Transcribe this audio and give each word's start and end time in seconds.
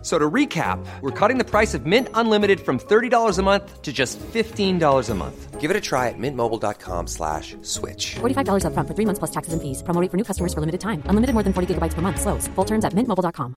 F- 0.00 0.06
So 0.06 0.18
to 0.18 0.30
recap, 0.30 0.78
we're 1.02 1.10
cutting 1.10 1.36
the 1.36 1.44
price 1.44 1.74
of 1.74 1.84
Mint 1.84 2.08
Unlimited 2.14 2.60
from 2.60 2.78
$30 2.78 3.38
a 3.38 3.42
month 3.42 3.82
to 3.82 3.92
just 3.92 4.18
$15 4.32 5.10
a 5.10 5.14
month. 5.14 5.60
Give 5.60 5.70
it 5.70 5.76
a 5.76 5.80
try 5.80 6.08
at 6.08 6.14
mintmobile.com 6.18 7.06
slash 7.06 7.54
switch. 7.60 8.14
$45 8.20 8.64
upfront 8.64 8.88
for 8.88 8.94
three 8.94 9.04
months 9.04 9.18
plus 9.18 9.30
taxes 9.30 9.52
and 9.52 9.60
fees. 9.60 9.82
Promo 9.82 10.00
rate 10.00 10.10
for 10.10 10.16
new 10.16 10.24
customers 10.24 10.54
for 10.54 10.60
limited 10.60 10.80
time. 10.80 11.02
Unlimited 11.04 11.34
more 11.34 11.42
than 11.44 11.52
40 11.52 11.74
gigabytes 11.74 11.92
per 11.92 12.00
month. 12.00 12.18
Slows. 12.18 12.48
Full 12.56 12.64
terms 12.64 12.84
at 12.86 12.94
mintmobile.com. 12.94 13.54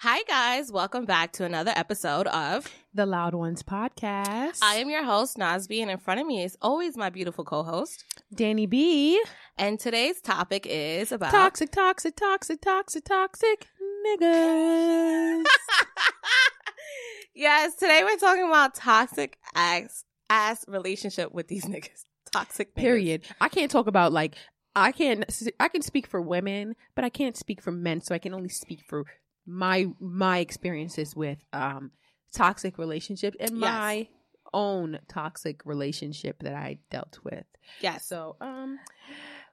Hi, 0.00 0.22
guys. 0.28 0.70
Welcome 0.70 1.06
back 1.06 1.32
to 1.32 1.44
another 1.44 1.72
episode 1.74 2.28
of 2.28 2.68
The 2.94 3.04
Loud 3.06 3.34
Ones 3.34 3.62
podcast. 3.64 4.60
I 4.62 4.76
am 4.76 4.90
your 4.90 5.02
host, 5.04 5.38
Nas 5.38 5.66
B., 5.66 5.80
and 5.82 5.90
in 5.90 5.98
front 5.98 6.20
of 6.20 6.26
me 6.26 6.44
is 6.44 6.56
always 6.62 6.96
my 6.96 7.10
beautiful 7.10 7.44
co 7.44 7.64
host. 7.64 8.04
Dany 8.32 8.68
B. 8.68 9.20
And 9.58 9.80
today's 9.80 10.20
topic 10.20 10.66
is 10.70 11.10
about 11.10 11.32
Toxic, 11.32 11.72
toxic, 11.72 12.14
toxic, 12.14 12.60
toxic, 12.60 13.04
toxic 13.04 13.66
niggas. 14.06 15.44
yes, 17.34 17.74
today 17.74 18.02
we're 18.04 18.18
talking 18.18 18.46
about 18.46 18.76
toxic 18.76 19.36
ass, 19.56 20.04
ass 20.30 20.64
relationship 20.68 21.32
with 21.32 21.48
these 21.48 21.64
niggas. 21.66 22.04
Toxic 22.32 22.72
niggas. 22.72 22.80
Period. 22.80 23.22
I 23.40 23.48
can't 23.48 23.70
talk 23.70 23.88
about 23.88 24.12
like 24.12 24.36
I 24.76 24.92
can't. 24.92 25.24
I 25.58 25.66
can 25.66 25.82
speak 25.82 26.06
for 26.06 26.22
women, 26.22 26.76
but 26.94 27.04
I 27.04 27.08
can't 27.08 27.36
speak 27.36 27.60
for 27.60 27.72
men, 27.72 28.00
so 28.00 28.14
I 28.14 28.18
can 28.18 28.32
only 28.34 28.50
speak 28.50 28.82
for 28.88 29.06
my 29.44 29.88
my 29.98 30.38
experiences 30.38 31.16
with 31.16 31.38
um 31.52 31.90
toxic 32.32 32.78
relationships 32.78 33.36
and 33.40 33.58
Yes. 33.58 33.60
my 33.60 34.08
own 34.54 35.00
toxic 35.08 35.62
relationship 35.64 36.42
that 36.44 36.54
I 36.54 36.78
dealt 36.90 37.18
with. 37.24 37.44
Yes. 37.80 38.06
So, 38.06 38.36
um 38.40 38.78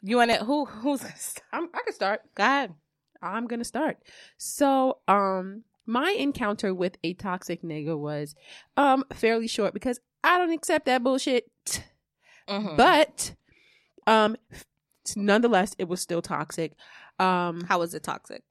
You 0.07 0.17
want 0.17 0.31
to, 0.31 0.37
who, 0.45 0.65
who's, 0.65 1.01
I'm, 1.53 1.67
I 1.73 1.81
can 1.83 1.93
start. 1.93 2.21
go 2.35 2.43
ahead. 2.43 2.73
I'm 3.21 3.47
gonna 3.47 3.63
start. 3.63 3.97
So, 4.37 4.99
um, 5.07 5.63
my 5.87 6.11
encounter 6.11 6.73
with 6.75 6.97
a 7.03 7.13
toxic 7.13 7.63
nigga 7.63 7.97
was 7.97 8.35
um 8.77 9.03
fairly 9.13 9.47
short 9.47 9.73
because 9.73 9.99
I 10.23 10.37
don't 10.37 10.51
accept 10.51 10.85
that 10.85 11.01
bullshit. 11.03 11.49
Mhm. 12.47 12.77
But 12.77 13.33
um, 14.05 14.35
nonetheless, 15.15 15.75
it 15.79 15.87
was 15.87 16.01
still 16.01 16.21
toxic. 16.21 16.73
Um, 17.19 17.61
how 17.61 17.79
was 17.79 17.93
it 17.95 18.03
toxic? 18.03 18.43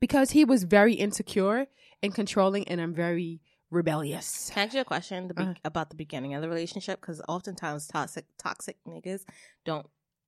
because 0.00 0.30
he 0.30 0.46
was 0.46 0.64
very 0.64 0.94
insecure 0.94 1.66
and 2.02 2.14
controlling, 2.14 2.66
and 2.68 2.80
I'm 2.80 2.94
very 2.94 3.40
rebellious. 3.70 4.50
Can 4.52 4.62
I 4.62 4.64
ask 4.64 4.74
you 4.74 4.80
a 4.80 4.84
question 4.84 5.28
the 5.28 5.34
be- 5.34 5.42
Uh. 5.42 5.54
about 5.64 5.90
the 5.90 5.96
beginning 5.96 6.32
of 6.34 6.40
the 6.42 6.48
relationship? 6.48 7.00
Because 7.02 7.20
oftentimes 7.28 7.86
toxic, 7.86 8.24
toxic 8.38 8.78
niggas 8.88 9.24
don't 9.66 9.86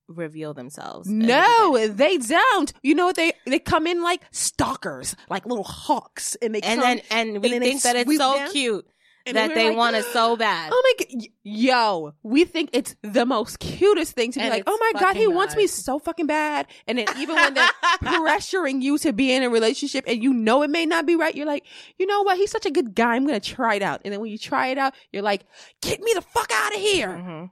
reveal 0.09 0.55
themselves. 0.55 1.09
No, 1.09 1.87
they 1.89 2.19
don't. 2.19 2.73
You 2.83 2.95
know 2.95 3.07
what? 3.07 3.17
They 3.17 3.33
they 3.47 3.59
come 3.59 3.87
in 3.87 4.03
like 4.03 4.23
stalkers, 4.31 5.17
like 5.29 5.47
little 5.47 5.65
hawks, 5.65 6.37
and 6.43 6.55
they 6.55 6.61
and 6.61 6.81
come, 6.81 6.89
then 6.89 7.03
and 7.11 7.43
we 7.43 7.51
then 7.51 7.61
they 7.61 7.71
think 7.71 7.83
that 7.83 7.97
it's 7.97 8.17
so 8.17 8.37
down, 8.37 8.51
cute 8.51 8.87
and 9.27 9.37
that 9.37 9.55
they 9.55 9.69
like, 9.69 9.77
want 9.77 9.97
it 9.97 10.05
so 10.07 10.37
bad. 10.37 10.71
Oh 10.73 10.83
my 10.99 11.05
god, 11.05 11.27
yo, 11.43 12.13
we 12.23 12.45
think 12.45 12.71
it's 12.73 12.97
the 13.03 13.25
most 13.25 13.59
cutest 13.61 14.13
thing 14.15 14.33
to 14.33 14.39
be 14.39 14.43
And 14.43 14.51
like, 14.51 14.65
oh 14.67 14.77
my 14.81 15.01
god, 15.01 15.17
he 15.17 15.27
wants 15.27 15.57
me 15.57 15.67
so 15.67 15.99
fucking 15.99 16.27
bad. 16.27 16.67
And 16.87 16.99
then 16.99 17.07
even 17.19 17.37
when 17.37 17.55
they're 17.55 17.69
pressuring 18.03 18.83
you 18.83 18.99
to 18.99 19.13
be 19.13 19.33
in 19.33 19.43
a 19.43 19.51
relationship 19.51 20.05
and 20.07 20.23
you 20.23 20.33
know 20.35 20.63
it 20.63 20.71
may 20.71 20.87
not 20.87 21.07
be 21.07 21.17
right, 21.17 21.35
you're 21.35 21.47
like, 21.47 21.65
you 21.99 22.07
know 22.07 22.23
what? 22.23 22.37
He's 22.37 22.51
such 22.51 22.67
a 22.67 22.71
good 22.71 22.95
guy. 22.95 23.15
I'm 23.15 23.27
gonna 23.27 23.41
try 23.41 23.77
it 23.77 23.83
out. 23.83 24.01
And 24.05 24.13
then 24.13 24.21
when 24.21 24.31
you 24.31 24.39
try 24.39 24.69
it 24.69 24.79
out, 24.79 24.95
you're 25.13 25.23
like, 25.23 25.45
get 25.81 26.01
me 26.01 26.13
the 26.15 26.23
fuck 26.23 26.51
out 26.53 26.75
of 26.75 26.81
here. 26.81 27.09
Mhm. 27.09 27.51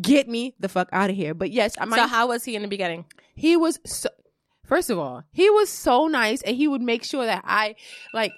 Get 0.00 0.28
me 0.28 0.54
the 0.58 0.68
fuck 0.68 0.88
out 0.92 1.10
of 1.10 1.16
here. 1.16 1.34
But 1.34 1.50
yes, 1.50 1.74
I 1.78 1.84
might. 1.84 1.96
So 1.96 2.06
how 2.06 2.28
was 2.28 2.44
he 2.44 2.56
in 2.56 2.62
the 2.62 2.68
beginning? 2.68 3.04
he 3.34 3.56
was 3.56 3.78
so. 3.84 4.08
First 4.64 4.90
of 4.90 4.98
all, 4.98 5.22
he 5.32 5.48
was 5.48 5.68
so 5.68 6.08
nice, 6.08 6.42
and 6.42 6.56
he 6.56 6.66
would 6.66 6.82
make 6.82 7.04
sure 7.04 7.24
that 7.24 7.44
I 7.46 7.76
like 8.12 8.32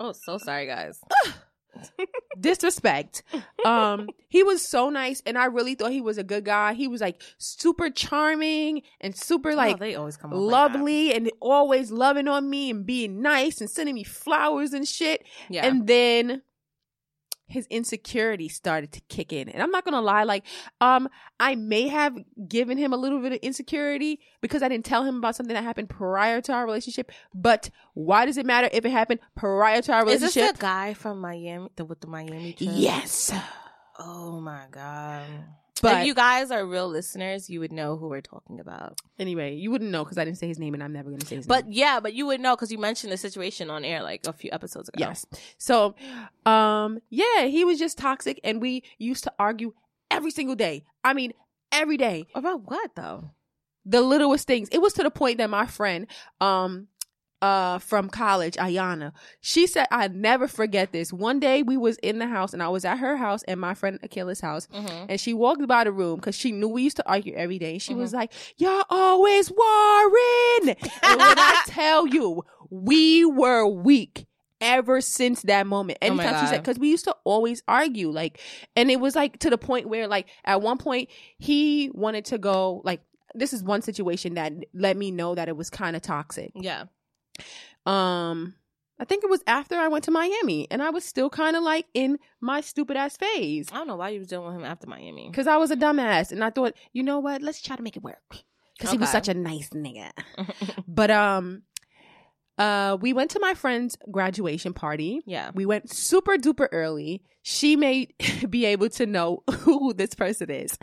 Oh, 0.00 0.12
so 0.12 0.38
sorry, 0.38 0.66
guys. 0.66 1.00
disrespect. 2.40 3.22
Um, 3.64 4.08
he 4.28 4.42
was 4.42 4.66
so 4.68 4.90
nice, 4.90 5.22
and 5.26 5.38
I 5.38 5.46
really 5.46 5.74
thought 5.74 5.92
he 5.92 6.00
was 6.00 6.18
a 6.18 6.24
good 6.24 6.44
guy. 6.44 6.74
He 6.74 6.88
was 6.88 7.00
like 7.00 7.22
super 7.38 7.90
charming 7.90 8.82
and 9.00 9.16
super 9.16 9.54
like 9.54 9.76
oh, 9.76 9.78
they 9.78 9.94
always 9.94 10.16
come 10.16 10.32
off 10.32 10.38
like 10.38 10.52
lovely 10.52 11.14
and 11.14 11.30
always 11.40 11.90
loving 11.90 12.28
on 12.28 12.48
me 12.48 12.70
and 12.70 12.84
being 12.84 13.22
nice 13.22 13.60
and 13.60 13.70
sending 13.70 13.94
me 13.94 14.04
flowers 14.04 14.72
and 14.72 14.86
shit. 14.86 15.24
Yeah. 15.48 15.66
And 15.66 15.86
then 15.86 16.42
his 17.46 17.66
insecurity 17.68 18.48
started 18.48 18.92
to 18.92 19.00
kick 19.08 19.32
in. 19.32 19.48
And 19.48 19.62
I'm 19.62 19.70
not 19.70 19.84
gonna 19.84 20.00
lie, 20.00 20.24
like, 20.24 20.44
um, 20.80 21.08
I 21.38 21.54
may 21.54 21.88
have 21.88 22.16
given 22.48 22.78
him 22.78 22.92
a 22.92 22.96
little 22.96 23.20
bit 23.20 23.32
of 23.32 23.38
insecurity 23.38 24.20
because 24.40 24.62
I 24.62 24.68
didn't 24.68 24.84
tell 24.84 25.04
him 25.04 25.16
about 25.16 25.36
something 25.36 25.54
that 25.54 25.64
happened 25.64 25.88
prior 25.90 26.40
to 26.42 26.52
our 26.52 26.64
relationship. 26.64 27.12
But 27.34 27.70
why 27.94 28.26
does 28.26 28.36
it 28.38 28.46
matter 28.46 28.68
if 28.72 28.84
it 28.84 28.90
happened 28.90 29.20
prior 29.36 29.82
to 29.82 29.92
our 29.92 30.04
relationship? 30.04 30.28
Is 30.28 30.34
this 30.34 30.52
the 30.52 30.58
guy 30.58 30.94
from 30.94 31.20
Miami 31.20 31.68
the, 31.76 31.84
with 31.84 32.00
the 32.00 32.06
Miami 32.06 32.52
trip? 32.52 32.70
Yes. 32.72 33.32
Oh 33.98 34.40
my 34.40 34.64
god. 34.70 35.26
But 35.84 36.00
if 36.00 36.06
you 36.06 36.14
guys 36.14 36.50
are 36.50 36.64
real 36.66 36.88
listeners, 36.88 37.48
you 37.48 37.60
would 37.60 37.72
know 37.72 37.96
who 37.96 38.08
we're 38.08 38.20
talking 38.20 38.58
about. 38.60 39.00
anyway, 39.18 39.54
you 39.54 39.70
wouldn't 39.70 39.90
know 39.90 40.02
because 40.04 40.18
I 40.18 40.24
didn't 40.24 40.38
say 40.38 40.48
his 40.48 40.58
name 40.58 40.74
and 40.74 40.82
I'm 40.82 40.92
never 40.92 41.10
gonna 41.10 41.24
say 41.24 41.36
his 41.36 41.46
But 41.46 41.64
name. 41.66 41.74
yeah, 41.74 42.00
but 42.00 42.14
you 42.14 42.26
would 42.26 42.40
know 42.40 42.56
because 42.56 42.72
you 42.72 42.78
mentioned 42.78 43.12
the 43.12 43.16
situation 43.16 43.70
on 43.70 43.84
air 43.84 44.02
like 44.02 44.26
a 44.26 44.32
few 44.32 44.50
episodes 44.52 44.88
ago. 44.88 44.98
Yes. 44.98 45.24
So, 45.58 45.94
um, 46.46 46.98
yeah, 47.10 47.46
he 47.46 47.64
was 47.64 47.78
just 47.78 47.98
toxic, 47.98 48.40
and 48.44 48.60
we 48.60 48.82
used 48.98 49.24
to 49.24 49.32
argue 49.38 49.72
every 50.10 50.30
single 50.30 50.56
day. 50.56 50.84
I 51.04 51.14
mean, 51.14 51.32
every 51.72 51.96
day, 51.96 52.26
About 52.34 52.62
what 52.70 52.94
though? 52.96 53.30
the 53.86 54.00
littlest 54.00 54.46
things. 54.46 54.68
It 54.72 54.80
was 54.80 54.94
to 54.94 55.02
the 55.02 55.10
point 55.10 55.38
that 55.38 55.50
my 55.50 55.66
friend, 55.66 56.06
um, 56.40 56.88
uh, 57.44 57.78
from 57.78 58.08
college, 58.08 58.54
Ayana, 58.56 59.12
she 59.40 59.66
said, 59.66 59.86
"I 59.90 60.08
never 60.08 60.48
forget 60.48 60.92
this." 60.92 61.12
One 61.12 61.38
day, 61.40 61.62
we 61.62 61.76
was 61.76 61.96
in 61.98 62.18
the 62.18 62.26
house, 62.26 62.52
and 62.54 62.62
I 62.62 62.68
was 62.68 62.84
at 62.84 62.98
her 62.98 63.16
house 63.16 63.42
and 63.44 63.60
my 63.60 63.74
friend 63.74 63.98
Akila's 64.02 64.40
house, 64.40 64.66
Mm-hmm. 64.72 65.06
and 65.10 65.20
she 65.20 65.34
walked 65.34 65.66
by 65.66 65.84
the 65.84 65.92
room 65.92 66.16
because 66.16 66.34
she 66.34 66.52
knew 66.52 66.68
we 66.68 66.82
used 66.82 66.96
to 66.96 67.08
argue 67.08 67.34
every 67.34 67.58
day. 67.58 67.72
And 67.72 67.82
she 67.82 67.94
was 67.94 68.12
like, 68.12 68.32
"Y'all 68.56 68.84
always 68.88 69.50
warring," 69.50 70.76
and 71.02 71.18
when 71.18 71.38
I 71.38 71.62
tell 71.66 72.06
you, 72.06 72.44
we 72.70 73.24
were 73.24 73.66
weak 73.66 74.26
ever 74.60 75.00
since 75.00 75.42
that 75.42 75.66
moment. 75.66 75.98
Oh 76.00 76.06
Anytime 76.06 76.40
she 76.40 76.46
said, 76.46 76.62
because 76.62 76.78
we 76.78 76.88
used 76.88 77.04
to 77.04 77.14
always 77.24 77.62
argue, 77.68 78.10
like, 78.10 78.40
and 78.76 78.90
it 78.90 78.98
was 79.00 79.14
like 79.14 79.38
to 79.40 79.50
the 79.50 79.58
point 79.58 79.88
where, 79.88 80.08
like, 80.08 80.26
at 80.44 80.62
one 80.62 80.78
point 80.78 81.10
he 81.38 81.90
wanted 81.92 82.24
to 82.26 82.38
go, 82.38 82.80
like, 82.84 83.02
this 83.34 83.52
is 83.52 83.62
one 83.62 83.82
situation 83.82 84.34
that 84.34 84.52
let 84.72 84.96
me 84.96 85.10
know 85.10 85.34
that 85.34 85.48
it 85.48 85.56
was 85.56 85.68
kind 85.68 85.96
of 85.96 86.02
toxic. 86.02 86.52
Yeah. 86.54 86.84
Um, 87.86 88.54
I 88.98 89.04
think 89.04 89.24
it 89.24 89.30
was 89.30 89.42
after 89.46 89.74
I 89.76 89.88
went 89.88 90.04
to 90.04 90.10
Miami, 90.10 90.68
and 90.70 90.82
I 90.82 90.90
was 90.90 91.04
still 91.04 91.28
kind 91.28 91.56
of 91.56 91.62
like 91.62 91.86
in 91.94 92.18
my 92.40 92.60
stupid 92.60 92.96
ass 92.96 93.16
phase 93.16 93.68
I 93.72 93.76
don't 93.76 93.88
know 93.88 93.96
why 93.96 94.10
you 94.10 94.20
was 94.20 94.28
dealing 94.28 94.46
with 94.46 94.56
him 94.56 94.64
after 94.64 94.86
Miami. 94.86 95.28
because 95.30 95.46
I 95.46 95.56
was 95.56 95.70
a 95.70 95.76
dumbass, 95.76 96.30
and 96.32 96.44
I 96.44 96.50
thought, 96.50 96.74
you 96.92 97.02
know 97.02 97.18
what, 97.18 97.42
let's 97.42 97.60
try 97.60 97.76
to 97.76 97.82
make 97.82 97.96
it 97.96 98.02
work 98.02 98.22
because 98.78 98.90
he 98.92 98.98
was 98.98 99.10
such 99.10 99.28
a 99.28 99.34
nice 99.34 99.70
nigga. 99.70 100.10
but 100.88 101.10
um, 101.10 101.62
uh, 102.56 102.96
we 103.00 103.12
went 103.12 103.32
to 103.32 103.40
my 103.40 103.54
friend's 103.54 103.96
graduation 104.10 104.72
party. 104.72 105.22
yeah. 105.26 105.50
We 105.54 105.66
went 105.66 105.90
super 105.90 106.36
duper 106.36 106.68
early. 106.70 107.22
She 107.42 107.74
may 107.76 108.08
be 108.48 108.64
able 108.66 108.88
to 108.90 109.06
know 109.06 109.42
who 109.58 109.92
this 109.92 110.14
person 110.14 110.50
is. 110.50 110.78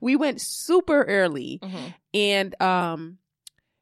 We 0.00 0.16
went 0.16 0.40
super 0.40 1.04
early 1.04 1.60
Mhm. 1.62 1.94
and 2.12 2.60
um 2.62 3.18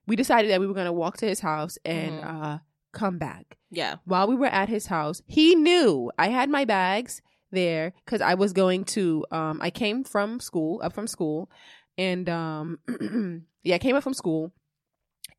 we 0.06 0.16
decided 0.16 0.50
that 0.50 0.60
we 0.60 0.66
were 0.66 0.74
going 0.74 0.86
to 0.86 0.92
walk 0.92 1.16
to 1.18 1.26
his 1.26 1.40
house 1.40 1.78
and 1.84 2.20
Mhm. 2.20 2.26
uh 2.26 2.58
come 2.92 3.18
back. 3.18 3.56
Yeah. 3.70 3.96
While 4.04 4.26
we 4.26 4.34
were 4.34 4.46
at 4.46 4.68
his 4.68 4.86
house, 4.86 5.22
he 5.26 5.54
knew 5.54 6.10
I 6.18 6.28
had 6.28 6.50
my 6.50 6.64
bags 6.64 7.22
there 7.52 7.92
cuz 8.06 8.20
I 8.20 8.34
was 8.34 8.52
going 8.52 8.84
to 8.96 9.24
um 9.30 9.60
I 9.62 9.70
came 9.70 10.02
from 10.04 10.40
school, 10.40 10.80
up 10.82 10.92
from 10.92 11.06
school 11.06 11.48
and 11.96 12.28
um 12.28 12.78
yeah, 13.62 13.76
I 13.76 13.78
came 13.78 13.94
up 13.96 14.02
from 14.02 14.14
school 14.14 14.52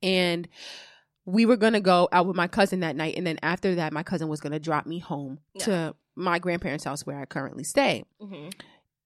and 0.02 0.48
we 1.26 1.46
were 1.46 1.58
gonna 1.58 1.82
go 1.82 2.08
out 2.12 2.26
with 2.26 2.36
my 2.36 2.48
cousin 2.48 2.80
that 2.80 2.96
night, 2.96 3.16
and 3.16 3.26
then 3.28 3.38
after 3.44 3.76
that, 3.76 3.94
my 3.94 4.04
cousin 4.04 4.28
was 4.28 4.42
gonna 4.42 4.60
drop 4.60 4.86
me 4.86 5.00
home 5.00 5.40
Yeah. 5.54 5.66
to 5.66 5.96
my 6.16 6.40
grandparents' 6.40 6.84
house 6.84 7.06
where 7.06 7.20
I 7.20 7.26
currently 7.26 7.64
stay. 7.64 8.04
hmm 8.20 8.50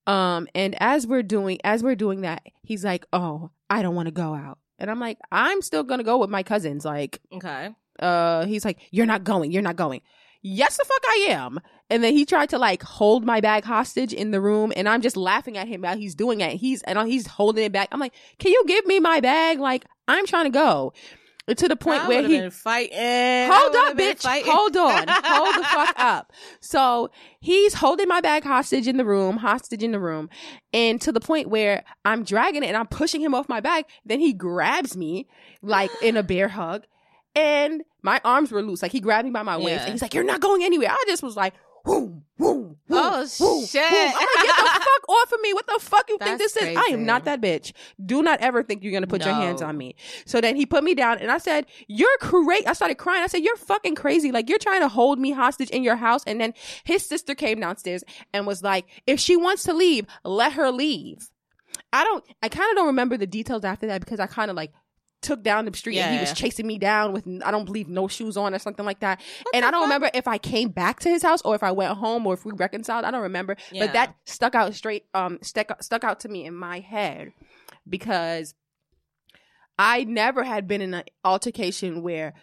Um, 0.07 0.47
and 0.53 0.75
as 0.79 1.07
we're 1.07 1.23
doing 1.23 1.57
as 1.63 1.81
we're 1.83 1.95
doing 1.95 2.21
that, 2.21 2.43
he's 2.63 2.85
like, 2.85 3.05
"Oh, 3.11 3.49
I 3.71 3.81
don't 3.81 3.95
want 3.95 4.05
to 4.07 4.11
go 4.11 4.33
out," 4.35 4.59
and 4.79 4.89
I'm 4.91 4.99
like, 4.99 5.17
"I'm 5.31 5.61
still 5.61 5.83
gonna 5.83 6.03
go 6.03 6.17
with 6.17 6.29
my 6.29 6.43
cousins." 6.43 6.85
Like, 6.85 7.19
Okay. 7.33 7.69
uh, 7.99 8.45
he's 8.45 8.65
like, 8.65 8.79
"You're 8.91 9.05
not 9.05 9.23
going. 9.23 9.51
You're 9.51 9.61
not 9.61 9.75
going." 9.75 10.01
Yes, 10.41 10.77
the 10.77 10.85
fuck 10.85 11.03
I 11.07 11.27
am. 11.31 11.59
And 11.89 12.03
then 12.03 12.13
he 12.13 12.23
tried 12.25 12.49
to 12.49 12.59
like 12.59 12.83
hold 12.83 13.25
my 13.25 13.41
bag 13.41 13.63
hostage 13.63 14.13
in 14.13 14.31
the 14.31 14.39
room, 14.41 14.71
and 14.75 14.87
I'm 14.87 15.01
just 15.01 15.17
laughing 15.17 15.57
at 15.57 15.67
him 15.67 15.81
while 15.81 15.97
he's 15.97 16.13
doing 16.15 16.41
it. 16.41 16.57
He's 16.57 16.81
and 16.83 16.99
he's 17.07 17.25
holding 17.27 17.63
it 17.65 17.71
back. 17.71 17.87
I'm 17.91 17.99
like, 17.99 18.13
"Can 18.39 18.51
you 18.51 18.63
give 18.67 18.85
me 18.85 18.99
my 18.99 19.19
bag? 19.21 19.59
Like, 19.59 19.85
I'm 20.07 20.25
trying 20.25 20.45
to 20.45 20.51
go." 20.51 20.93
To 21.47 21.67
the 21.67 21.75
point 21.75 22.01
I 22.03 22.07
where 22.07 22.27
he 22.27 22.49
fighting. 22.49 23.51
Hold 23.51 23.75
up, 23.75 23.95
bitch. 23.95 24.23
fighting. 24.23 24.51
Hold 24.51 24.75
on. 24.75 25.05
Hold 25.09 25.55
the 25.55 25.63
fuck 25.63 25.93
up. 25.99 26.33
So 26.59 27.11
he's 27.39 27.75
holding 27.75 28.07
my 28.07 28.19
bag 28.19 28.43
hostage 28.43 28.87
in 28.87 28.97
the 28.97 29.05
room, 29.05 29.37
hostage 29.37 29.83
in 29.83 29.91
the 29.91 29.99
room, 29.99 30.29
and 30.73 30.99
to 31.01 31.11
the 31.11 31.19
point 31.19 31.49
where 31.49 31.83
I'm 32.03 32.23
dragging 32.23 32.63
it 32.63 32.67
and 32.67 32.77
I'm 32.77 32.87
pushing 32.87 33.21
him 33.21 33.35
off 33.35 33.47
my 33.47 33.59
back. 33.59 33.87
Then 34.05 34.19
he 34.19 34.33
grabs 34.33 34.97
me 34.97 35.27
like 35.61 35.91
in 36.01 36.17
a 36.17 36.23
bear 36.23 36.47
hug, 36.47 36.85
and 37.35 37.83
my 38.01 38.19
arms 38.25 38.51
were 38.51 38.63
loose. 38.63 38.81
Like 38.81 38.91
he 38.91 38.99
grabbed 38.99 39.25
me 39.25 39.31
by 39.31 39.43
my 39.43 39.57
waist, 39.57 39.67
Yeah. 39.69 39.83
and 39.83 39.91
he's 39.91 40.01
like, 40.01 40.15
"You're 40.15 40.23
not 40.23 40.41
going 40.41 40.63
anywhere." 40.63 40.89
I 40.89 41.03
just 41.07 41.21
was 41.21 41.35
like, 41.35 41.53
"Whoom, 41.85 42.23
whoom, 42.37 42.77
whoom, 42.87 42.97
Oh, 42.97 43.19
whoom, 43.39 43.65
shit. 43.65 43.83
whoom." 43.89 44.07
I'm 44.07 44.27
like, 44.35 44.45
"Get 44.45 44.57
the 44.57 44.63
fuck 44.85 45.09
off 45.09 45.31
of 45.31 45.41
me! 45.41 45.53
What 45.53 45.67
the 45.67 45.79
fuck 45.79 46.09
you 46.09 46.17
think 46.17 46.39
That's 46.39 46.53
this 46.53 46.63
is? 46.63 46.77
I 46.77 46.89
am 46.91 47.05
not 47.05 47.25
that 47.25 47.41
bitch. 47.41 47.71
Do 48.05 48.21
not 48.21 48.41
ever 48.41 48.63
think 48.63 48.83
you're 48.83 48.93
gonna 48.93 49.07
put 49.07 49.23
your 49.23 49.33
hands 49.33 49.61
on 49.61 49.77
me." 49.77 49.95
So 50.25 50.41
then 50.41 50.55
he 50.55 50.65
put 50.65 50.83
me 50.83 50.93
down 50.95 51.19
and 51.19 51.31
I 51.31 51.37
said, 51.37 51.65
You're 51.87 52.17
crazy. 52.19 52.67
I 52.67 52.73
started 52.73 52.95
crying. 52.95 53.23
I 53.23 53.27
said, 53.27 53.43
You're 53.43 53.55
fucking 53.57 53.95
crazy. 53.95 54.31
Like, 54.31 54.49
you're 54.49 54.59
trying 54.59 54.81
to 54.81 54.87
hold 54.89 55.19
me 55.19 55.31
hostage 55.31 55.69
in 55.69 55.83
your 55.83 55.95
house. 55.95 56.23
And 56.25 56.39
then 56.41 56.53
his 56.83 57.05
sister 57.05 57.35
came 57.35 57.59
downstairs 57.59 58.03
and 58.33 58.45
was 58.47 58.63
like, 58.63 58.85
If 59.07 59.19
she 59.19 59.35
wants 59.37 59.63
to 59.63 59.73
leave, 59.73 60.05
let 60.23 60.53
her 60.53 60.71
leave. 60.71 61.29
I 61.91 62.03
don't, 62.03 62.23
I 62.41 62.49
kind 62.49 62.69
of 62.71 62.75
don't 62.77 62.87
remember 62.87 63.17
the 63.17 63.27
details 63.27 63.63
after 63.63 63.87
that 63.87 64.01
because 64.01 64.19
I 64.19 64.27
kind 64.27 64.49
of 64.49 64.55
like 64.57 64.71
took 65.21 65.41
down 65.41 65.65
the 65.65 65.75
street 65.75 65.97
and 65.97 66.13
he 66.13 66.19
was 66.19 66.33
chasing 66.33 66.67
me 66.67 66.77
down 66.77 67.11
with, 67.13 67.27
I 67.43 67.51
don't 67.51 67.65
believe, 67.65 67.87
no 67.87 68.07
shoes 68.07 68.37
on 68.37 68.53
or 68.53 68.59
something 68.59 68.85
like 68.85 68.99
that. 68.99 69.21
and 69.53 69.65
I 69.65 69.71
don't 69.71 69.81
fuck? 69.81 69.87
remember 69.87 70.09
if 70.13 70.27
I 70.27 70.37
came 70.37 70.69
back 70.69 70.99
to 71.01 71.09
his 71.09 71.23
house 71.23 71.41
or 71.43 71.55
if 71.55 71.63
I 71.63 71.71
went 71.71 71.97
home 71.97 72.27
or 72.27 72.33
if 72.33 72.45
we 72.45 72.51
reconciled. 72.53 73.05
I 73.05 73.11
don't 73.11 73.23
remember. 73.23 73.55
Yeah. 73.71 73.85
But 73.85 73.93
that 73.93 74.15
stuck 74.25 74.55
out 74.55 74.73
straight, 74.75 75.05
um, 75.13 75.39
stuck, 75.41 75.81
stuck 75.81 76.03
out 76.03 76.19
to 76.21 76.29
me 76.29 76.45
in 76.45 76.55
my 76.55 76.79
head 76.79 77.33
because 77.89 78.53
I 79.77 80.03
never 80.03 80.43
had 80.43 80.67
been 80.67 80.81
in 80.81 80.93
an 80.93 81.03
altercation 81.23 82.01
where 82.01 82.33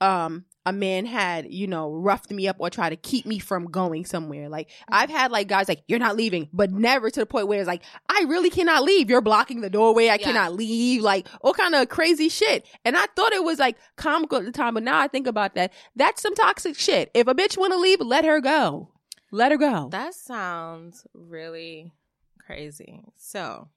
um 0.00 0.44
a 0.64 0.72
man 0.72 1.06
had, 1.06 1.52
you 1.52 1.66
know, 1.66 1.92
roughed 1.92 2.30
me 2.30 2.46
up 2.46 2.56
or 2.60 2.70
tried 2.70 2.90
to 2.90 2.96
keep 2.96 3.26
me 3.26 3.38
from 3.40 3.64
going 3.64 4.04
somewhere. 4.04 4.48
Like 4.48 4.70
I've 4.88 5.10
had 5.10 5.32
like 5.32 5.48
guys 5.48 5.68
like, 5.68 5.82
You're 5.88 5.98
not 5.98 6.16
leaving, 6.16 6.48
but 6.52 6.70
never 6.70 7.10
to 7.10 7.20
the 7.20 7.26
point 7.26 7.48
where 7.48 7.58
it's 7.58 7.66
like, 7.66 7.82
I 8.08 8.24
really 8.28 8.50
cannot 8.50 8.84
leave. 8.84 9.10
You're 9.10 9.20
blocking 9.20 9.60
the 9.60 9.70
doorway, 9.70 10.08
I 10.08 10.14
Yeah. 10.14 10.26
cannot 10.26 10.54
leave, 10.54 11.02
like 11.02 11.26
all 11.40 11.52
kind 11.54 11.74
of 11.74 11.88
crazy 11.88 12.28
shit. 12.28 12.64
And 12.84 12.96
I 12.96 13.06
thought 13.16 13.32
it 13.32 13.42
was 13.42 13.58
like 13.58 13.76
comical 13.96 14.38
at 14.38 14.44
the 14.44 14.52
time, 14.52 14.74
but 14.74 14.82
now 14.84 15.00
I 15.00 15.08
think 15.08 15.26
about 15.26 15.54
that. 15.56 15.72
That's 15.96 16.22
some 16.22 16.34
toxic 16.34 16.76
shit. 16.78 17.10
If 17.12 17.26
a 17.26 17.34
bitch 17.34 17.58
wanna 17.58 17.76
leave, 17.76 18.00
let 18.00 18.24
her 18.24 18.40
go. 18.40 18.88
Let 19.32 19.50
her 19.50 19.58
go. 19.58 19.88
That 19.90 20.14
sounds 20.14 21.06
really 21.14 21.90
crazy. 22.38 23.02
So, 23.16 23.68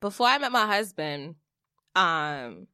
before 0.00 0.26
I 0.26 0.38
met 0.38 0.52
my 0.52 0.66
husband, 0.66 1.36
um, 1.96 2.66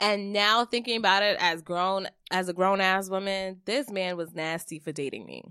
and 0.00 0.32
now 0.32 0.64
thinking 0.64 0.96
about 0.96 1.22
it 1.22 1.36
as 1.40 1.62
grown 1.62 2.08
as 2.30 2.48
a 2.48 2.52
grown 2.52 2.80
ass 2.80 3.08
woman, 3.08 3.60
this 3.64 3.90
man 3.90 4.16
was 4.16 4.34
nasty 4.34 4.78
for 4.78 4.92
dating 4.92 5.26
me, 5.26 5.42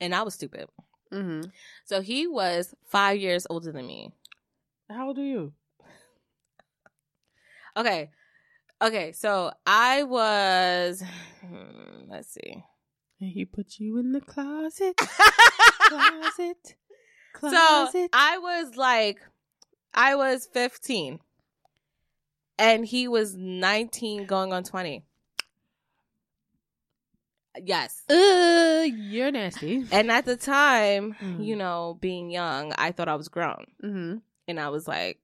and 0.00 0.14
I 0.14 0.22
was 0.22 0.34
stupid. 0.34 0.68
hmm 1.12 1.42
So 1.84 2.00
he 2.00 2.26
was 2.26 2.74
five 2.86 3.18
years 3.18 3.46
older 3.50 3.72
than 3.72 3.86
me. 3.86 4.12
How 4.90 5.08
old 5.08 5.18
are 5.18 5.22
you? 5.24 5.52
Okay, 7.76 8.10
okay. 8.82 9.12
So 9.12 9.52
I 9.66 10.02
was, 10.02 11.02
hmm, 11.40 12.10
let's 12.10 12.32
see. 12.32 12.64
And 13.20 13.30
he 13.30 13.44
put 13.44 13.78
you 13.78 13.98
in 13.98 14.12
the 14.12 14.20
closet. 14.20 14.96
closet. 14.96 16.74
Closet. 17.34 18.10
So 18.10 18.18
I 18.18 18.38
was 18.38 18.76
like, 18.76 19.20
I 19.94 20.14
was 20.16 20.48
15. 20.52 21.20
And 22.58 22.84
he 22.84 23.06
was 23.08 23.34
19 23.36 24.26
going 24.26 24.52
on 24.52 24.64
20. 24.64 25.04
Yes. 27.64 28.02
uh, 28.08 28.84
you're 28.88 29.32
nasty. 29.32 29.84
And 29.90 30.10
at 30.12 30.24
the 30.24 30.36
time, 30.36 31.14
Mm. 31.20 31.44
you 31.44 31.56
know, 31.56 31.98
being 32.00 32.30
young, 32.30 32.72
I 32.78 32.92
thought 32.92 33.08
I 33.08 33.16
was 33.16 33.28
grown. 33.28 33.66
hmm 33.80 34.16
And 34.46 34.60
I 34.60 34.68
was 34.68 34.86
like, 34.86 35.18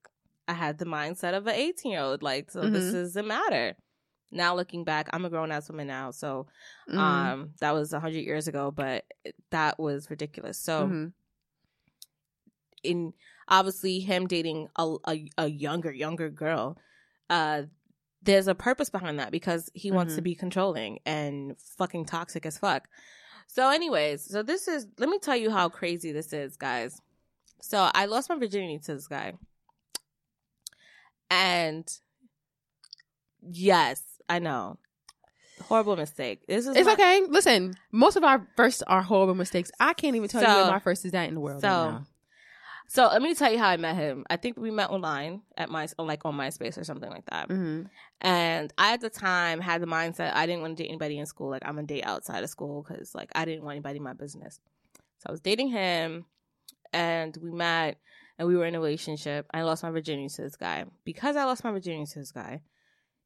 I 0.48 0.52
had 0.52 0.78
the 0.78 0.84
mindset 0.84 1.34
of 1.36 1.46
an 1.46 1.54
18 1.54 1.92
year 1.92 2.00
old. 2.00 2.22
Like, 2.22 2.50
so 2.50 2.68
this 2.68 2.84
Mhm. 2.84 2.92
doesn't 2.92 3.26
matter. 3.26 3.76
Now 4.32 4.56
looking 4.56 4.84
back, 4.84 5.08
I'm 5.12 5.24
a 5.24 5.30
grown 5.30 5.52
ass 5.52 5.68
woman 5.68 5.86
now. 5.86 6.10
So 6.10 6.46
Mm-hmm. 6.88 6.98
um 6.98 7.50
that 7.60 7.72
was 7.72 7.92
100 7.92 8.18
years 8.24 8.48
ago, 8.48 8.70
but 8.70 9.04
that 9.50 9.78
was 9.78 10.10
ridiculous. 10.10 10.58
So 10.58 10.88
Mhm. 10.88 11.12
in 12.82 13.14
obviously 13.48 14.00
him 14.00 14.26
dating 14.26 14.68
a, 14.76 14.96
a, 15.06 15.28
a 15.38 15.46
younger 15.48 15.92
younger 15.92 16.28
girl 16.30 16.76
uh 17.30 17.62
there's 18.22 18.48
a 18.48 18.54
purpose 18.54 18.88
behind 18.90 19.18
that 19.18 19.30
because 19.30 19.70
he 19.74 19.90
wants 19.90 20.14
to 20.14 20.20
Mhm. 20.20 20.24
be 20.24 20.34
controlling 20.34 20.98
and 21.04 21.56
fucking 21.78 22.06
toxic 22.06 22.46
as 22.46 22.56
fuck 22.58 22.88
so 23.46 23.68
anyways 23.70 24.24
so 24.24 24.42
this 24.42 24.66
is 24.68 24.86
let 24.98 25.08
me 25.08 25.18
tell 25.18 25.36
you 25.36 25.50
how 25.50 25.68
crazy 25.68 26.12
this 26.12 26.32
is 26.32 26.56
guys 26.56 27.00
so 27.60 27.90
i 27.94 28.06
lost 28.06 28.28
my 28.30 28.36
virginity 28.38 28.78
to 28.78 28.94
this 28.94 29.06
guy 29.08 29.34
and 31.30 31.86
yes 33.42 34.02
i 34.28 34.38
know 34.38 34.78
horrible 35.64 35.96
mistake 35.96 36.40
this 36.48 36.66
is 36.66 36.76
It's 36.76 36.86
my- 36.86 36.92
okay. 36.94 37.22
Listen, 37.28 37.74
most 37.92 38.16
of 38.16 38.24
our 38.24 38.46
firsts 38.56 38.82
are 38.82 39.02
horrible 39.02 39.34
mistakes. 39.36 39.70
I 39.78 39.92
can't 39.94 40.16
even 40.16 40.28
tell 40.28 40.42
you 40.42 40.48
what 40.48 40.72
my 40.72 40.80
first 40.80 41.04
is 41.04 41.12
that 41.12 41.28
in 41.28 41.34
the 41.34 41.40
world. 41.40 41.60
so- 41.62 41.68
right. 41.68 42.00
So 42.86 43.06
let 43.06 43.22
me 43.22 43.34
tell 43.34 43.50
you 43.50 43.58
how 43.58 43.68
i 43.68 43.76
met 43.76 43.96
him 43.96 44.24
i 44.30 44.36
think 44.36 44.56
we 44.56 44.70
met 44.70 44.90
online 44.90 45.42
at 45.56 45.68
my 45.70 45.86
like 45.98 46.24
on 46.24 46.34
myspace 46.34 46.76
or 46.78 46.84
something 46.84 47.10
like 47.10 47.24
that 47.26 47.48
Mhm. 47.48 47.88
And 48.20 48.72
I, 48.78 48.94
at 48.94 49.02
the 49.02 49.10
time, 49.10 49.60
had 49.60 49.82
the 49.82 49.86
mindset 49.86 50.32
I 50.34 50.46
didn't 50.46 50.62
want 50.62 50.76
to 50.78 50.82
date 50.82 50.88
anybody 50.88 51.18
in 51.18 51.26
school. 51.26 51.50
Like, 51.50 51.62
I'm 51.66 51.76
to 51.76 51.82
date 51.82 52.04
outside 52.04 52.42
of 52.42 52.48
school 52.48 52.82
because, 52.82 53.14
like, 53.14 53.30
I 53.34 53.44
didn't 53.44 53.64
want 53.64 53.74
anybody 53.74 53.98
in 53.98 54.02
my 54.02 54.14
business. 54.14 54.60
So 55.18 55.26
I 55.28 55.30
was 55.32 55.40
dating 55.42 55.68
him, 55.68 56.24
and 56.92 57.36
we 57.42 57.50
met, 57.50 57.98
and 58.38 58.48
we 58.48 58.56
were 58.56 58.64
in 58.64 58.74
a 58.74 58.80
relationship. 58.80 59.46
I 59.52 59.60
lost 59.62 59.82
my 59.82 59.90
virginity 59.90 60.28
to 60.36 60.42
this 60.42 60.56
guy. 60.56 60.86
Because 61.04 61.36
I 61.36 61.44
lost 61.44 61.64
my 61.64 61.70
virginity 61.70 62.06
to 62.12 62.20
this 62.20 62.32
guy, 62.32 62.62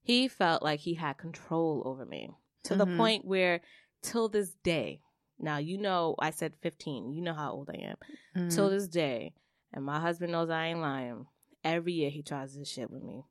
he 0.02 0.26
felt 0.26 0.62
like 0.64 0.80
he 0.80 0.94
had 0.94 1.12
control 1.18 1.82
over 1.86 2.04
me 2.04 2.30
to 2.64 2.74
the 2.74 2.86
Mhm. 2.86 2.96
point 2.96 3.24
where, 3.24 3.60
till 4.02 4.28
this 4.28 4.54
day, 4.64 5.00
now 5.38 5.58
you 5.58 5.78
know 5.78 6.16
I 6.18 6.30
said 6.30 6.54
15, 6.60 7.12
you 7.12 7.22
know 7.22 7.34
how 7.34 7.52
old 7.52 7.70
I 7.70 7.78
am. 7.90 7.96
Mhm. 8.34 8.54
Till 8.54 8.68
this 8.70 8.88
day, 8.88 9.34
and 9.72 9.84
my 9.84 10.00
husband 10.00 10.32
knows 10.32 10.50
I 10.50 10.66
ain't 10.66 10.80
lying. 10.80 11.26
Every 11.64 11.92
year 11.92 12.10
he 12.10 12.22
tries 12.22 12.54
this 12.54 12.70
shit 12.70 12.90
with 12.90 13.02
me. 13.02 13.22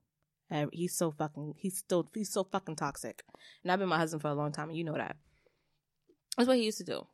Every, 0.51 0.69
he's 0.73 0.95
so 0.95 1.11
fucking. 1.11 1.55
He's 1.57 1.77
still. 1.77 2.09
He's 2.13 2.31
so 2.31 2.43
fucking 2.43 2.75
toxic. 2.75 3.23
And 3.63 3.71
I've 3.71 3.79
been 3.79 3.89
my 3.89 3.97
husband 3.97 4.21
for 4.21 4.29
a 4.29 4.33
long 4.33 4.51
time, 4.51 4.69
and 4.69 4.77
you 4.77 4.83
know 4.83 4.93
that. 4.93 5.15
That's 6.37 6.47
what 6.47 6.57
he 6.57 6.63
used 6.63 6.77
to 6.77 6.83
do. 6.83 7.07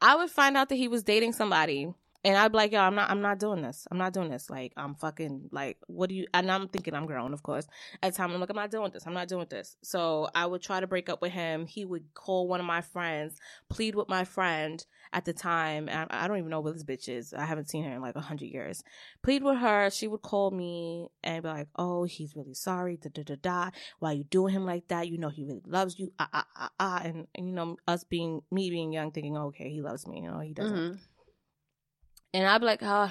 I 0.00 0.16
would 0.16 0.30
find 0.30 0.56
out 0.56 0.68
that 0.70 0.76
he 0.76 0.88
was 0.88 1.02
dating 1.02 1.34
somebody, 1.34 1.92
and 2.24 2.36
I'd 2.36 2.52
be 2.52 2.56
like, 2.58 2.72
"Yo, 2.72 2.80
I'm 2.80 2.94
not. 2.94 3.10
I'm 3.10 3.20
not 3.22 3.38
doing 3.38 3.62
this. 3.62 3.86
I'm 3.90 3.98
not 3.98 4.12
doing 4.12 4.28
this. 4.30 4.50
Like, 4.50 4.72
I'm 4.76 4.94
fucking. 4.94 5.48
Like, 5.52 5.78
what 5.86 6.08
do 6.08 6.14
you?" 6.14 6.26
And 6.34 6.50
I'm 6.50 6.68
thinking 6.68 6.94
I'm 6.94 7.06
grown, 7.06 7.32
of 7.32 7.42
course. 7.42 7.66
At 8.02 8.12
the 8.12 8.16
time, 8.18 8.32
I'm 8.32 8.40
like, 8.40 8.50
"I'm 8.50 8.56
not 8.56 8.70
doing 8.70 8.90
this. 8.90 9.06
I'm 9.06 9.14
not 9.14 9.28
doing 9.28 9.46
this." 9.48 9.76
So 9.82 10.28
I 10.34 10.46
would 10.46 10.62
try 10.62 10.80
to 10.80 10.86
break 10.86 11.08
up 11.08 11.22
with 11.22 11.32
him. 11.32 11.66
He 11.66 11.84
would 11.84 12.12
call 12.14 12.46
one 12.48 12.60
of 12.60 12.66
my 12.66 12.80
friends, 12.82 13.38
plead 13.68 13.94
with 13.94 14.08
my 14.08 14.24
friend 14.24 14.84
at 15.12 15.24
the 15.24 15.32
time. 15.32 15.88
I, 15.90 16.06
I 16.10 16.28
don't 16.28 16.38
even 16.38 16.50
know 16.50 16.60
where 16.60 16.72
this 16.72 16.84
bitch 16.84 17.08
is. 17.08 17.32
I 17.32 17.44
haven't 17.46 17.70
seen 17.70 17.84
her 17.84 17.92
in 17.92 18.02
like 18.02 18.16
a 18.16 18.20
hundred 18.20 18.46
years. 18.50 18.84
Plead 19.22 19.42
with 19.42 19.58
her. 19.58 19.90
She 19.90 20.06
would 20.06 20.22
call 20.22 20.50
me 20.50 21.08
and 21.24 21.42
be 21.42 21.48
like, 21.48 21.68
"Oh, 21.76 22.04
he's 22.04 22.36
really 22.36 22.54
sorry. 22.54 22.96
Da 22.98 23.08
da 23.12 23.22
da 23.22 23.36
da. 23.40 23.70
Why 23.98 24.12
you 24.12 24.24
doing 24.24 24.54
him 24.54 24.66
like 24.66 24.88
that? 24.88 25.08
You 25.08 25.18
know 25.18 25.30
he 25.30 25.44
really 25.44 25.62
loves 25.66 25.98
you. 25.98 26.12
Ah 26.18 26.28
ah 26.32 26.46
ah 26.56 26.70
ah." 26.78 27.00
And, 27.02 27.26
and 27.34 27.46
you 27.48 27.54
know 27.54 27.76
us 27.88 28.04
being 28.04 28.42
me 28.50 28.68
being 28.70 28.92
young, 28.92 29.10
thinking, 29.10 29.36
"Okay, 29.36 29.70
he 29.70 29.80
loves 29.80 30.06
me." 30.06 30.20
You 30.20 30.30
know 30.30 30.40
he 30.40 30.52
doesn't. 30.52 30.76
Mhm. 30.76 30.98
And 32.32 32.46
I'd 32.46 32.58
be 32.58 32.66
like, 32.66 32.82
uh, 32.82 33.08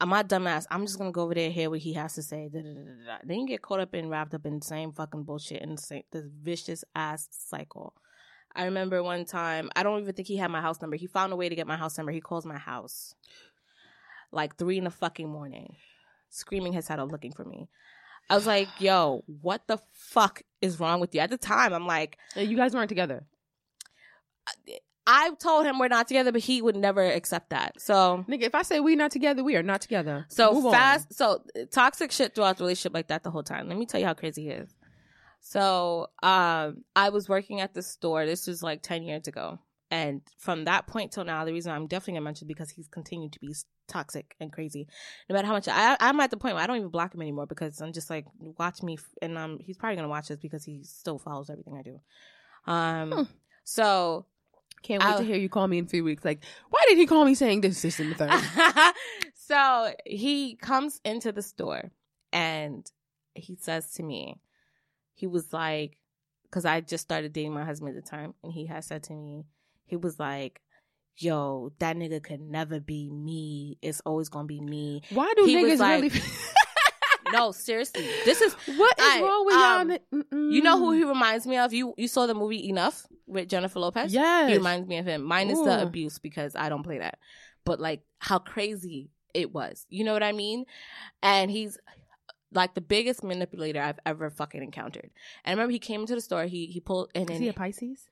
I'm 0.00 0.08
my 0.10 0.22
dumbass. 0.22 0.66
I'm 0.70 0.84
just 0.86 0.98
gonna 0.98 1.12
go 1.12 1.22
over 1.22 1.34
there 1.34 1.46
and 1.46 1.54
hear 1.54 1.70
what 1.70 1.80
he 1.80 1.92
has 1.94 2.14
to 2.14 2.22
say. 2.22 2.48
Da, 2.52 2.60
da, 2.60 2.68
da, 2.68 2.80
da, 2.80 3.06
da. 3.06 3.18
Then 3.24 3.40
you 3.40 3.46
get 3.46 3.62
caught 3.62 3.80
up 3.80 3.94
and 3.94 4.10
wrapped 4.10 4.34
up 4.34 4.46
in 4.46 4.58
the 4.58 4.64
same 4.64 4.92
fucking 4.92 5.24
bullshit 5.24 5.62
and 5.62 5.78
the 5.78 5.82
same, 5.82 6.02
this 6.10 6.24
vicious 6.42 6.84
ass 6.94 7.28
cycle. 7.30 7.94
I 8.54 8.64
remember 8.64 9.02
one 9.02 9.26
time, 9.26 9.70
I 9.76 9.82
don't 9.82 10.00
even 10.00 10.14
think 10.14 10.28
he 10.28 10.38
had 10.38 10.50
my 10.50 10.62
house 10.62 10.80
number. 10.80 10.96
He 10.96 11.06
found 11.06 11.32
a 11.32 11.36
way 11.36 11.48
to 11.48 11.54
get 11.54 11.66
my 11.66 11.76
house 11.76 11.98
number. 11.98 12.10
He 12.10 12.20
calls 12.20 12.46
my 12.46 12.56
house 12.56 13.14
like 14.32 14.56
three 14.56 14.78
in 14.78 14.84
the 14.84 14.90
fucking 14.90 15.28
morning, 15.28 15.76
screaming 16.30 16.72
his 16.72 16.88
head 16.88 16.98
out 16.98 17.12
looking 17.12 17.32
for 17.32 17.44
me. 17.44 17.68
I 18.30 18.34
was 18.34 18.46
like, 18.46 18.68
yo, 18.78 19.22
what 19.42 19.66
the 19.66 19.78
fuck 19.92 20.42
is 20.60 20.80
wrong 20.80 21.00
with 21.00 21.14
you? 21.14 21.20
At 21.20 21.30
the 21.30 21.38
time, 21.38 21.72
I'm 21.72 21.86
like, 21.86 22.18
You 22.34 22.56
guys 22.56 22.74
weren't 22.74 22.88
together. 22.88 23.26
I 25.06 25.30
told 25.38 25.66
him 25.66 25.78
we're 25.78 25.88
not 25.88 26.08
together, 26.08 26.32
but 26.32 26.40
he 26.40 26.60
would 26.60 26.76
never 26.76 27.02
accept 27.04 27.50
that. 27.50 27.80
So, 27.80 28.24
Nigga, 28.28 28.42
if 28.42 28.54
I 28.54 28.62
say 28.62 28.80
we 28.80 28.96
not 28.96 29.10
together, 29.12 29.44
we 29.44 29.54
are 29.56 29.62
not 29.62 29.80
together. 29.80 30.26
so 30.28 30.52
Move 30.52 30.66
on. 30.66 30.72
fast, 30.72 31.14
so 31.14 31.42
toxic 31.70 32.10
shit 32.10 32.34
throughout 32.34 32.58
the 32.58 32.64
relationship 32.64 32.92
like 32.94 33.08
that 33.08 33.22
the 33.22 33.30
whole 33.30 33.42
time. 33.44 33.68
Let 33.68 33.78
me 33.78 33.86
tell 33.86 34.00
you 34.00 34.06
how 34.06 34.14
crazy 34.14 34.42
he 34.44 34.48
is. 34.50 34.74
So, 35.40 36.08
um, 36.22 36.84
I 36.96 37.10
was 37.10 37.28
working 37.28 37.60
at 37.60 37.72
the 37.74 37.82
store. 37.82 38.26
This 38.26 38.46
was 38.46 38.62
like 38.62 38.82
10 38.82 39.04
years 39.04 39.28
ago. 39.28 39.58
And 39.92 40.22
from 40.38 40.64
that 40.64 40.88
point 40.88 41.12
till 41.12 41.24
now, 41.24 41.44
the 41.44 41.52
reason 41.52 41.70
I'm 41.70 41.86
definitely 41.86 42.14
gonna 42.14 42.24
mention 42.24 42.48
because 42.48 42.70
he's 42.70 42.88
continued 42.88 43.32
to 43.34 43.38
be 43.38 43.54
toxic 43.86 44.34
and 44.40 44.52
crazy. 44.52 44.88
No 45.30 45.34
matter 45.34 45.46
how 45.46 45.52
much 45.52 45.68
I, 45.68 45.96
I'm 46.00 46.18
at 46.18 46.32
the 46.32 46.36
point 46.36 46.56
where 46.56 46.64
I 46.64 46.66
don't 46.66 46.78
even 46.78 46.88
block 46.88 47.14
him 47.14 47.22
anymore 47.22 47.46
because 47.46 47.80
I'm 47.80 47.92
just 47.92 48.10
like, 48.10 48.24
watch 48.58 48.82
me. 48.82 48.98
And 49.22 49.38
um, 49.38 49.58
he's 49.60 49.76
probably 49.76 49.94
gonna 49.94 50.08
watch 50.08 50.26
this 50.26 50.40
because 50.40 50.64
he 50.64 50.82
still 50.82 51.20
follows 51.20 51.48
everything 51.50 51.76
I 51.78 51.82
do. 51.82 52.00
Um, 52.66 53.12
Hmm. 53.12 53.22
so 53.62 54.26
Can't 54.86 55.02
wait 55.02 55.14
I- 55.14 55.16
to 55.18 55.24
hear 55.24 55.36
you 55.36 55.48
call 55.48 55.66
me 55.66 55.78
in 55.78 55.86
three 55.86 56.00
weeks. 56.00 56.24
Like, 56.24 56.44
why 56.70 56.80
did 56.88 56.96
he 56.96 57.06
call 57.06 57.24
me 57.24 57.34
saying 57.34 57.60
this, 57.62 57.82
this, 57.82 57.98
and 57.98 58.12
the 58.12 58.14
third? 58.14 58.94
so 59.34 59.92
he 60.04 60.54
comes 60.54 61.00
into 61.04 61.32
the 61.32 61.42
store 61.42 61.90
and 62.32 62.88
he 63.34 63.56
says 63.60 63.90
to 63.94 64.02
me, 64.04 64.40
he 65.14 65.26
was 65.26 65.52
like, 65.52 65.96
because 66.44 66.64
I 66.64 66.80
just 66.82 67.02
started 67.02 67.32
dating 67.32 67.52
my 67.52 67.64
husband 67.64 67.96
at 67.96 68.04
the 68.04 68.08
time, 68.08 68.34
and 68.44 68.52
he 68.52 68.66
had 68.66 68.84
said 68.84 69.02
to 69.04 69.12
me, 69.12 69.44
he 69.86 69.96
was 69.96 70.20
like, 70.20 70.60
yo, 71.16 71.72
that 71.80 71.96
nigga 71.96 72.22
could 72.22 72.40
never 72.40 72.78
be 72.78 73.10
me. 73.10 73.78
It's 73.82 74.00
always 74.06 74.28
gonna 74.28 74.46
be 74.46 74.60
me. 74.60 75.02
Why 75.10 75.32
do 75.36 75.44
He 75.46 75.56
niggas 75.56 75.78
like- 75.78 76.02
really? 76.02 76.22
No, 77.32 77.52
seriously. 77.52 78.06
This 78.24 78.40
is 78.40 78.54
what 78.76 78.98
is 78.98 79.04
I- 79.04 79.20
wrong 79.22 79.46
with 79.46 79.54
um, 79.54 79.90
y'all? 80.32 80.50
You 80.52 80.62
know 80.62 80.78
who 80.78 80.92
he 80.92 81.04
reminds 81.04 81.46
me 81.46 81.56
of? 81.58 81.72
You 81.72 81.94
you 81.96 82.08
saw 82.08 82.26
the 82.26 82.34
movie 82.34 82.68
Enough 82.68 83.06
with 83.26 83.48
Jennifer 83.48 83.80
Lopez? 83.80 84.12
Yes. 84.12 84.48
He 84.50 84.56
reminds 84.56 84.86
me 84.88 84.98
of 84.98 85.06
him. 85.06 85.22
Mine 85.22 85.50
is 85.50 85.62
the 85.62 85.82
abuse 85.82 86.18
because 86.18 86.54
I 86.56 86.68
don't 86.68 86.82
play 86.82 86.98
that. 86.98 87.18
But 87.64 87.80
like 87.80 88.02
how 88.20 88.38
crazy 88.38 89.10
it 89.34 89.52
was. 89.52 89.86
You 89.88 90.04
know 90.04 90.12
what 90.12 90.22
I 90.22 90.32
mean? 90.32 90.64
And 91.22 91.50
he's 91.50 91.78
like 92.52 92.74
the 92.74 92.80
biggest 92.80 93.22
manipulator 93.24 93.80
I've 93.82 93.98
ever 94.06 94.30
fucking 94.30 94.62
encountered. 94.62 95.10
And 95.44 95.50
I 95.50 95.50
remember 95.50 95.72
he 95.72 95.78
came 95.80 96.00
into 96.02 96.14
the 96.14 96.20
store, 96.20 96.44
he 96.44 96.66
he 96.66 96.80
pulled 96.80 97.10
and 97.14 97.28
Is 97.30 97.38
he 97.40 97.48
a 97.48 97.52
Pisces? 97.52 98.08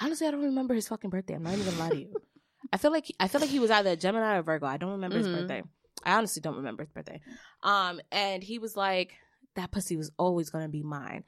honestly 0.00 0.26
I 0.26 0.30
don't 0.30 0.42
remember 0.42 0.74
his 0.74 0.88
fucking 0.88 1.10
birthday. 1.10 1.34
I'm 1.34 1.42
not 1.42 1.54
even 1.54 1.64
gonna 1.66 1.78
lie 1.78 1.90
to 1.90 1.96
you. 1.98 2.14
I 2.72 2.76
feel 2.78 2.90
like 2.92 3.12
I 3.20 3.28
feel 3.28 3.40
like 3.40 3.50
he 3.50 3.58
was 3.60 3.70
either 3.70 3.90
a 3.90 3.96
Gemini 3.96 4.38
or 4.38 4.42
Virgo. 4.42 4.66
I 4.66 4.76
don't 4.76 4.92
remember 4.92 5.18
his 5.18 5.26
Mhm. 5.28 5.34
birthday. 5.40 5.62
I 6.04 6.14
honestly 6.14 6.40
don't 6.40 6.56
remember 6.56 6.82
his 6.84 6.92
birthday. 6.92 7.20
Um, 7.62 8.00
and 8.12 8.42
he 8.42 8.58
was 8.58 8.76
like, 8.76 9.14
"That 9.56 9.70
pussy 9.70 9.96
was 9.96 10.10
always 10.18 10.50
gonna 10.50 10.68
be 10.68 10.82
mine." 10.82 11.24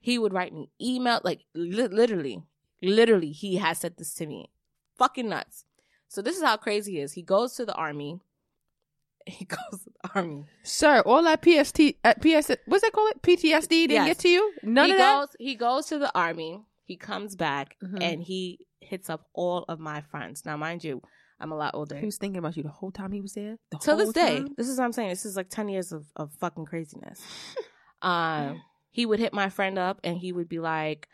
He 0.00 0.18
would 0.18 0.32
write 0.32 0.52
me 0.52 0.70
email, 0.80 1.20
like 1.24 1.44
li- 1.54 1.88
literally, 1.88 2.42
literally. 2.82 3.32
He 3.32 3.56
has 3.56 3.78
said 3.78 3.96
this 3.96 4.14
to 4.14 4.26
me, 4.26 4.50
fucking 4.98 5.28
nuts. 5.28 5.64
So 6.08 6.22
this 6.22 6.36
is 6.36 6.42
how 6.42 6.56
crazy 6.56 6.92
he 6.92 7.00
is. 7.00 7.12
He 7.12 7.22
goes 7.22 7.54
to 7.54 7.64
the 7.64 7.74
army. 7.74 8.20
He 9.26 9.46
goes 9.46 9.80
to 9.84 9.90
the 10.02 10.10
army. 10.14 10.44
Sir, 10.62 11.00
all 11.06 11.22
that 11.22 11.42
PST, 11.42 11.80
uh, 12.04 12.12
PS, 12.20 12.50
what's 12.66 12.82
that 12.82 12.92
called? 12.92 13.12
PTSD 13.22 13.68
didn't 13.68 13.90
Yes. 13.92 14.06
get 14.06 14.18
to 14.18 14.28
you? 14.28 14.52
None 14.62 14.86
he 14.86 14.92
of 14.92 14.98
that? 14.98 15.18
goes. 15.20 15.28
He 15.38 15.54
goes 15.54 15.86
to 15.86 15.98
the 15.98 16.12
army. 16.14 16.60
He 16.84 16.96
comes 16.96 17.34
back 17.34 17.76
Mhm. 17.82 18.02
and 18.02 18.22
he 18.22 18.66
hits 18.80 19.08
up 19.08 19.28
all 19.32 19.64
of 19.66 19.80
my 19.80 20.02
friends. 20.02 20.44
Now, 20.44 20.58
mind 20.58 20.84
you, 20.84 21.00
I'm 21.40 21.52
a 21.52 21.56
lot 21.56 21.74
older. 21.74 21.96
He 21.96 22.06
was 22.06 22.16
thinking 22.16 22.38
about 22.38 22.56
you 22.56 22.62
the 22.62 22.68
whole 22.68 22.90
time 22.90 23.12
he 23.12 23.20
was 23.20 23.32
there? 23.34 23.56
The 23.70 23.78
Till 23.78 23.96
this 23.96 24.06
whole 24.06 24.12
day, 24.12 24.38
time? 24.38 24.54
this 24.56 24.68
is 24.68 24.78
what 24.78 24.84
I'm 24.84 24.92
saying. 24.92 25.10
This 25.10 25.26
is 25.26 25.36
like 25.36 25.48
10 25.50 25.68
years 25.68 25.92
of, 25.92 26.06
of 26.16 26.32
fucking 26.34 26.64
craziness. 26.66 27.20
um, 28.02 28.62
he 28.90 29.04
would 29.06 29.18
hit 29.18 29.32
my 29.34 29.48
friend 29.48 29.78
up 29.78 30.00
and 30.04 30.16
he 30.16 30.32
would 30.32 30.48
be 30.48 30.60
like, 30.60 31.08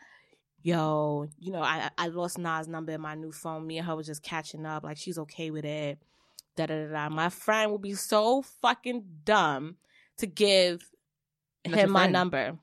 yo, 0.61 1.27
you 1.39 1.51
know, 1.51 1.61
I, 1.63 1.89
I 1.97 2.07
lost 2.07 2.37
Nas 2.37 2.67
number 2.67 2.91
in 2.91 3.01
my 3.01 3.15
new 3.15 3.31
phone. 3.31 3.65
Me 3.65 3.79
and 3.79 3.87
her 3.87 3.95
was 3.95 4.05
just 4.05 4.21
catching 4.23 4.65
up. 4.65 4.83
Like, 4.83 4.97
she's 4.97 5.17
okay 5.17 5.49
with 5.49 5.65
it. 5.65 5.97
Da 6.55 6.67
da 6.67 6.85
da 6.85 6.91
da. 6.91 7.09
My 7.09 7.29
friend 7.29 7.71
would 7.71 7.81
be 7.81 7.93
so 7.93 8.43
fucking 8.61 9.03
dumb 9.23 9.77
to 10.19 10.27
give 10.27 10.83
Not 11.65 11.79
him 11.79 11.89
my 11.91 12.01
friend. 12.01 12.13
number 12.13 12.57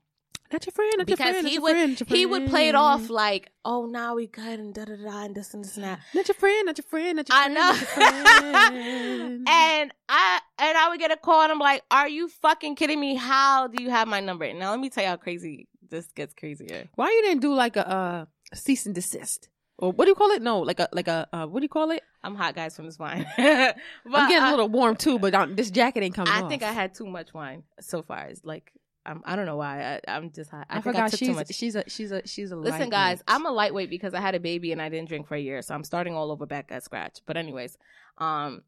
Not 0.50 0.64
your 0.64 0.72
friend, 0.72 0.92
not 0.96 1.08
your 1.08 1.16
because 1.16 1.30
friend, 1.30 1.42
not 1.44 1.48
he 1.48 1.54
your 1.54 1.62
would 1.62 1.72
friend, 1.76 2.02
he 2.08 2.26
would 2.26 2.46
play 2.48 2.68
it 2.68 2.74
off 2.74 3.10
like, 3.10 3.50
oh, 3.66 3.84
now 3.84 4.14
we 4.14 4.26
good 4.26 4.58
and 4.58 4.72
da 4.72 4.86
da 4.86 4.96
da 4.96 5.24
and 5.24 5.34
this 5.34 5.52
and 5.52 5.62
this 5.62 5.76
and 5.76 5.84
that. 5.84 6.00
Not 6.14 6.26
your 6.26 6.34
friend, 6.36 6.66
not 6.66 6.78
your 6.78 6.84
friend, 6.84 7.16
not 7.16 7.28
your 7.28 7.36
I 7.36 7.44
friend. 7.44 7.58
I 7.58 7.60
know. 7.60 7.72
your 7.72 8.70
friend. 8.70 9.48
and 9.48 9.94
I 10.08 10.40
and 10.58 10.78
I 10.78 10.88
would 10.88 10.98
get 10.98 11.10
a 11.10 11.16
call 11.16 11.42
and 11.42 11.52
I'm 11.52 11.58
like, 11.58 11.82
"Are 11.90 12.08
you 12.08 12.28
fucking 12.28 12.76
kidding 12.76 12.98
me? 12.98 13.14
How 13.16 13.66
do 13.66 13.82
you 13.82 13.90
have 13.90 14.08
my 14.08 14.20
number?" 14.20 14.50
Now 14.54 14.70
let 14.70 14.80
me 14.80 14.88
tell 14.88 15.04
you 15.04 15.10
how 15.10 15.16
crazy 15.16 15.68
this 15.90 16.06
gets 16.12 16.32
crazier. 16.34 16.88
Why 16.94 17.06
you 17.08 17.22
didn't 17.22 17.42
do 17.42 17.52
like 17.54 17.76
a 17.76 17.88
uh, 17.88 18.24
cease 18.54 18.86
and 18.86 18.94
desist? 18.94 19.48
Or 19.80 19.92
what 19.92 20.06
do 20.06 20.10
you 20.10 20.14
call 20.16 20.30
it? 20.32 20.42
No, 20.42 20.60
like 20.60 20.80
a 20.80 20.88
like 20.92 21.08
a 21.08 21.28
uh, 21.32 21.46
what 21.46 21.60
do 21.60 21.64
you 21.64 21.68
call 21.68 21.90
it? 21.92 22.02
I'm 22.24 22.34
hot, 22.34 22.54
guys, 22.54 22.74
from 22.74 22.86
this 22.86 22.98
wine. 22.98 23.26
but 23.36 23.38
I'm 24.12 24.28
getting 24.28 24.42
I, 24.42 24.48
a 24.48 24.50
little 24.50 24.68
warm 24.68 24.96
too, 24.96 25.18
but 25.18 25.34
um, 25.34 25.54
this 25.54 25.70
jacket 25.70 26.02
ain't 26.02 26.14
coming 26.14 26.32
I 26.32 26.42
off. 26.42 26.48
think 26.48 26.62
I 26.62 26.72
had 26.72 26.94
too 26.94 27.06
much 27.06 27.32
wine 27.32 27.62
so 27.80 28.02
far. 28.02 28.26
It's 28.26 28.44
like 28.44 28.72
I'm, 29.08 29.22
I 29.24 29.36
don't 29.36 29.46
know 29.46 29.56
why. 29.56 30.00
I, 30.06 30.16
I'm 30.16 30.30
just 30.30 30.50
hot. 30.50 30.66
I, 30.68 30.78
I, 30.78 30.80
forgot 30.82 31.10
took 31.10 31.18
she's 31.18 31.28
too 31.28 31.34
much. 31.34 31.52
she's 31.54 31.74
a 31.74 31.84
she's 31.88 32.12
a 32.12 32.26
she's 32.26 32.50
a. 32.50 32.56
Listen, 32.56 32.90
guys, 32.90 33.22
I'm 33.26 33.46
a 33.46 33.50
lightweight 33.50 33.88
because 33.88 34.12
I 34.12 34.20
had 34.20 34.34
a 34.34 34.40
baby 34.40 34.70
and 34.70 34.82
I 34.82 34.90
didn't 34.90 35.08
drink 35.08 35.26
for 35.26 35.34
a 35.34 35.40
year, 35.40 35.62
so 35.62 35.74
I'm 35.74 35.82
starting 35.82 36.14
all 36.14 36.30
over 36.30 36.44
back 36.44 36.66
at 36.70 36.84
scratch. 36.84 37.20
But 37.24 37.38
anyways, 37.38 37.78
um, 38.18 38.62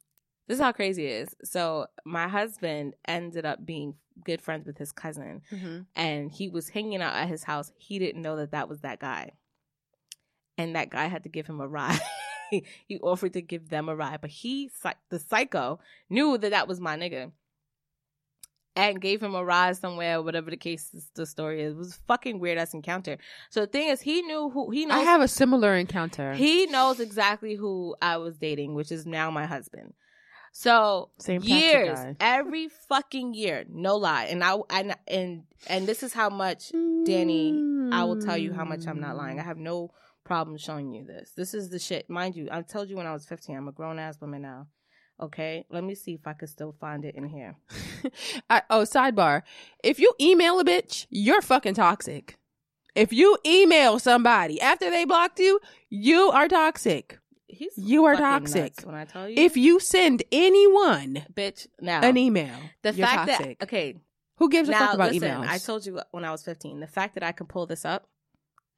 this 0.49 0.57
is 0.57 0.63
how 0.63 0.73
crazy 0.73 1.05
it 1.07 1.29
is. 1.29 1.37
So 1.45 1.89
my 2.07 2.27
husband 2.27 2.95
ended 3.07 3.45
up 3.45 3.67
being 3.67 3.95
good 4.25 4.41
friends 4.41 4.67
with 4.67 4.79
his 4.79 4.93
cousin, 4.93 5.43
Mhm. 5.53 5.87
and 5.95 6.33
he 6.33 6.49
was 6.49 6.71
hanging 6.71 7.03
out 7.03 7.15
at 7.15 7.29
his 7.29 7.45
house. 7.45 7.71
He 7.77 7.99
didn't 7.99 8.23
know 8.23 8.37
that 8.37 8.53
that 8.53 8.69
was 8.69 8.81
that 8.81 8.99
guy, 8.99 9.33
and 10.57 10.75
that 10.75 10.89
guy 10.89 11.07
had 11.07 11.25
to 11.25 11.29
give 11.29 11.47
him 11.47 11.61
a 11.61 11.69
ride. 11.69 12.01
he 12.51 12.99
offered 13.03 13.35
to 13.35 13.43
give 13.43 13.69
them 13.69 13.89
a 13.89 13.95
ride, 13.97 14.21
but 14.23 14.31
he, 14.31 14.71
the 15.11 15.19
psycho, 15.19 15.81
knew 16.09 16.37
that 16.39 16.51
that 16.51 16.67
was 16.67 16.81
my 16.81 16.97
nigga. 16.97 17.31
And 18.77 19.01
gave 19.01 19.21
him 19.23 19.35
a 19.35 19.45
ride 19.45 19.77
somewhere, 19.77 20.23
whatever 20.23 20.49
the 20.51 20.57
case 20.57 20.95
is, 20.95 21.11
the 21.15 21.27
story 21.27 21.61
is. 21.63 21.75
It 21.75 21.79
was 21.79 21.97
a 21.97 22.01
fucking 22.07 22.39
weird 22.39 22.57
ass 22.57 22.73
encounter. 22.73 23.19
So 23.51 23.61
the 23.63 23.67
thing 23.67 23.89
is, 23.89 24.01
he 24.01 24.23
knew 24.23 24.49
who 24.51 24.71
he 24.71 24.87
knows. 24.87 24.99
I 24.99 25.01
have 25.03 25.21
a 25.21 25.29
similar 25.29 25.75
encounter. 25.77 26.35
He 26.35 26.67
knows 26.67 27.01
exactly 27.01 27.57
who 27.57 27.97
I 28.01 28.19
was 28.19 28.39
dating, 28.39 28.75
which 28.75 28.93
is 28.93 29.07
now 29.07 29.31
my 29.31 29.45
husband. 29.47 29.95
So 30.53 31.11
Same 31.19 31.43
years, 31.43 31.99
guy. 31.99 32.17
every 32.21 32.69
fucking 32.89 33.35
year, 33.35 33.65
no 33.69 33.97
lie. 33.97 34.25
And 34.25 34.43
I 34.43 34.57
and 34.71 34.97
and 35.07 35.43
and 35.69 35.87
this 35.87 36.03
is 36.03 36.13
how 36.13 36.29
much, 36.31 36.73
Dany. 36.73 37.93
I 37.93 38.05
will 38.05 38.21
tell 38.21 38.37
you 38.37 38.53
how 38.53 38.65
much 38.65 38.87
I'm 38.87 39.01
not 39.01 39.17
lying. 39.17 39.39
I 39.41 39.43
have 39.43 39.59
no 39.59 39.91
problem 40.25 40.57
showing 40.59 40.93
you 40.93 41.05
this. 41.05 41.33
This 41.37 41.55
is 41.55 41.71
the 41.71 41.79
shit, 41.79 42.09
mind 42.09 42.37
you. 42.37 42.49
I 42.51 42.63
told 42.63 42.89
you 42.89 42.97
when 42.97 43.07
I 43.07 43.13
was 43.13 43.27
15. 43.27 43.57
I'm 43.57 43.69
a 43.69 43.73
grown 43.73 43.99
ass 43.99 44.21
woman 44.21 44.43
now. 44.43 44.67
Okay, 45.21 45.67
let 45.71 45.85
me 45.85 45.95
see 45.95 46.15
if 46.15 46.27
I 46.27 46.33
could 46.33 46.49
still 46.49 46.75
find 46.81 47.05
it 47.05 47.15
in 47.15 47.29
here. 47.29 47.57
I, 48.51 48.63
oh, 48.71 48.83
sidebar. 48.83 49.43
If 49.85 49.99
you 49.99 50.15
email 50.21 50.59
a 50.59 50.65
bitch, 50.65 51.07
you're 51.11 51.43
fucking 51.43 51.75
toxic. 51.75 52.39
If 52.95 53.13
you 53.13 53.37
email 53.45 53.99
somebody 53.99 54.61
after 54.61 54.91
they 54.91 55.05
blocked 55.05 55.39
you, 55.39 55.61
you 55.91 56.31
are 56.31 56.49
toxic. 56.49 57.19
He's 57.47 57.73
You 57.77 58.05
are 58.07 58.17
toxic. 58.17 58.81
when 58.85 58.95
I 58.95 59.05
tell 59.05 59.29
you, 59.29 59.35
If 59.37 59.57
you 59.57 59.79
send 59.81 60.23
anyone 60.33 61.25
bitch, 61.35 61.67
now 61.81 62.01
an 62.01 62.17
email, 62.17 62.55
the 62.83 62.93
you're 62.95 63.07
fact 63.07 63.29
toxic. 63.31 63.59
that 63.59 63.65
okay, 63.67 63.97
Who 64.37 64.49
gives 64.49 64.69
a 64.69 64.73
fuck 64.73 64.95
about 64.95 65.13
listen, 65.13 65.29
emails? 65.29 65.47
I 65.49 65.59
told 65.59 65.85
you 65.85 66.01
when 66.13 66.25
I 66.25 66.31
was 66.31 66.43
15. 66.45 66.81
The 66.81 66.87
fact 66.87 67.15
that 67.15 67.23
I 67.23 67.33
can 67.33 67.47
pull 67.47 67.67
this 67.67 67.85
up 67.85 68.09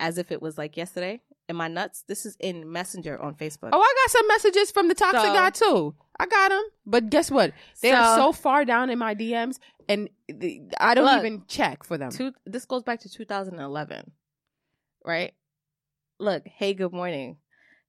as 0.00 0.18
if 0.18 0.32
it 0.32 0.42
was 0.42 0.58
like 0.58 0.76
yesterday 0.76 1.20
in 1.52 1.56
my 1.56 1.68
nuts. 1.68 2.02
This 2.08 2.26
is 2.26 2.36
in 2.40 2.70
Messenger 2.72 3.20
on 3.22 3.34
Facebook. 3.36 3.70
Oh, 3.72 3.80
I 3.80 3.94
got 4.04 4.10
some 4.10 4.26
messages 4.28 4.70
from 4.72 4.88
the 4.88 4.94
toxic 4.94 5.20
So- 5.22 5.32
guy 5.34 5.50
too. 5.50 5.94
I 6.18 6.26
got 6.26 6.50
them, 6.50 6.62
but 6.84 7.08
guess 7.10 7.30
what? 7.30 7.52
They 7.80 7.90
are 7.92 8.16
So- 8.16 8.26
so 8.26 8.32
far 8.32 8.64
down 8.64 8.90
in 8.90 8.98
my 8.98 9.14
DMs, 9.14 9.58
and 9.88 10.08
the, 10.28 10.60
I 10.78 10.94
don't 10.94 11.04
Look, 11.06 11.18
even 11.24 11.44
check 11.48 11.84
for 11.84 11.96
them. 11.96 12.10
Two, 12.10 12.32
this 12.44 12.64
goes 12.64 12.82
back 12.82 13.00
to 13.00 13.08
2011, 13.08 14.12
right? 15.04 15.32
Look, 16.18 16.46
hey, 16.46 16.74
good 16.74 16.92
morning. 16.92 17.38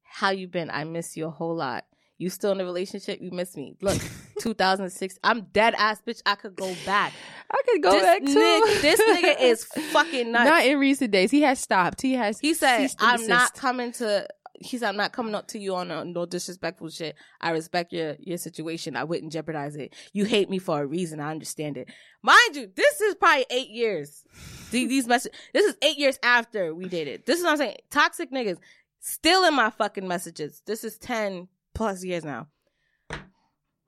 How 0.04 0.30
you 0.32 0.48
been? 0.48 0.70
I 0.70 0.84
miss 0.86 1.18
you 1.18 1.26
a 1.28 1.32
whole 1.32 1.56
lot. 1.56 1.86
You 2.18 2.30
still 2.30 2.52
in 2.54 2.62
a 2.62 2.66
relationship? 2.66 3.20
You 3.22 3.32
miss 3.32 3.56
me. 3.58 3.76
Look, 3.82 4.00
2006. 4.40 5.18
I'm 5.24 5.42
dead 5.52 5.76
ass 5.78 6.02
bitch. 6.08 6.22
I 6.26 6.36
could 6.36 6.56
go 6.56 6.74
back. 6.86 7.14
I 7.54 7.62
could 7.70 7.84
go 7.84 7.92
this 7.92 8.02
back 8.02 8.20
too. 8.26 8.36
Nigga, 8.36 8.82
this 8.82 9.02
nigga 9.02 9.36
is 9.42 9.64
fucking 9.66 10.32
nuts. 10.32 10.50
Not 10.50 10.66
in 10.66 10.80
recent 10.80 11.12
days. 11.12 11.30
He 11.30 11.42
has 11.42 11.60
stopped. 11.60 12.02
He 12.02 12.14
has. 12.14 12.40
He 12.40 12.54
said, 12.54 12.90
"I'm 13.00 13.28
not 13.28 13.54
coming 13.54 13.92
to." 13.94 14.28
He 14.60 14.78
said, 14.78 14.90
"I'm 14.90 14.98
not 14.98 15.12
coming 15.12 15.36
up 15.36 15.48
to 15.50 15.60
you 15.60 15.76
on 15.76 15.92
a, 15.92 16.04
no 16.04 16.26
disrespectful 16.26 16.90
shit. 16.90 17.16
I 17.42 17.52
respect 17.52 17.94
your 17.94 18.16
your 18.20 18.38
situation. 18.38 18.96
I 18.96 19.04
wouldn't 19.04 19.32
jeopardize 19.32 19.76
it. 19.76 19.94
You 20.14 20.26
hate 20.26 20.50
me 20.50 20.58
for 20.58 20.82
a 20.82 20.86
reason. 20.86 21.20
I 21.20 21.30
understand 21.30 21.78
it. 21.78 21.90
Mind 22.24 22.56
you, 22.56 22.70
this 22.76 23.02
is 23.02 23.16
probably 23.16 23.46
eight 23.52 23.70
years. 23.70 24.24
These, 24.72 24.90
these 24.90 25.08
messages. 25.08 25.38
This 25.54 25.66
is 25.66 25.76
eight 25.84 25.98
years 26.00 26.18
after 26.24 26.74
we 26.74 26.86
dated. 26.86 27.26
This 27.28 27.38
is 27.38 27.44
what 27.44 27.52
I'm 27.52 27.58
saying. 27.58 27.78
Toxic 27.92 28.32
niggas 28.32 28.58
still 29.00 29.44
in 29.44 29.54
my 29.54 29.70
fucking 29.70 30.08
messages. 30.08 30.64
This 30.66 30.84
is 30.84 30.98
ten 30.98 31.50
plus 31.76 32.04
years 32.04 32.24
now. 32.24 32.48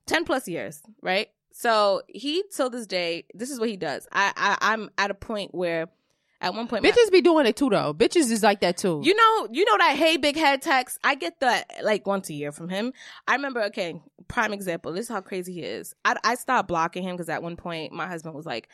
Ten 0.06 0.24
plus 0.24 0.48
years, 0.48 0.82
right? 1.02 1.30
So 1.58 2.02
he 2.10 2.44
till 2.54 2.70
this 2.70 2.86
day, 2.86 3.24
this 3.34 3.50
is 3.50 3.62
what 3.62 3.70
he 3.70 3.78
does. 3.78 4.06
I, 4.12 4.34
I 4.36 4.58
I'm 4.74 4.90
at 4.98 5.10
a 5.10 5.14
point 5.14 5.56
where, 5.56 5.88
at 6.42 6.54
one 6.54 6.68
point, 6.68 6.84
my- 6.84 6.92
Bitches 6.92 7.10
be 7.14 7.22
doing 7.22 7.46
it 7.46 7.56
too, 7.56 7.70
though. 7.70 7.94
Bitches 7.94 8.30
is 8.30 8.44
like 8.44 8.60
that 8.60 8.76
too. 8.76 9.00
you 9.06 9.16
know, 9.16 9.48
you 9.50 9.64
know 9.64 9.78
that 9.78 9.96
hey 9.96 10.18
big 10.18 10.36
head 10.36 10.62
text. 10.62 11.00
I 11.02 11.16
get 11.16 11.40
that 11.40 11.72
like 11.82 12.06
once 12.06 12.30
a 12.30 12.34
year 12.34 12.52
from 12.52 12.68
him. 12.68 12.92
I 13.26 13.36
remember. 13.36 13.64
Okay, 13.64 14.02
prime 14.28 14.52
example. 14.52 14.92
This 14.92 15.04
is 15.06 15.10
how 15.10 15.22
crazy 15.22 15.54
he 15.54 15.62
is. 15.62 15.96
I 16.04 16.18
I 16.26 16.36
stopped 16.36 16.68
blocking 16.68 17.04
him 17.04 17.16
because 17.16 17.30
at 17.30 17.42
one 17.42 17.56
point 17.56 17.94
my 17.94 18.06
husband 18.06 18.36
was 18.36 18.46
like, 18.46 18.68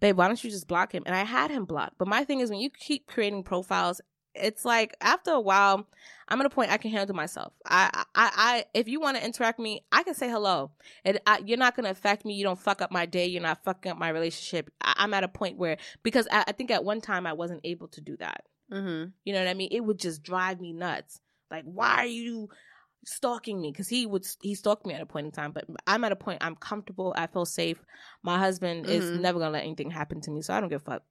"Babe, 0.00 0.16
why 0.16 0.26
don't 0.26 0.42
you 0.42 0.48
just 0.50 0.68
block 0.68 0.92
him?" 0.94 1.02
And 1.04 1.14
I 1.14 1.24
had 1.24 1.50
him 1.50 1.66
blocked. 1.66 1.98
But 1.98 2.08
my 2.08 2.24
thing 2.24 2.40
is 2.40 2.48
when 2.48 2.60
you 2.60 2.70
keep 2.70 3.06
creating 3.06 3.42
profiles. 3.42 4.00
It's 4.40 4.64
like 4.64 4.96
after 5.00 5.30
a 5.32 5.40
while, 5.40 5.86
I'm 6.28 6.40
at 6.40 6.46
a 6.46 6.50
point 6.50 6.70
I 6.70 6.76
can 6.76 6.90
handle 6.90 7.14
myself. 7.14 7.52
I, 7.64 7.90
I, 7.94 8.04
I 8.14 8.64
if 8.74 8.88
you 8.88 9.00
want 9.00 9.16
to 9.16 9.24
interact 9.24 9.58
with 9.58 9.64
me, 9.64 9.84
I 9.92 10.02
can 10.02 10.14
say 10.14 10.28
hello. 10.28 10.70
And 11.04 11.20
I, 11.26 11.38
you're 11.44 11.58
not 11.58 11.76
gonna 11.76 11.90
affect 11.90 12.24
me. 12.24 12.34
You 12.34 12.44
don't 12.44 12.58
fuck 12.58 12.82
up 12.82 12.90
my 12.90 13.06
day. 13.06 13.26
You're 13.26 13.42
not 13.42 13.62
fucking 13.64 13.92
up 13.92 13.98
my 13.98 14.08
relationship. 14.10 14.70
I, 14.80 14.94
I'm 14.98 15.14
at 15.14 15.24
a 15.24 15.28
point 15.28 15.56
where 15.58 15.76
because 16.02 16.26
I, 16.30 16.44
I 16.48 16.52
think 16.52 16.70
at 16.70 16.84
one 16.84 17.00
time 17.00 17.26
I 17.26 17.32
wasn't 17.32 17.60
able 17.64 17.88
to 17.88 18.00
do 18.00 18.16
that. 18.18 18.44
mm-hmm. 18.72 19.10
You 19.24 19.32
know 19.32 19.38
what 19.40 19.48
I 19.48 19.54
mean? 19.54 19.68
It 19.72 19.80
would 19.80 19.98
just 19.98 20.22
drive 20.22 20.60
me 20.60 20.72
nuts. 20.72 21.20
Like, 21.50 21.64
why 21.64 21.94
are 21.98 22.06
you 22.06 22.48
stalking 23.04 23.60
me? 23.60 23.70
Because 23.70 23.88
he 23.88 24.04
would 24.04 24.26
he 24.42 24.56
stalked 24.56 24.84
me 24.84 24.94
at 24.94 25.00
a 25.00 25.06
point 25.06 25.26
in 25.26 25.32
time. 25.32 25.52
But 25.52 25.66
I'm 25.86 26.02
at 26.02 26.10
a 26.12 26.16
point 26.16 26.38
I'm 26.42 26.56
comfortable. 26.56 27.14
I 27.16 27.28
feel 27.28 27.44
safe. 27.46 27.78
My 28.24 28.36
husband 28.38 28.86
is 28.86 29.04
Mhm. 29.04 29.20
never 29.20 29.38
gonna 29.38 29.52
let 29.52 29.62
anything 29.64 29.90
happen 29.92 30.20
to 30.22 30.30
me, 30.32 30.42
so 30.42 30.54
I 30.54 30.60
don't 30.60 30.68
give 30.70 30.82
a 30.82 30.90
fuck. 30.90 31.02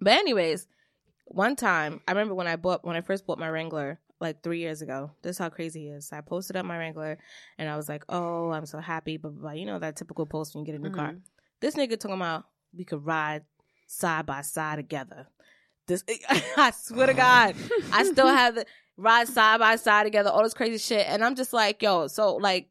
But 0.00 0.14
anyways, 0.14 0.66
one 1.28 1.56
time 1.56 2.00
I 2.08 2.12
remember 2.12 2.34
when 2.34 2.46
I 2.46 2.56
bought 2.56 2.84
when 2.84 2.96
I 2.96 3.00
first 3.00 3.26
bought 3.26 3.38
my 3.38 3.48
Wrangler 3.48 3.98
like 4.20 4.42
three 4.42 4.58
years 4.58 4.82
ago. 4.82 5.10
This 5.22 5.36
is 5.36 5.38
how 5.38 5.48
crazy 5.48 5.82
he 5.82 5.88
is. 5.88 6.10
I 6.12 6.20
posted 6.22 6.56
up 6.56 6.66
my 6.66 6.76
Wrangler 6.78 7.18
and 7.58 7.68
I 7.68 7.76
was 7.76 7.88
like, 7.88 8.04
"Oh, 8.08 8.50
I'm 8.50 8.66
so 8.66 8.78
happy." 8.78 9.16
Blah 9.16 9.30
blah. 9.30 9.40
blah. 9.42 9.50
You 9.52 9.66
know 9.66 9.78
that 9.78 9.96
typical 9.96 10.26
post 10.26 10.54
when 10.54 10.64
you 10.64 10.72
get 10.72 10.80
a 10.80 10.82
new 10.82 10.90
car. 10.90 11.12
Mhm. 11.12 11.20
This 11.60 11.74
nigga 11.74 11.98
talking 11.98 12.16
about 12.16 12.44
we 12.76 12.84
could 12.84 13.04
ride 13.04 13.44
side 13.86 14.26
by 14.26 14.40
side 14.42 14.76
together. 14.76 15.26
This 15.86 16.04
I 16.56 16.72
swear 16.72 17.06
to 17.06 17.14
God, 17.14 17.54
I 17.92 18.04
still 18.04 18.26
have 18.26 18.56
the 18.56 18.66
ride 18.96 19.28
side 19.28 19.60
by 19.60 19.76
side 19.76 20.04
together, 20.04 20.30
all 20.30 20.42
this 20.42 20.54
crazy 20.54 20.78
shit, 20.78 21.06
and 21.08 21.24
I'm 21.24 21.34
just 21.34 21.52
like, 21.52 21.82
yo, 21.82 22.06
so 22.08 22.36
like. 22.36 22.68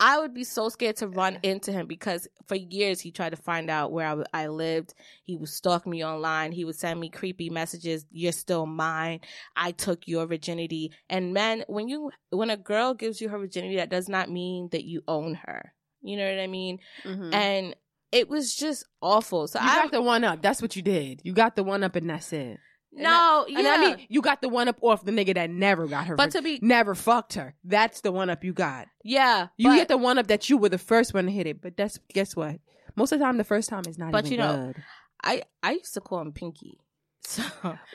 I 0.00 0.18
would 0.20 0.32
be 0.32 0.44
so 0.44 0.68
scared 0.68 0.96
to 0.96 1.08
run 1.08 1.38
into 1.42 1.72
him 1.72 1.86
because 1.86 2.28
for 2.46 2.54
years 2.54 3.00
he 3.00 3.10
tried 3.10 3.30
to 3.30 3.36
find 3.36 3.68
out 3.68 3.90
where 3.90 4.06
I, 4.06 4.10
w- 4.10 4.26
I 4.32 4.46
lived. 4.46 4.94
He 5.24 5.36
would 5.36 5.48
stalk 5.48 5.86
me 5.86 6.04
online. 6.04 6.52
He 6.52 6.64
would 6.64 6.76
send 6.76 7.00
me 7.00 7.08
creepy 7.10 7.50
messages. 7.50 8.06
You're 8.10 8.32
still 8.32 8.64
mine. 8.66 9.20
I 9.56 9.72
took 9.72 10.06
your 10.06 10.26
virginity. 10.26 10.92
And 11.10 11.34
man, 11.34 11.64
when 11.66 11.88
you 11.88 12.10
when 12.30 12.50
a 12.50 12.56
girl 12.56 12.94
gives 12.94 13.20
you 13.20 13.28
her 13.28 13.38
virginity, 13.38 13.76
that 13.76 13.90
does 13.90 14.08
not 14.08 14.30
mean 14.30 14.68
that 14.72 14.84
you 14.84 15.02
own 15.08 15.34
her. 15.34 15.72
You 16.00 16.16
know 16.16 16.30
what 16.30 16.40
I 16.40 16.46
mean? 16.46 16.78
Mhm. 17.04 17.34
And 17.34 17.76
it 18.12 18.28
was 18.28 18.54
just 18.54 18.84
awful. 19.02 19.48
So 19.48 19.58
you 19.60 19.66
I 19.68 19.82
got 19.82 19.90
the 19.92 20.00
one 20.00 20.22
up. 20.22 20.42
That's 20.42 20.62
what 20.62 20.76
you 20.76 20.82
did. 20.82 21.20
You 21.24 21.32
got 21.32 21.56
the 21.56 21.64
one 21.64 21.82
up, 21.82 21.96
and 21.96 22.08
that's 22.08 22.32
it. 22.32 22.58
No, 22.92 23.44
And 23.48 23.58
yeah. 23.64 23.74
I 23.74 23.78
mean, 23.96 24.06
you 24.08 24.20
got 24.22 24.40
the 24.42 24.48
one 24.48 24.68
up 24.68 24.78
off 24.82 25.04
the 25.04 25.12
nigga 25.12 25.34
that 25.34 25.50
never 25.50 25.86
got 25.86 26.06
her. 26.06 26.16
But 26.16 26.30
to 26.32 26.42
be- 26.42 26.58
never 26.62 26.94
fucked 26.94 27.34
her. 27.34 27.54
That's 27.64 28.00
the 28.00 28.10
one 28.12 28.30
up 28.30 28.42
you 28.44 28.52
got. 28.52 28.88
yeah, 29.04 29.48
You 29.56 29.68
but- 29.70 29.76
get 29.76 29.88
the 29.88 29.96
one 29.98 30.18
up 30.18 30.26
that 30.28 30.48
you 30.50 30.56
were 30.58 30.68
the 30.68 30.78
first 30.78 31.14
one 31.14 31.26
to 31.26 31.30
hit 31.30 31.46
it. 31.46 31.60
But 31.60 31.76
that's 31.76 31.98
guess 32.12 32.34
what? 32.34 32.60
Most 32.96 33.12
of 33.12 33.18
the 33.18 33.24
time, 33.24 33.36
the 33.36 33.44
first 33.44 33.68
time 33.68 33.82
is 33.88 33.98
not 33.98 34.10
But 34.12 34.26
even 34.26 34.32
you 34.32 34.38
know, 34.38 34.72
good. 34.74 34.82
I 35.22 35.42
I 35.62 35.72
used 35.72 35.94
to 35.94 36.00
call 36.00 36.20
him 36.20 36.32
Pinky. 36.32 36.78
So 37.28 37.42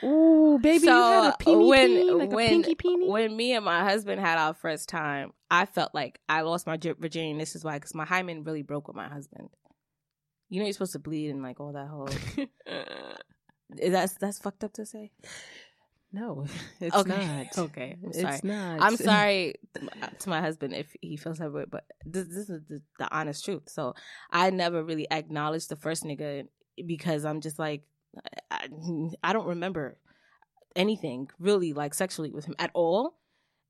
Ooh, 0.04 0.60
baby, 0.62 0.86
you 0.86 0.92
had 0.92 1.34
a 1.44 1.58
when 1.58 1.88
peen, 1.90 2.18
like 2.18 2.30
when 2.30 2.48
pinky 2.62 2.74
peeny. 2.76 3.08
when 3.08 3.36
me 3.36 3.52
and 3.54 3.64
my 3.64 3.82
husband 3.82 4.20
had 4.20 4.38
our 4.38 4.54
first 4.54 4.88
time, 4.88 5.32
I 5.50 5.66
felt 5.66 5.92
like 5.92 6.20
I 6.28 6.42
lost 6.42 6.68
my 6.68 6.76
gi- 6.76 6.92
virginity. 6.92 7.36
This 7.36 7.56
is 7.56 7.64
why, 7.64 7.74
because 7.78 7.94
my 7.96 8.04
hymen 8.04 8.44
really 8.44 8.62
broke 8.62 8.86
with 8.86 8.96
my 8.96 9.08
husband. 9.08 9.48
You 10.50 10.60
know, 10.60 10.66
you're 10.66 10.72
supposed 10.72 10.92
to 10.92 11.00
bleed 11.00 11.30
and 11.30 11.42
like 11.42 11.58
all 11.58 11.72
that 11.72 11.88
whole. 11.88 12.08
That's 13.76 14.14
that's 14.14 14.38
fucked 14.38 14.64
up 14.64 14.72
to 14.74 14.86
say. 14.86 15.12
no, 16.12 16.46
it's 16.80 16.94
okay, 16.94 17.08
not. 17.08 17.58
okay. 17.66 17.96
I'm 18.02 18.12
sorry. 18.12 18.34
It's 18.34 18.44
not. 18.44 18.80
I'm 18.80 18.96
sorry 19.10 19.54
to 20.20 20.28
my 20.28 20.40
husband 20.40 20.74
if 20.74 20.94
he 21.00 21.16
feels 21.16 21.38
that 21.38 21.52
way, 21.52 21.64
but 21.70 21.84
this, 22.04 22.28
this 22.28 22.50
is 22.50 22.62
the, 22.68 22.80
the 22.98 23.14
honest 23.14 23.44
truth. 23.44 23.68
So 23.68 23.94
I 24.30 24.50
never 24.50 24.82
really 24.82 25.10
acknowledged 25.10 25.68
the 25.68 25.76
first 25.76 26.04
nigga 26.04 26.46
because 26.86 27.24
I'm 27.24 27.40
just 27.40 27.58
like, 27.58 27.82
I, 28.50 28.68
I 29.22 29.32
don't 29.32 29.46
remember 29.46 29.98
anything 30.76 31.28
really 31.38 31.72
like 31.72 31.94
sexually 31.94 32.30
with 32.30 32.44
him 32.44 32.54
at 32.58 32.70
all. 32.74 33.16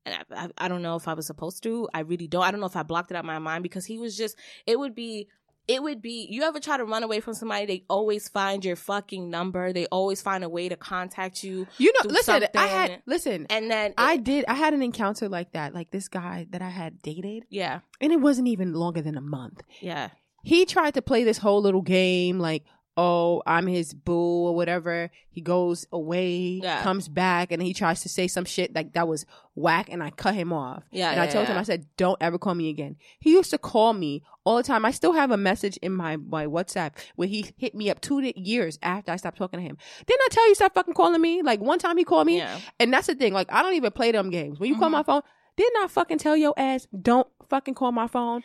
And 0.05 0.15
I, 0.15 0.45
I, 0.45 0.65
I 0.65 0.67
don't 0.67 0.83
know 0.83 0.95
if 0.95 1.07
I 1.07 1.13
was 1.13 1.25
supposed 1.25 1.63
to. 1.63 1.89
I 1.93 2.01
really 2.01 2.27
don't. 2.27 2.43
I 2.43 2.51
don't 2.51 2.59
know 2.59 2.67
if 2.67 2.75
I 2.75 2.83
blocked 2.83 3.11
it 3.11 3.17
out 3.17 3.21
of 3.21 3.25
my 3.25 3.39
mind 3.39 3.63
because 3.63 3.85
he 3.85 3.97
was 3.97 4.15
just, 4.15 4.37
it 4.67 4.77
would 4.77 4.93
be, 4.93 5.27
it 5.67 5.81
would 5.81 6.01
be, 6.01 6.27
you 6.29 6.43
ever 6.43 6.59
try 6.59 6.77
to 6.77 6.85
run 6.85 7.03
away 7.03 7.19
from 7.19 7.33
somebody, 7.33 7.65
they 7.65 7.83
always 7.89 8.29
find 8.29 8.63
your 8.63 8.75
fucking 8.75 9.29
number. 9.29 9.73
They 9.73 9.87
always 9.87 10.21
find 10.21 10.43
a 10.43 10.49
way 10.49 10.69
to 10.69 10.75
contact 10.75 11.43
you. 11.43 11.67
You 11.77 11.91
know, 11.93 12.09
listen. 12.11 12.45
I 12.55 12.67
had 12.67 13.01
listen. 13.05 13.47
And 13.49 13.71
then, 13.71 13.93
I 13.97 14.17
did. 14.17 14.45
I 14.47 14.53
had 14.53 14.73
an 14.73 14.83
encounter 14.83 15.27
like 15.29 15.53
that. 15.53 15.73
Like 15.73 15.91
this 15.91 16.07
guy 16.07 16.47
that 16.51 16.61
I 16.61 16.69
had 16.69 17.01
dated, 17.01 17.45
yeah, 17.49 17.79
and 17.99 18.11
it 18.13 18.21
wasn't 18.21 18.47
even 18.47 18.73
longer 18.73 19.01
than 19.01 19.17
a 19.17 19.21
month. 19.21 19.61
yeah. 19.81 20.09
he 20.43 20.65
tried 20.65 20.93
to 20.93 21.01
play 21.01 21.23
this 21.23 21.39
whole 21.39 21.61
little 21.61 21.81
game 21.81 22.37
like 22.39 22.63
oh 22.97 23.41
i'm 23.45 23.67
his 23.67 23.93
boo 23.93 24.13
or 24.47 24.55
whatever. 24.55 25.09
He 25.29 25.41
goes 25.41 25.85
away 25.91 26.61
Yeah. 26.63 26.81
comes 26.81 27.09
back 27.09 27.51
and 27.51 27.61
he 27.61 27.73
tries 27.73 28.01
to 28.03 28.09
say 28.09 28.27
some 28.27 28.45
shit 28.45 28.73
like 28.73 28.93
that 28.93 29.07
was 29.07 29.25
whack 29.53 29.89
and 29.91 30.01
i 30.01 30.09
cut 30.11 30.33
him 30.33 30.53
off. 30.53 30.83
Yeah, 30.91 31.11
and 31.11 31.19
i 31.19 31.25
yeah, 31.25 31.31
told 31.31 31.47
him 31.47 31.57
i 31.57 31.63
said 31.63 31.85
don't 31.97 32.17
ever 32.21 32.37
call 32.37 32.55
me 32.55 32.69
again. 32.69 32.95
He 33.19 33.31
used 33.31 33.51
to 33.51 33.57
call 33.57 33.93
me 33.93 34.23
all 34.45 34.57
the 34.57 34.63
time. 34.63 34.85
I 34.85 34.91
still 34.91 35.13
have 35.13 35.31
a 35.31 35.37
message 35.37 35.77
in 35.77 35.91
my 35.91 36.17
my 36.17 36.45
whatsapp 36.45 36.93
where 37.15 37.27
he 37.27 37.51
hit 37.57 37.75
me 37.75 37.89
up 37.89 37.99
two 37.99 38.31
years 38.35 38.79
after 38.81 39.11
i 39.11 39.15
stopped 39.17 39.37
talking 39.37 39.59
to 39.59 39.65
him. 39.65 39.77
Didn't 40.05 40.21
i 40.23 40.27
tell 40.31 40.47
you 40.47 40.55
stop 40.55 40.73
fucking 40.73 40.93
calling 40.93 41.21
me? 41.21 41.41
Like 41.41 41.59
one 41.59 41.79
time 41.79 41.97
he 41.97 42.03
called 42.05 42.27
me? 42.27 42.37
Yeah. 42.37 42.59
and 42.79 42.93
that's 42.93 43.07
the 43.07 43.15
thing 43.15 43.33
like 43.33 43.51
i 43.51 43.61
don't 43.61 43.73
even 43.73 43.91
play 43.91 44.11
them 44.11 44.29
games. 44.29 44.59
When 44.59 44.69
you 44.69 44.77
call 44.77 44.89
Mhm. 44.89 44.93
my 44.93 45.03
phone 45.03 45.21
didn't 45.57 45.83
i 45.83 45.87
fucking 45.87 46.17
tell 46.17 46.35
your 46.37 46.53
ass 46.57 46.85
don't 47.01 47.27
fucking 47.49 47.73
call 47.75 47.91
my 47.91 48.07
phone 48.07 48.41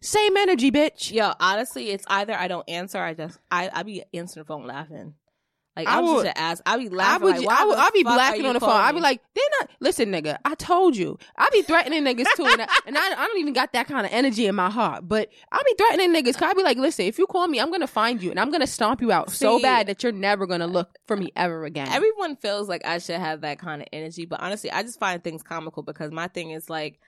same 0.00 0.36
energy 0.36 0.70
bitch 0.70 1.12
Yo, 1.12 1.32
honestly, 1.40 1.90
it's 1.90 2.04
either 2.08 2.34
I 2.34 2.48
don't 2.48 2.68
answer, 2.68 2.98
I 2.98 3.14
just 3.14 3.38
I 3.50 3.70
I 3.72 3.82
be 3.82 4.04
answering 4.14 4.44
the 4.44 4.46
phone 4.46 4.66
laughing. 4.66 5.14
Like 5.76 5.86
I 5.86 5.98
I 5.98 6.00
was 6.00 6.10
would- 6.16 6.24
just 6.24 6.38
ask. 6.38 6.62
I 6.66 6.76
be 6.76 6.88
laughing. 6.88 7.22
I 7.22 7.24
would, 7.24 7.36
like, 7.36 7.46
why 7.46 7.56
I 7.60 7.64
would, 7.64 7.78
I'll 7.78 7.92
be 7.92 8.02
blacking 8.02 8.46
on 8.46 8.54
the 8.54 8.58
phone. 8.58 8.70
I'll 8.70 8.92
be 8.92 8.98
like, 8.98 9.20
then 9.32 9.44
I, 9.60 9.66
listen, 9.78 10.10
nigga, 10.10 10.36
I 10.44 10.56
told 10.56 10.96
you. 10.96 11.20
I 11.36 11.48
be 11.52 11.62
threatening 11.62 12.02
niggas 12.02 12.26
too. 12.34 12.46
And, 12.46 12.62
I, 12.62 12.66
and 12.84 12.98
I, 12.98 13.12
I 13.12 13.26
don't 13.28 13.38
even 13.38 13.52
got 13.52 13.72
that 13.74 13.86
kind 13.86 14.04
of 14.04 14.12
energy 14.12 14.46
in 14.48 14.56
my 14.56 14.70
heart. 14.70 15.06
But 15.06 15.28
I'll 15.52 15.62
be 15.62 15.74
threatening 15.78 16.12
niggas. 16.12 16.34
Cause 16.34 16.50
I 16.50 16.54
be 16.54 16.64
like, 16.64 16.78
listen, 16.78 17.04
if 17.04 17.16
you 17.16 17.28
call 17.28 17.46
me, 17.46 17.60
I'm 17.60 17.68
going 17.68 17.82
to 17.82 17.86
find 17.86 18.20
you 18.20 18.32
and 18.32 18.40
I'm 18.40 18.50
going 18.50 18.60
to 18.60 18.66
stomp 18.66 19.00
you 19.00 19.12
out 19.12 19.30
so 19.30 19.60
bad 19.62 19.86
that 19.86 20.02
you're 20.02 20.10
never 20.10 20.48
going 20.48 20.58
to 20.58 20.66
look 20.66 20.96
for 21.06 21.16
me 21.16 21.30
ever 21.36 21.64
again. 21.64 21.86
everyone 21.92 22.34
feels 22.34 22.68
like 22.68 22.84
I 22.84 22.98
should 22.98 23.20
have 23.20 23.42
that 23.42 23.60
kind 23.60 23.80
of 23.80 23.86
energy, 23.92 24.26
but 24.26 24.40
honestly, 24.40 24.72
I 24.72 24.82
just 24.82 24.98
find 24.98 25.22
things 25.22 25.44
comical 25.44 25.84
because 25.84 26.10
my 26.10 26.26
thing 26.26 26.50
is 26.50 26.68
like, 26.68 26.98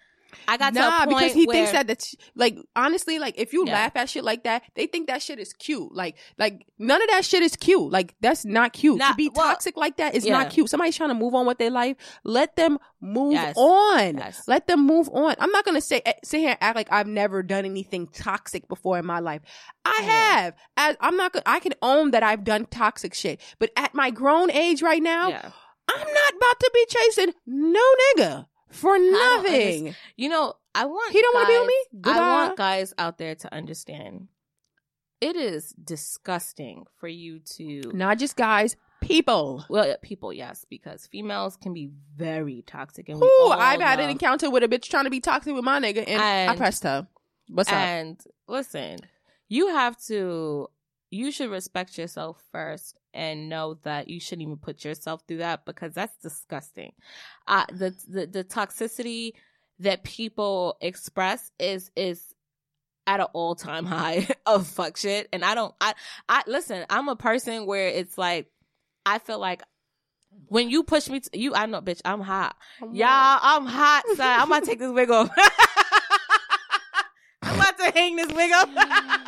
I 0.48 0.56
got 0.56 0.74
to 0.74 0.80
nah, 0.80 1.06
because 1.06 1.32
he 1.32 1.46
where, 1.46 1.54
thinks 1.54 1.72
that 1.72 1.86
that's 1.86 2.14
like 2.34 2.56
honestly, 2.74 3.18
like 3.18 3.38
if 3.38 3.52
you 3.52 3.64
laugh 3.64 3.96
at 3.96 4.08
shit 4.08 4.24
like 4.24 4.44
that, 4.44 4.62
they 4.74 4.86
think 4.86 5.08
that 5.08 5.22
shit 5.22 5.38
is 5.38 5.52
cute. 5.52 5.94
Like, 5.94 6.16
like 6.38 6.66
none 6.78 7.02
of 7.02 7.08
that 7.10 7.24
shit 7.24 7.42
is 7.42 7.56
cute. 7.56 7.90
Like 7.90 8.14
that's 8.20 8.44
not 8.44 8.72
cute. 8.72 9.00
to 9.00 9.14
be 9.14 9.30
well, 9.34 9.46
toxic 9.46 9.76
like 9.76 9.96
that 9.98 10.14
is 10.14 10.26
yeah. 10.26 10.32
not 10.32 10.50
cute. 10.50 10.68
Somebody's 10.68 10.96
trying 10.96 11.10
to 11.10 11.14
move 11.14 11.34
on 11.34 11.46
with 11.46 11.58
their 11.58 11.70
life. 11.70 11.96
Let 12.24 12.56
them 12.56 12.78
move 13.00 13.32
Yes. 13.32 13.56
on. 13.56 14.18
Yes. 14.18 14.42
Let 14.46 14.66
them 14.66 14.86
move 14.86 15.08
on. 15.12 15.34
I'm 15.38 15.50
not 15.50 15.64
gonna 15.64 15.80
say 15.80 16.02
eh, 16.04 16.12
sit 16.24 16.40
here 16.40 16.50
and 16.50 16.58
act 16.60 16.76
like 16.76 16.92
I've 16.92 17.06
never 17.06 17.42
done 17.42 17.64
anything 17.64 18.06
toxic 18.08 18.68
before 18.68 18.98
in 18.98 19.06
my 19.06 19.20
life. 19.20 19.42
I 19.84 20.00
Yeah. 20.02 20.06
have. 20.06 20.54
As, 20.76 20.96
I'm 21.00 21.16
not. 21.16 21.32
gonna 21.32 21.44
I 21.46 21.60
can 21.60 21.74
own 21.82 22.10
that 22.12 22.22
I've 22.22 22.44
done 22.44 22.66
toxic 22.66 23.14
shit. 23.14 23.40
But 23.58 23.70
at 23.76 23.94
my 23.94 24.10
grown 24.10 24.50
age 24.50 24.82
right 24.82 25.02
now, 25.02 25.28
yeah. 25.28 25.50
I'm 25.88 26.06
not 26.12 26.34
about 26.34 26.60
to 26.60 26.70
be 26.72 26.86
chasing 26.88 27.34
no 27.46 27.80
nigga 28.16 28.46
for 28.70 28.98
nothing. 28.98 29.94
You 30.16 30.28
know, 30.28 30.54
I 30.74 30.86
want 30.86 31.12
He 31.12 31.20
don't 31.20 31.34
wanna 31.34 31.48
be 31.48 31.58
with 31.58 31.68
me? 31.68 32.00
Goodbye. 32.00 32.20
I 32.20 32.30
want 32.46 32.56
guys 32.56 32.94
out 32.98 33.18
there 33.18 33.34
to 33.34 33.54
understand. 33.54 34.28
It 35.20 35.36
is 35.36 35.74
disgusting 35.82 36.86
for 36.98 37.08
you 37.08 37.40
to 37.56 37.82
Not 37.92 38.18
just 38.18 38.36
guys, 38.36 38.76
people. 39.02 39.64
well, 39.68 39.86
yeah, 39.86 39.96
people, 40.00 40.32
yes, 40.32 40.64
because 40.68 41.06
females 41.06 41.56
can 41.56 41.74
be 41.74 41.90
very 42.16 42.62
toxic, 42.66 43.08
and 43.08 43.22
Ooh, 43.22 43.50
I've 43.50 43.80
had 43.80 44.00
an 44.00 44.08
encounter 44.08 44.48
with 44.50 44.62
a 44.62 44.68
bitch 44.68 44.88
trying 44.88 45.04
to 45.04 45.10
be 45.10 45.20
toxic 45.20 45.54
with 45.54 45.64
my 45.64 45.78
nigga, 45.80 46.08
and, 46.08 46.50
I 46.50 46.56
pressed 46.56 46.84
her. 46.84 47.06
What's 47.48 47.68
up? 47.68 47.74
And 47.74 48.20
listen, 48.48 49.00
you 49.48 49.68
have 49.68 50.00
to, 50.04 50.68
you 51.10 51.32
should 51.32 51.50
respect 51.50 51.98
yourself 51.98 52.42
first 52.52 52.99
and 53.14 53.48
know 53.48 53.74
that 53.82 54.08
you 54.08 54.20
shouldn't 54.20 54.42
even 54.42 54.56
put 54.56 54.84
yourself 54.84 55.22
through 55.26 55.38
that 55.38 55.64
because 55.64 55.94
that's 55.94 56.16
disgusting. 56.22 56.92
Uh, 57.46 57.64
the, 57.72 57.94
the, 58.08 58.26
the 58.26 58.44
toxicity 58.44 59.32
that 59.78 60.02
people 60.04 60.76
express 60.80 61.50
is, 61.58 61.90
is 61.96 62.34
at 63.06 63.20
an 63.20 63.26
all 63.32 63.54
time 63.54 63.86
high 63.86 64.28
of 64.46 64.66
fuck 64.66 64.96
shit. 64.96 65.28
And 65.32 65.44
I 65.44 65.54
don't, 65.54 65.74
I, 65.80 65.94
I, 66.28 66.42
listen, 66.46 66.84
I'm 66.90 67.08
a 67.08 67.16
person 67.16 67.66
where 67.66 67.88
it's 67.88 68.16
like, 68.18 68.50
I 69.06 69.18
feel 69.18 69.38
like 69.38 69.62
when 70.46 70.70
you 70.70 70.82
push 70.82 71.08
me 71.08 71.20
to, 71.20 71.38
you, 71.38 71.54
I 71.54 71.66
know, 71.66 71.80
bitch, 71.80 72.00
I'm 72.04 72.20
hot. 72.20 72.56
Y'all, 72.80 73.38
I'm 73.42 73.66
hot, 73.66 74.04
son. 74.16 74.40
I'm 74.40 74.48
gonna 74.48 74.64
take 74.64 74.78
this 74.78 74.92
wig 74.92 75.10
off. 75.10 75.30
I'm 77.42 77.56
about 77.56 77.78
to 77.78 77.90
hang 77.90 78.16
this 78.16 78.32
wig 78.32 78.52
up. 78.52 78.68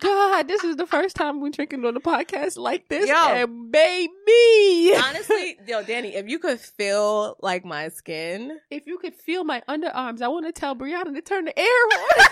God, 0.00 0.48
this 0.48 0.64
is 0.64 0.76
the 0.76 0.86
first 0.86 1.14
time 1.16 1.40
we're 1.40 1.50
drinking 1.50 1.84
on 1.84 1.94
the 1.94 2.00
podcast 2.00 2.56
like 2.56 2.88
this. 2.88 3.08
Yo. 3.08 3.14
and 3.14 3.70
baby, 3.70 4.92
Honestly, 4.96 5.56
yo, 5.66 5.82
Dany, 5.84 6.14
if 6.14 6.28
you 6.28 6.38
could 6.38 6.58
feel 6.60 7.36
like 7.40 7.64
my 7.64 7.88
skin, 7.88 8.58
if 8.70 8.86
you 8.86 8.98
could 8.98 9.14
feel 9.14 9.44
my 9.44 9.62
underarms, 9.68 10.22
I 10.22 10.28
want 10.28 10.46
to 10.46 10.52
tell 10.52 10.74
Brianna 10.74 11.14
to 11.14 11.20
turn 11.20 11.44
the 11.44 11.58
air 11.58 11.66
on. 11.66 12.26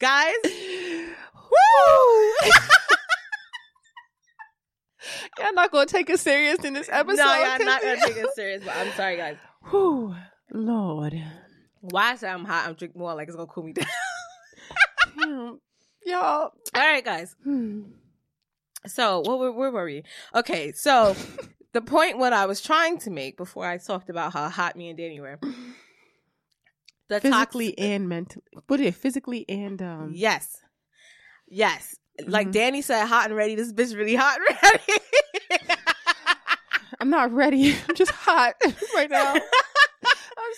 guys, 0.00 0.34
Woo! 0.44 2.50
Y'all 5.38 5.52
not 5.54 5.70
gonna 5.70 5.86
take 5.86 6.10
us 6.10 6.20
serious 6.20 6.58
in 6.64 6.74
this 6.74 6.88
episode. 6.90 7.16
no, 7.24 7.34
y'all 7.34 7.56
'cause 7.56 7.66
not 7.66 7.82
gonna 7.82 8.00
take 8.06 8.16
it 8.16 8.34
serious. 8.34 8.62
But 8.64 8.74
I'm 8.76 8.92
sorry, 8.92 9.16
guys. 9.16 9.36
Whew, 9.70 10.14
Lord. 10.52 11.14
Why 11.90 12.12
I 12.12 12.16
say 12.16 12.28
I'm 12.30 12.44
hot? 12.44 12.66
I'm 12.66 12.74
drinking 12.74 12.98
more 13.00 13.14
like 13.14 13.28
it's 13.28 13.36
gonna 13.36 13.46
cool 13.46 13.64
me 13.64 13.72
down. 13.74 13.86
Damn. 15.18 15.60
Y'all. 16.06 16.20
All 16.20 16.52
right, 16.74 17.04
guys. 17.04 17.36
Hmm. 17.44 17.82
So 18.86 19.20
what 19.20 19.38
were 19.38 19.52
where 19.52 19.70
were 19.70 19.84
we? 19.84 20.02
Okay, 20.34 20.72
so 20.72 21.14
the 21.72 21.80
point 21.82 22.18
what 22.18 22.32
I 22.32 22.46
was 22.46 22.60
trying 22.60 22.98
to 23.00 23.10
make 23.10 23.36
before 23.36 23.66
I 23.66 23.78
talked 23.78 24.08
about 24.10 24.32
how 24.32 24.48
hot 24.48 24.76
me 24.76 24.88
and 24.88 24.98
Dany 24.98 25.20
were. 25.20 25.38
The 27.10 27.20
Physically 27.20 27.66
toxic- 27.72 27.80
and 27.84 28.08
mentally. 28.08 28.44
What 28.66 28.80
is 28.80 28.86
it? 28.86 28.94
Physically 28.94 29.44
and 29.46 29.82
um 29.82 30.12
yes, 30.14 30.56
yes. 31.46 31.94
Like 32.26 32.48
Mhm. 32.48 32.54
Dany 32.54 32.82
said, 32.82 33.04
hot 33.04 33.26
and 33.26 33.36
ready. 33.36 33.54
This 33.56 33.74
bitch 33.74 33.94
really 33.94 34.14
hot 34.14 34.38
and 34.38 34.58
ready. 34.62 35.66
I'm 37.00 37.10
not 37.10 37.30
ready. 37.32 37.76
I'm 37.88 37.94
just 37.94 38.10
hot 38.12 38.54
right 38.94 39.10
now. 39.10 39.34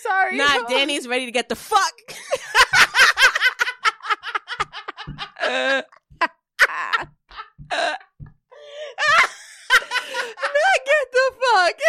I'm 0.05 0.11
sorry. 0.11 0.37
nah, 0.37 0.67
Dany's 0.67 1.07
ready 1.07 1.25
to 1.25 1.31
get 1.31 1.49
the 1.49 1.55
fuck. 1.55 1.93
Not 9.47 10.79
get 10.85 11.11
the 11.11 11.33
fuck. 11.41 11.79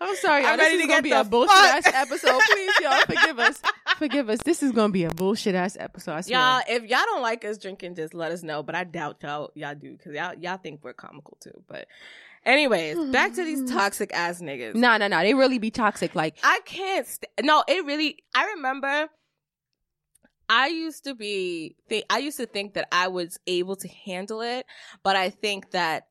I'm 0.00 0.16
sorry. 0.16 0.42
Y'all. 0.42 0.52
I'm 0.52 0.58
This 0.58 0.72
is 0.74 0.82
to 0.82 0.88
gonna 0.88 1.02
be 1.02 1.10
a 1.12 1.24
bullshit 1.24 1.54
fuck. 1.56 1.86
ass 1.86 1.94
episode. 1.94 2.40
Please, 2.50 2.72
y'all, 2.80 3.00
forgive 3.06 3.38
us. 3.38 3.62
Forgive 3.98 4.28
us. 4.28 4.38
This 4.44 4.62
is 4.62 4.72
gonna 4.72 4.92
be 4.92 5.04
a 5.04 5.10
bullshit 5.10 5.54
ass 5.54 5.76
episode. 5.78 6.26
Y'all, 6.28 6.62
if 6.68 6.84
y'all 6.84 7.00
don't 7.06 7.22
like 7.22 7.44
us 7.44 7.58
drinking, 7.58 7.94
just 7.96 8.14
let 8.14 8.30
us 8.32 8.42
know. 8.42 8.62
But 8.62 8.74
I 8.74 8.84
doubt 8.84 9.18
y'all 9.22 9.50
y'all 9.54 9.74
do 9.74 9.92
because 9.96 10.14
y'all 10.14 10.34
y'all 10.34 10.56
think 10.58 10.80
we're 10.84 10.92
comical 10.92 11.36
too. 11.40 11.62
But 11.66 11.88
anyways, 12.44 12.98
back 13.10 13.34
to 13.34 13.44
these 13.44 13.60
hmm. 13.60 13.76
toxic 13.76 14.12
ass 14.12 14.40
niggas. 14.40 14.74
Nah, 14.74 14.98
nah, 14.98 15.08
nah. 15.08 15.22
They 15.22 15.34
really 15.34 15.58
be 15.58 15.70
toxic. 15.70 16.14
Like, 16.14 16.36
I 16.42 16.60
can't. 16.64 17.06
St- 17.06 17.30
no, 17.42 17.64
it 17.68 17.84
really. 17.84 18.18
I 18.34 18.46
remember. 18.56 19.08
I 20.48 20.68
used 20.68 21.04
to 21.04 21.14
be. 21.14 21.76
Th- 21.88 22.04
I 22.08 22.18
used 22.18 22.38
to 22.38 22.46
think 22.46 22.74
that 22.74 22.88
I 22.90 23.08
was 23.08 23.38
able 23.46 23.76
to 23.76 23.88
handle 23.88 24.40
it, 24.40 24.66
but 25.02 25.16
I 25.16 25.30
think 25.30 25.72
that 25.72 26.04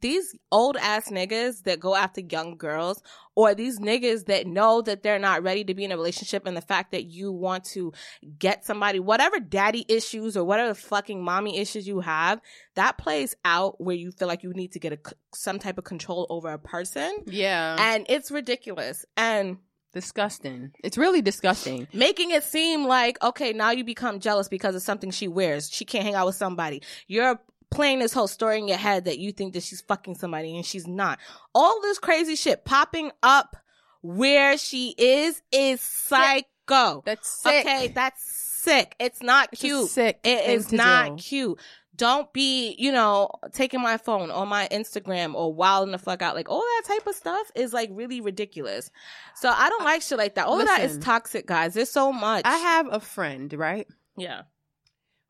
these 0.00 0.34
old 0.50 0.76
ass 0.76 1.10
niggas 1.10 1.62
that 1.64 1.80
go 1.80 1.94
after 1.94 2.20
young 2.20 2.56
girls, 2.56 3.02
or 3.34 3.54
these 3.54 3.78
niggas 3.78 4.26
that 4.26 4.46
know 4.46 4.82
that 4.82 5.02
they're 5.02 5.18
not 5.18 5.42
ready 5.42 5.64
to 5.64 5.74
be 5.74 5.84
in 5.84 5.92
a 5.92 5.96
relationship, 5.96 6.46
and 6.46 6.56
the 6.56 6.60
fact 6.62 6.92
that 6.92 7.04
you 7.04 7.32
want 7.32 7.64
to 7.64 7.92
get 8.38 8.64
somebody, 8.64 9.00
whatever 9.00 9.40
daddy 9.40 9.84
issues 9.88 10.36
or 10.36 10.44
whatever 10.44 10.74
fucking 10.74 11.22
mommy 11.22 11.58
issues 11.58 11.86
you 11.86 12.00
have, 12.00 12.40
that 12.74 12.98
plays 12.98 13.34
out 13.44 13.80
where 13.80 13.96
you 13.96 14.10
feel 14.10 14.28
like 14.28 14.42
you 14.42 14.52
need 14.52 14.72
to 14.72 14.78
get 14.78 14.92
a 14.92 14.98
some 15.34 15.58
type 15.58 15.78
of 15.78 15.84
control 15.84 16.26
over 16.30 16.48
a 16.48 16.58
person, 16.58 17.22
yeah, 17.26 17.76
and 17.78 18.06
it's 18.08 18.30
ridiculous. 18.30 19.04
And 19.16 19.58
disgusting. 19.94 20.72
It's 20.82 20.98
really 20.98 21.22
disgusting. 21.22 21.86
making 21.92 22.32
it 22.32 22.42
seem 22.42 22.84
like 22.84 23.22
okay 23.22 23.52
now 23.52 23.70
you 23.70 23.84
become 23.84 24.18
jealous 24.18 24.48
because 24.48 24.74
of 24.74 24.82
something 24.82 25.10
she 25.10 25.28
wears 25.28 25.70
she 25.70 25.84
can't 25.84 26.04
hang 26.04 26.16
out 26.16 26.26
with 26.26 26.34
somebody 26.34 26.82
you're 27.06 27.38
playing 27.74 27.98
this 27.98 28.12
whole 28.12 28.28
story 28.28 28.58
in 28.58 28.68
your 28.68 28.78
head 28.78 29.04
that 29.04 29.18
you 29.18 29.32
think 29.32 29.52
that 29.54 29.62
she's 29.62 29.80
fucking 29.82 30.14
somebody 30.14 30.56
and 30.56 30.64
she's 30.64 30.86
not 30.86 31.18
all 31.54 31.80
this 31.82 31.98
crazy 31.98 32.36
shit 32.36 32.64
popping 32.64 33.10
up 33.22 33.56
where 34.02 34.56
she 34.56 34.94
is 34.98 35.42
is 35.52 35.80
psycho 35.80 37.02
That's 37.04 37.28
sick. 37.42 37.66
okay 37.66 37.88
that's 37.88 38.22
sick 38.24 38.94
it's 38.98 39.22
not 39.22 39.48
It's 39.52 39.60
cute 39.60 39.88
sick 39.90 40.20
it 40.24 40.48
is 40.50 40.72
not 40.72 41.16
do. 41.18 41.22
cute 41.22 41.60
don't 41.96 42.32
be, 42.32 42.74
you 42.76 42.90
know, 42.90 43.30
taking 43.52 43.80
my 43.80 43.98
phone 43.98 44.32
or 44.32 44.46
my 44.46 44.66
Instagram 44.72 45.32
or 45.36 45.54
wilding 45.54 45.92
the 45.92 45.98
fuck 45.98 46.22
out. 46.22 46.34
Like 46.34 46.48
all 46.48 46.58
that 46.58 46.82
type 46.88 47.06
of 47.06 47.14
stuff 47.14 47.52
is 47.54 47.72
like 47.72 47.88
really 47.92 48.20
ridiculous. 48.20 48.90
So 49.36 49.48
I 49.48 49.68
don't 49.68 49.84
like 49.84 50.02
shit 50.02 50.18
like 50.18 50.34
that. 50.34 50.46
All 50.48 50.60
of 50.60 50.66
that 50.66 50.80
is 50.82 50.98
toxic, 50.98 51.46
guys. 51.46 51.74
There's 51.74 51.92
so 51.92 52.12
much. 52.12 52.46
I 52.46 52.56
have 52.56 52.92
a 52.92 52.98
friend, 52.98 53.52
right, 53.52 53.86
yeah. 54.16 54.42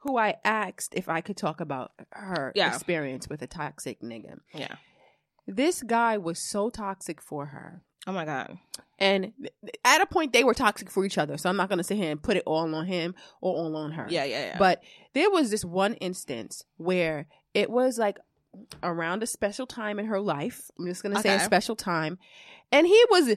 Who 0.04 0.16
I 0.16 0.36
asked 0.44 0.94
if 0.94 1.08
I 1.08 1.20
could 1.20 1.36
talk 1.36 1.60
about 1.60 1.92
her 2.12 2.52
Yeah. 2.54 2.68
experience 2.74 3.28
with 3.28 3.42
a 3.42 3.46
toxic 3.46 4.00
nigga. 4.00 4.38
Yeah. 4.54 4.76
This 5.46 5.82
guy 5.82 6.16
was 6.18 6.38
so 6.38 6.70
toxic 6.70 7.20
for 7.20 7.46
her. 7.46 7.82
Oh 8.06 8.12
my 8.12 8.24
god. 8.24 8.58
And 8.98 9.32
at 9.84 10.00
a 10.00 10.06
point, 10.06 10.32
they 10.32 10.44
were 10.44 10.54
toxic 10.54 10.90
for 10.90 11.04
each 11.04 11.16
other. 11.18 11.36
So 11.38 11.48
I'm 11.48 11.56
not 11.56 11.68
going 11.68 11.78
to 11.78 11.84
sit 11.84 11.96
here 11.96 12.10
and 12.10 12.22
put 12.22 12.36
it 12.36 12.42
all 12.46 12.72
on 12.74 12.86
him 12.86 13.14
or 13.40 13.54
all 13.54 13.76
on 13.76 13.92
her. 13.92 14.06
Yeah, 14.08 14.24
yeah, 14.24 14.46
yeah. 14.48 14.58
But 14.58 14.82
there 15.14 15.30
was 15.30 15.50
this 15.50 15.64
one 15.64 15.94
instance 15.94 16.64
where 16.76 17.26
it 17.54 17.70
was 17.70 17.98
like 17.98 18.18
around 18.82 19.22
a 19.22 19.26
special 19.26 19.66
time 19.66 19.98
in 19.98 20.06
her 20.06 20.20
life. 20.20 20.70
I'm 20.78 20.86
just 20.86 21.02
going 21.02 21.14
to 21.14 21.20
say 21.22 21.34
a 21.34 21.40
special 21.40 21.76
time. 21.76 22.18
And 22.70 22.86
he 22.86 23.04
was 23.10 23.36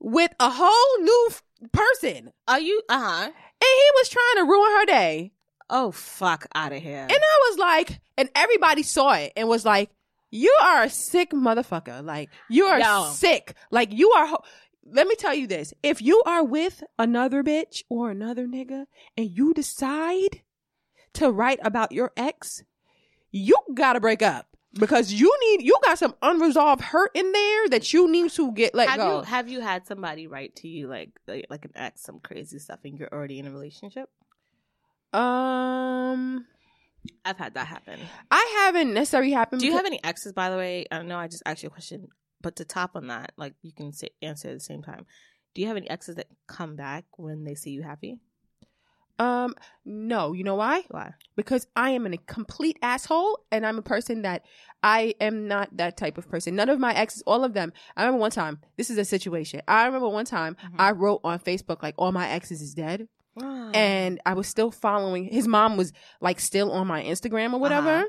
with 0.00 0.32
a 0.40 0.50
whole 0.50 1.02
new 1.02 1.26
f- 1.30 1.42
person. 1.72 2.32
are 2.46 2.60
you? 2.60 2.82
Uh 2.88 2.98
huh. 3.00 3.24
And 3.24 3.32
he 3.60 3.90
was 3.96 4.08
trying 4.08 4.36
to 4.36 4.50
ruin 4.50 4.70
her 4.80 4.86
day. 4.86 5.32
Oh 5.70 5.90
fuck 5.90 6.46
out 6.54 6.72
of 6.72 6.82
here. 6.82 7.02
And 7.02 7.12
I 7.12 7.50
was 7.50 7.58
like, 7.58 8.00
and 8.16 8.28
everybody 8.34 8.82
saw 8.82 9.12
it 9.14 9.32
and 9.36 9.48
was 9.48 9.64
like, 9.64 9.90
you 10.30 10.54
are 10.62 10.84
a 10.84 10.90
sick 10.90 11.30
motherfucker. 11.30 12.04
Like, 12.04 12.30
you 12.48 12.64
are 12.64 12.78
Yo. 12.78 13.10
sick. 13.12 13.54
Like, 13.70 13.92
you 13.92 14.10
are. 14.10 14.26
Ho- 14.26 14.44
Let 14.84 15.06
me 15.06 15.14
tell 15.14 15.34
you 15.34 15.46
this. 15.46 15.72
If 15.82 16.02
you 16.02 16.22
are 16.26 16.44
with 16.44 16.82
another 16.98 17.42
bitch 17.42 17.82
or 17.88 18.10
another 18.10 18.46
nigga 18.46 18.86
and 19.16 19.30
you 19.30 19.54
decide 19.54 20.42
to 21.14 21.30
write 21.30 21.60
about 21.62 21.92
your 21.92 22.12
ex, 22.16 22.62
you 23.30 23.56
gotta 23.74 24.00
break 24.00 24.22
up 24.22 24.46
because 24.74 25.12
you 25.12 25.34
need, 25.42 25.62
you 25.64 25.76
got 25.82 25.98
some 25.98 26.14
unresolved 26.22 26.82
hurt 26.82 27.10
in 27.14 27.32
there 27.32 27.68
that 27.70 27.92
you 27.92 28.10
need 28.10 28.30
to 28.32 28.52
get 28.52 28.74
let 28.74 28.88
have 28.88 28.98
go. 28.98 29.18
you 29.18 29.22
have 29.24 29.48
you 29.48 29.60
had 29.60 29.86
somebody 29.86 30.26
write 30.26 30.56
to 30.56 30.68
you 30.68 30.88
like, 30.88 31.10
like 31.26 31.46
like 31.50 31.64
an 31.64 31.72
ex 31.74 32.02
some 32.02 32.20
crazy 32.20 32.58
stuff 32.58 32.80
and 32.84 32.98
you're 32.98 33.12
already 33.12 33.38
in 33.38 33.46
a 33.46 33.50
relationship? 33.50 34.08
Um, 35.12 36.46
I've 37.24 37.36
had 37.38 37.54
that 37.54 37.66
happen. 37.66 37.98
I 38.30 38.62
haven't 38.64 38.92
necessarily 38.94 39.32
happened. 39.32 39.60
Do 39.60 39.66
you 39.66 39.72
have 39.76 39.86
any 39.86 40.02
exes, 40.04 40.32
by 40.32 40.50
the 40.50 40.56
way? 40.56 40.86
I 40.90 41.02
know 41.02 41.18
I 41.18 41.28
just 41.28 41.42
asked 41.46 41.62
you 41.62 41.68
a 41.68 41.70
question, 41.72 42.08
but 42.40 42.56
to 42.56 42.64
top 42.64 42.92
on 42.94 43.06
that, 43.08 43.32
like 43.36 43.54
you 43.62 43.72
can 43.72 43.92
say, 43.92 44.08
answer 44.22 44.48
at 44.48 44.54
the 44.54 44.60
same 44.60 44.82
time. 44.82 45.06
Do 45.54 45.62
you 45.62 45.68
have 45.68 45.76
any 45.76 45.88
exes 45.90 46.16
that 46.16 46.26
come 46.46 46.76
back 46.76 47.04
when 47.16 47.44
they 47.44 47.54
see 47.54 47.70
you 47.70 47.82
happy? 47.82 48.18
Um, 49.18 49.56
no. 49.84 50.32
You 50.32 50.44
know 50.44 50.54
why? 50.54 50.84
Why? 50.90 51.14
because 51.34 51.66
I 51.74 51.90
am 51.90 52.06
a 52.06 52.16
complete 52.18 52.76
asshole 52.82 53.40
and 53.50 53.66
I'm 53.66 53.78
a 53.78 53.82
person 53.82 54.22
that 54.22 54.42
I 54.82 55.14
am 55.20 55.48
not 55.48 55.76
that 55.76 55.96
type 55.96 56.18
of 56.18 56.28
person. 56.28 56.54
None 56.54 56.68
of 56.68 56.78
my 56.78 56.92
exes, 56.94 57.22
all 57.26 57.42
of 57.44 57.52
them. 57.54 57.72
I 57.96 58.02
remember 58.02 58.20
one 58.20 58.30
time, 58.30 58.60
this 58.76 58.90
is 58.90 58.98
a 58.98 59.04
situation. 59.04 59.62
I 59.66 59.86
remember 59.86 60.08
one 60.08 60.24
time 60.24 60.56
Mhm. 60.64 60.74
I 60.78 60.92
wrote 60.92 61.20
on 61.24 61.38
Facebook, 61.40 61.82
like, 61.82 61.94
all 61.98 62.12
my 62.12 62.28
exes 62.28 62.60
is 62.62 62.74
dead. 62.74 63.08
And 63.74 64.20
I 64.24 64.34
was 64.34 64.48
still 64.48 64.70
following, 64.70 65.24
his 65.24 65.46
mom 65.46 65.76
was 65.76 65.92
like 66.20 66.40
still 66.40 66.72
on 66.72 66.86
my 66.86 67.02
Instagram 67.02 67.52
or 67.52 67.58
whatever. 67.58 67.90
Uh-huh. 67.90 68.04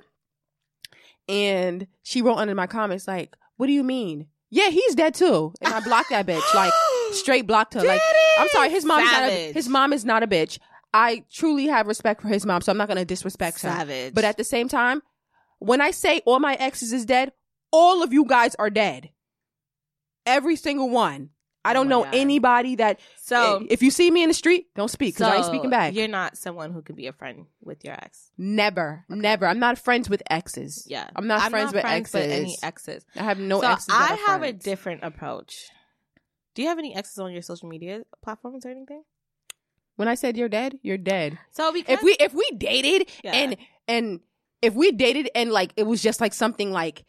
And 1.28 1.88
she 2.04 2.22
wrote 2.22 2.38
under 2.38 2.56
my 2.56 2.68
comments, 2.68 3.08
like, 3.08 3.36
what 3.58 3.68
do 3.68 3.74
you 3.74 3.84
mean? 3.84 4.28
Yeah, 4.50 4.70
he's 4.70 4.96
dead 4.96 5.14
too. 5.14 5.54
And 5.62 5.74
I 5.74 5.80
blocked 5.82 6.10
that 6.10 6.26
bitch, 6.26 6.56
like, 6.56 6.74
straight 7.12 7.46
blocked 7.46 7.76
her. 7.76 7.84
Like, 7.84 8.02
I'm 8.40 8.48
sorry, 8.50 8.70
his 8.70 8.84
mom 8.84 9.02
is 9.02 9.12
not 9.12 9.24
a, 9.24 9.52
his 9.54 9.70
mom 9.70 9.94
is 9.94 10.06
not 10.06 10.24
a 10.24 10.28
bitch. 10.28 10.58
I 10.92 11.24
truly 11.32 11.68
have 11.68 11.86
respect 11.88 12.22
for 12.22 12.30
his 12.30 12.46
mom, 12.46 12.62
so 12.62 12.72
I'm 12.72 12.78
not 12.78 12.88
gonna 12.88 13.06
disrespect 13.06 13.62
her. 13.62 13.70
savage. 13.70 14.16
But 14.16 14.24
at 14.24 14.38
the 14.38 14.44
same 14.44 14.68
time, 14.68 15.04
when 15.60 15.82
I 15.82 15.92
say 15.92 16.22
all 16.26 16.40
my 16.40 16.56
exes 16.56 16.94
is 16.94 17.06
dead, 17.06 17.32
all 17.72 18.02
of 18.02 18.12
you 18.12 18.26
guys 18.26 18.56
are 18.56 18.72
dead. 18.72 19.10
Every 20.26 20.56
single 20.56 20.90
one. 20.90 21.30
I 21.66 21.72
Oh 21.72 21.74
don't 21.74 21.88
my 21.88 21.90
know 21.90 22.04
God. 22.04 22.16
anybody 22.16 22.76
that. 22.76 23.00
so 23.18 23.58
eh, 23.64 23.68
if 23.70 23.82
you 23.84 23.92
see 23.92 24.10
me 24.10 24.24
in 24.24 24.30
the 24.30 24.34
street, 24.34 24.68
don't 24.76 24.90
speak 24.90 25.16
because 25.16 25.28
I 25.28 25.36
ain't 25.36 25.46
so 25.46 25.52
speaking 25.52 25.70
back. 25.70 25.94
You're 25.94 26.08
not 26.08 26.38
someone 26.38 26.72
who 26.72 26.82
can 26.82 26.96
be 26.96 27.08
a 27.08 27.14
friend 27.14 27.46
with 27.62 27.84
your 27.84 27.94
ex. 27.96 28.32
Never, 28.38 29.04
never. 29.10 29.46
I'm 29.46 29.60
not 29.60 29.78
friends 29.78 30.10
with 30.10 30.24
exes. 30.30 30.86
Yeah, 30.88 31.10
I'm 31.16 31.28
not 31.28 31.50
friends 31.52 31.74
with 31.74 31.86
exes. 31.86 32.32
any 32.32 32.58
exes. 32.64 33.06
I 33.16 33.24
have 33.24 33.40
no 33.40 33.60
so 33.62 33.68
exes. 33.68 33.88
I 33.90 34.14
have 34.28 34.44
a 34.44 34.54
different 34.54 35.04
approach. 35.04 35.68
Do 36.56 36.62
you 36.62 36.70
have 36.70 36.80
any 36.80 36.96
exes 36.96 37.18
on 37.20 37.32
your 37.34 37.42
social 37.42 37.70
media 37.70 38.04
platforms 38.24 38.66
or 38.66 38.70
anything? 38.70 39.04
When 39.98 40.08
I 40.08 40.16
said 40.16 40.38
you're 40.38 40.50
dead, 40.50 40.80
you're 40.82 40.98
dead. 40.98 41.38
So 41.52 41.74
because 41.74 41.98
If 41.98 42.04
we 42.04 42.14
if 42.20 42.34
we 42.34 42.50
dated 42.58 43.10
Yeah. 43.24 43.34
and 43.34 43.58
and 43.88 44.20
if 44.62 44.74
we 44.74 44.92
dated 44.92 45.30
and 45.36 45.52
like 45.52 45.74
it 45.76 45.84
was 45.84 46.02
just 46.02 46.22
like 46.22 46.34
something 46.34 46.72
like 46.72 47.04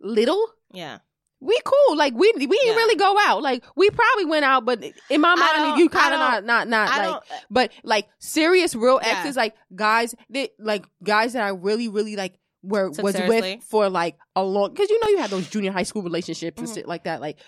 little, 0.00 0.46
yeah, 0.72 0.98
we 1.40 1.58
cool. 1.64 1.96
Like 1.96 2.14
we 2.14 2.32
we 2.34 2.46
didn't 2.46 2.66
Yeah. 2.68 2.74
really 2.74 2.96
go 2.96 3.14
out. 3.26 3.42
Like 3.42 3.64
we 3.76 3.90
probably 3.90 4.24
went 4.24 4.44
out, 4.44 4.64
but 4.64 4.82
in 5.10 5.20
my 5.20 5.34
mind, 5.34 5.78
you 5.78 5.88
kind 5.88 6.14
of 6.14 6.20
not 6.20 6.44
not 6.44 6.68
not 6.68 6.88
I 6.88 6.96
like. 6.98 7.06
don't- 7.06 7.24
But 7.50 7.72
like 7.84 8.08
serious, 8.18 8.74
real 8.74 8.98
Yeah. 9.02 9.18
exes, 9.20 9.36
like 9.36 9.54
guys 9.74 10.14
that 10.30 10.50
like 10.58 10.84
guys 11.02 11.34
that 11.34 11.42
I 11.42 11.48
really 11.50 11.88
really 11.88 12.16
like 12.16 12.38
were 12.62 12.88
was 12.88 13.14
seriously? 13.14 13.56
with 13.56 13.64
for 13.64 13.88
like 13.90 14.16
a 14.34 14.42
long 14.42 14.70
because 14.72 14.88
you 14.90 14.98
know 15.00 15.08
you 15.08 15.18
had 15.18 15.30
those 15.30 15.48
junior 15.48 15.72
high 15.72 15.82
school 15.84 16.02
relationships 16.02 16.58
and 16.58 16.68
Mhm. 16.68 16.74
shit 16.74 16.88
like 16.88 17.04
that, 17.04 17.20
like 17.20 17.38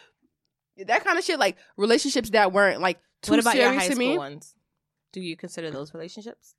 that 0.87 1.03
kind 1.05 1.19
of 1.19 1.25
shit, 1.25 1.39
like 1.41 1.57
relationships 1.77 2.31
that 2.31 2.53
weren't 2.53 2.81
like 2.81 3.01
too 3.23 3.33
what 3.33 3.41
about 3.41 3.57
your 3.57 3.65
serious 3.65 3.83
high 3.83 3.89
to 3.89 3.95
school 3.95 4.07
me. 4.11 4.19
ones? 4.19 4.55
Do 5.13 5.21
you 5.21 5.37
consider 5.37 5.71
those 5.71 5.93
relationships? 5.95 6.55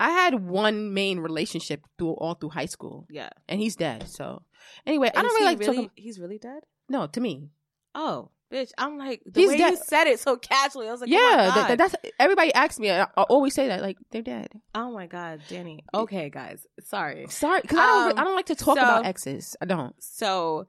I 0.00 0.10
had 0.10 0.34
one 0.48 0.92
main 0.94 1.20
relationship 1.20 1.82
through 1.98 2.14
all 2.14 2.34
through 2.34 2.50
high 2.50 2.66
school, 2.66 3.06
Yeah. 3.10 3.28
and 3.48 3.60
he's 3.60 3.76
dead. 3.76 4.08
So 4.08 4.42
anyway, 4.86 5.10
I 5.14 5.20
don't 5.22 5.30
really 5.34 5.44
like 5.44 5.58
really, 5.60 5.76
talking. 5.76 5.90
He's 5.94 6.18
really 6.18 6.38
dead. 6.38 6.62
No, 6.88 7.06
to 7.06 7.20
me, 7.20 7.50
Oh, 7.94 8.30
bitch! 8.52 8.70
I'm 8.78 8.96
like 8.98 9.20
the 9.26 9.40
He's 9.40 9.50
way 9.50 9.58
dead. 9.58 9.70
you 9.72 9.76
said 9.84 10.06
it 10.06 10.18
so 10.20 10.36
casually. 10.36 10.88
I 10.88 10.92
was 10.92 11.00
like, 11.00 11.10
yeah, 11.10 11.52
oh 11.52 11.60
my 11.60 11.68
that- 11.68 11.78
that's 11.78 11.94
everybody 12.18 12.54
asks 12.54 12.78
me. 12.78 12.90
I, 12.90 13.02
I 13.02 13.22
always 13.22 13.52
say 13.54 13.66
that 13.68 13.82
like 13.82 13.98
they're 14.10 14.22
dead. 14.22 14.48
oh 14.74 14.90
my 14.92 15.06
god, 15.06 15.40
Dany. 15.48 15.80
Okay, 15.92 16.30
guys, 16.30 16.66
sorry. 16.84 17.26
Sorry, 17.28 17.60
because 17.62 17.78
I 17.78 17.86
don't. 17.86 18.12
Um, 18.12 18.18
I 18.18 18.24
don't 18.24 18.34
like 18.36 18.46
to 18.46 18.54
talk 18.54 18.76
so- 18.78 18.82
about 18.82 19.06
exes. 19.06 19.56
I 19.60 19.64
don't. 19.66 19.94
So, 20.02 20.66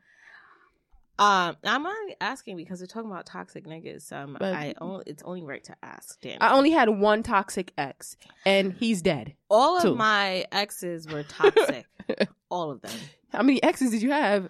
um, 1.22 1.56
I'm 1.64 1.86
only 1.86 2.16
asking 2.20 2.58
because 2.58 2.80
we're 2.82 2.88
talking 2.88 3.10
about 3.12 3.26
toxic 3.26 3.66
niggas. 3.66 4.12
Um, 4.12 4.36
But- 4.40 4.54
I 4.56 4.74
only 4.82 5.04
it's 5.08 5.24
only 5.24 5.44
right 5.44 5.64
to 5.66 5.76
ask. 5.84 6.20
I 6.40 6.54
only 6.54 6.72
had 6.72 6.90
one 6.90 7.24
toxic 7.24 7.72
ex, 7.78 8.18
and 8.46 8.74
he's 8.74 9.02
dead. 9.02 9.36
All 9.50 9.80
two. 9.82 9.90
of 9.90 9.98
my 9.98 10.46
exes 10.52 11.08
were 11.08 11.24
toxic. 11.24 11.86
All 12.50 12.72
of 12.72 12.82
them. 12.82 12.92
How 13.30 13.44
many 13.44 13.62
exes 13.64 13.92
did 13.92 14.02
you 14.02 14.12
have? 14.12 14.50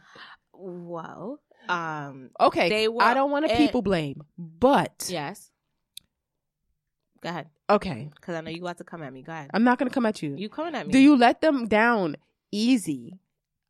Well, 0.53 1.39
um, 1.69 2.29
Okay, 2.39 2.69
They 2.69 2.87
were- 2.87 3.03
I 3.03 3.13
don't 3.13 3.29
want 3.31 3.47
to 3.49 3.55
people 3.55 3.81
blame, 3.81 4.23
but 4.37 5.07
yes. 5.09 5.51
Go 7.21 7.29
ahead, 7.29 7.49
okay, 7.69 8.09
because 8.15 8.33
I 8.35 8.41
know 8.41 8.49
you 8.49 8.61
about 8.63 8.77
to 8.79 8.83
come 8.83 9.03
at 9.03 9.13
me. 9.13 9.21
Go 9.21 9.31
ahead. 9.31 9.51
I'm 9.53 9.63
not 9.63 9.77
gonna 9.77 9.91
come 9.91 10.07
at 10.07 10.23
you. 10.23 10.35
you 10.37 10.49
coming 10.49 10.73
at 10.73 10.87
me? 10.87 10.91
Do 10.91 10.97
you 10.99 11.15
let 11.15 11.41
them 11.41 11.67
down 11.67 12.15
easy? 12.51 13.19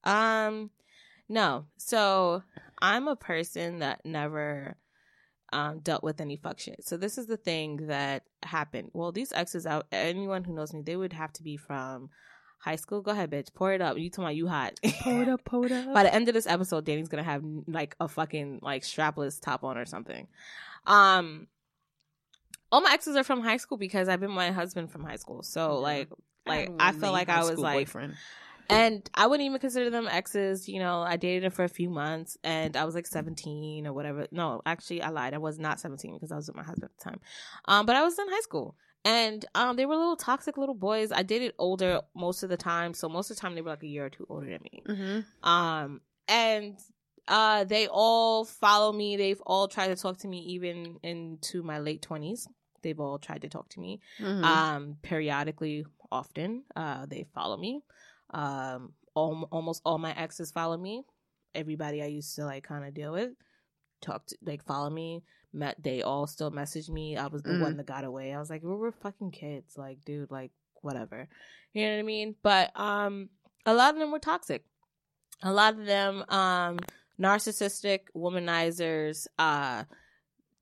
Um, 0.06 0.70
no. 1.28 1.66
So 1.76 2.44
I'm 2.82 3.08
a 3.08 3.15
person 3.15 3.80
that 3.80 4.06
never 4.06 4.78
um 5.54 5.80
dealt 5.80 6.04
with 6.04 6.22
any 6.22 6.38
fuck 6.38 6.60
shit. 6.60 6.86
So 6.86 6.98
this 6.98 7.17
is 7.17 7.28
the 7.28 7.38
thing 7.38 7.88
that 7.88 8.24
happened. 8.44 8.91
Well, 8.94 9.12
these 9.12 9.32
exes 9.34 9.65
out 9.65 9.88
anyone 9.91 10.44
who 10.44 10.54
knows 10.54 10.74
me, 10.74 10.82
they 10.82 10.96
would 10.96 11.13
have 11.13 11.34
to 11.34 11.44
be 11.44 11.58
from 11.58 12.10
high 12.60 12.76
school. 12.78 13.02
Go 13.02 13.12
ahead, 13.12 13.32
bitch. 13.32 13.54
Pour 13.54 13.74
it 13.74 13.82
up. 13.82 13.98
You 13.98 14.10
talking 14.10 14.24
about 14.26 14.36
you 14.36 14.48
hot. 14.48 14.80
Pour 15.02 15.22
it 15.22 15.30
up, 15.30 15.44
pour 15.44 15.65
it 15.65 15.72
up. 15.72 15.94
By 15.94 16.04
the 16.04 16.13
end 16.13 16.28
of 16.28 16.34
this 16.34 16.48
episode, 16.48 16.86
Dany's 16.86 17.10
gonna 17.10 17.24
have 17.24 17.44
like 17.67 17.96
a 18.00 18.08
fucking 18.08 18.60
like 18.62 18.84
strapless 18.84 19.41
top 19.41 19.63
on 19.63 19.78
or 19.78 19.86
something. 19.86 20.28
Um 20.86 21.48
all 22.72 22.82
my 22.82 22.94
exes 22.94 23.17
are 23.17 23.24
from 23.24 23.41
high 23.41 23.58
school 23.58 23.78
because 23.78 24.08
I've 24.08 24.22
been 24.22 24.32
my 24.32 24.52
husband 24.52 24.91
from 24.91 25.04
high 25.04 25.17
school. 25.17 25.44
So 25.44 25.80
like 25.80 26.10
like 26.46 26.70
I 26.80 26.91
one 26.91 27.00
feel 27.00 27.12
like 27.12 27.30
I 27.30 27.44
was 27.44 27.60
like 27.60 27.88
boyfriend. 27.88 28.15
And 28.71 29.10
I 29.13 29.27
wouldn't 29.27 29.45
even 29.45 29.60
consider 29.60 29.89
them 29.89 30.07
exes. 30.10 30.67
You 30.69 30.79
know, 30.79 31.01
I 31.01 31.17
dated 31.17 31.43
him 31.43 31.51
for 31.51 31.63
a 31.63 31.69
few 31.69 31.89
months 31.89 32.38
and 32.43 32.75
I 32.77 32.86
was 32.86 32.95
like 32.95 33.05
17 33.07 33.86
or 33.88 33.93
whatever. 33.93 34.27
No, 34.31 34.62
actually, 34.65 35.01
I 35.01 35.10
lied. 35.10 35.34
I 35.34 35.38
was 35.38 35.60
not 35.60 35.79
17 35.79 36.13
because 36.13 36.31
I 36.31 36.36
was 36.36 36.47
with 36.47 36.55
my 36.55 36.63
husband 36.63 36.91
at 36.91 36.97
the 36.97 37.10
time. 37.10 37.19
Um, 37.65 37.86
but 37.86 37.95
I 37.95 38.03
was 38.03 38.17
in 38.17 38.27
high 38.29 38.41
school. 38.41 38.75
And 39.03 39.43
um, 39.55 39.77
they 39.77 39.86
were 39.88 39.95
little 39.95 40.15
toxic 40.15 40.57
little 40.57 40.75
boys. 40.75 41.12
I 41.12 41.23
dated 41.23 41.53
older 41.57 42.01
most 42.15 42.43
of 42.43 42.49
the 42.49 42.57
time. 42.57 42.93
So 42.93 43.10
most 43.10 43.31
of 43.31 43.36
the 43.38 43.41
time, 43.41 43.55
they 43.55 43.62
were 43.62 43.71
like 43.71 43.81
a 43.84 43.88
year 43.88 44.05
or 44.05 44.10
two 44.10 44.27
older 44.29 44.45
than 44.47 44.62
me. 44.62 44.84
Mm-hmm. 44.88 45.49
Um, 45.49 46.01
and 46.27 46.77
uh, 47.27 47.63
they 47.63 47.88
all 47.88 48.45
follow 48.45 48.93
me. 48.93 49.17
They've 49.17 49.41
all 49.45 49.67
tried 49.67 49.88
to 49.88 49.95
talk 49.95 50.19
to 50.19 50.27
me 50.27 50.38
even 50.49 50.97
into 51.01 51.63
my 51.63 51.79
late 51.79 52.05
20s. 52.07 52.47
They've 52.84 52.99
all 52.99 53.17
tried 53.19 53.41
to 53.41 53.49
talk 53.49 53.69
to 53.69 53.79
me 53.79 53.99
Mm-hmm. 54.19 54.43
um 54.43 54.97
periodically 55.03 55.86
often 56.12 56.63
uh 56.75 57.05
they 57.05 57.27
follow 57.34 57.55
me 57.55 57.84
um 58.32 58.94
al- 59.15 59.48
almost 59.52 59.82
all 59.86 59.98
my 59.98 60.13
exes 60.17 60.52
follow 60.52 60.78
me. 60.78 61.04
Everybody 61.54 62.02
i 62.02 62.06
used 62.06 62.36
to 62.36 62.46
like 62.46 62.63
kind 62.63 62.86
of 62.86 62.94
deal 62.94 63.12
with 63.12 63.32
talked 64.02 64.34
like 64.44 64.63
follow 64.65 64.89
me 64.89 65.22
met 65.54 65.76
they 65.84 66.02
all 66.02 66.26
still 66.28 66.50
messaged 66.52 66.89
me. 66.89 67.17
I 67.17 67.28
was 67.28 67.44
the 67.44 67.52
Mm. 67.52 67.60
one 67.62 67.78
that 67.78 67.86
got 67.86 68.04
away. 68.06 68.34
I 68.34 68.39
was 68.39 68.50
like 68.50 68.63
we 68.63 68.74
were 68.76 68.91
fucking 68.91 69.32
kids. 69.32 69.78
Like 69.78 70.04
dude 70.06 70.32
like 70.32 70.52
whatever. 70.82 71.28
You 71.74 71.84
know 71.86 71.94
what 71.96 72.00
i 72.00 72.04
mean? 72.04 72.36
But 72.41 72.72
um 72.80 73.30
a 73.65 73.74
lot 73.74 73.94
of 73.94 74.00
them 74.00 74.12
were 74.12 74.20
toxic. 74.20 74.63
A 75.44 75.52
lot 75.52 75.74
of 75.78 75.86
them 75.86 76.24
um 76.30 76.80
narcissistic 77.20 78.00
womanizers 78.15 79.28
uh 79.38 79.84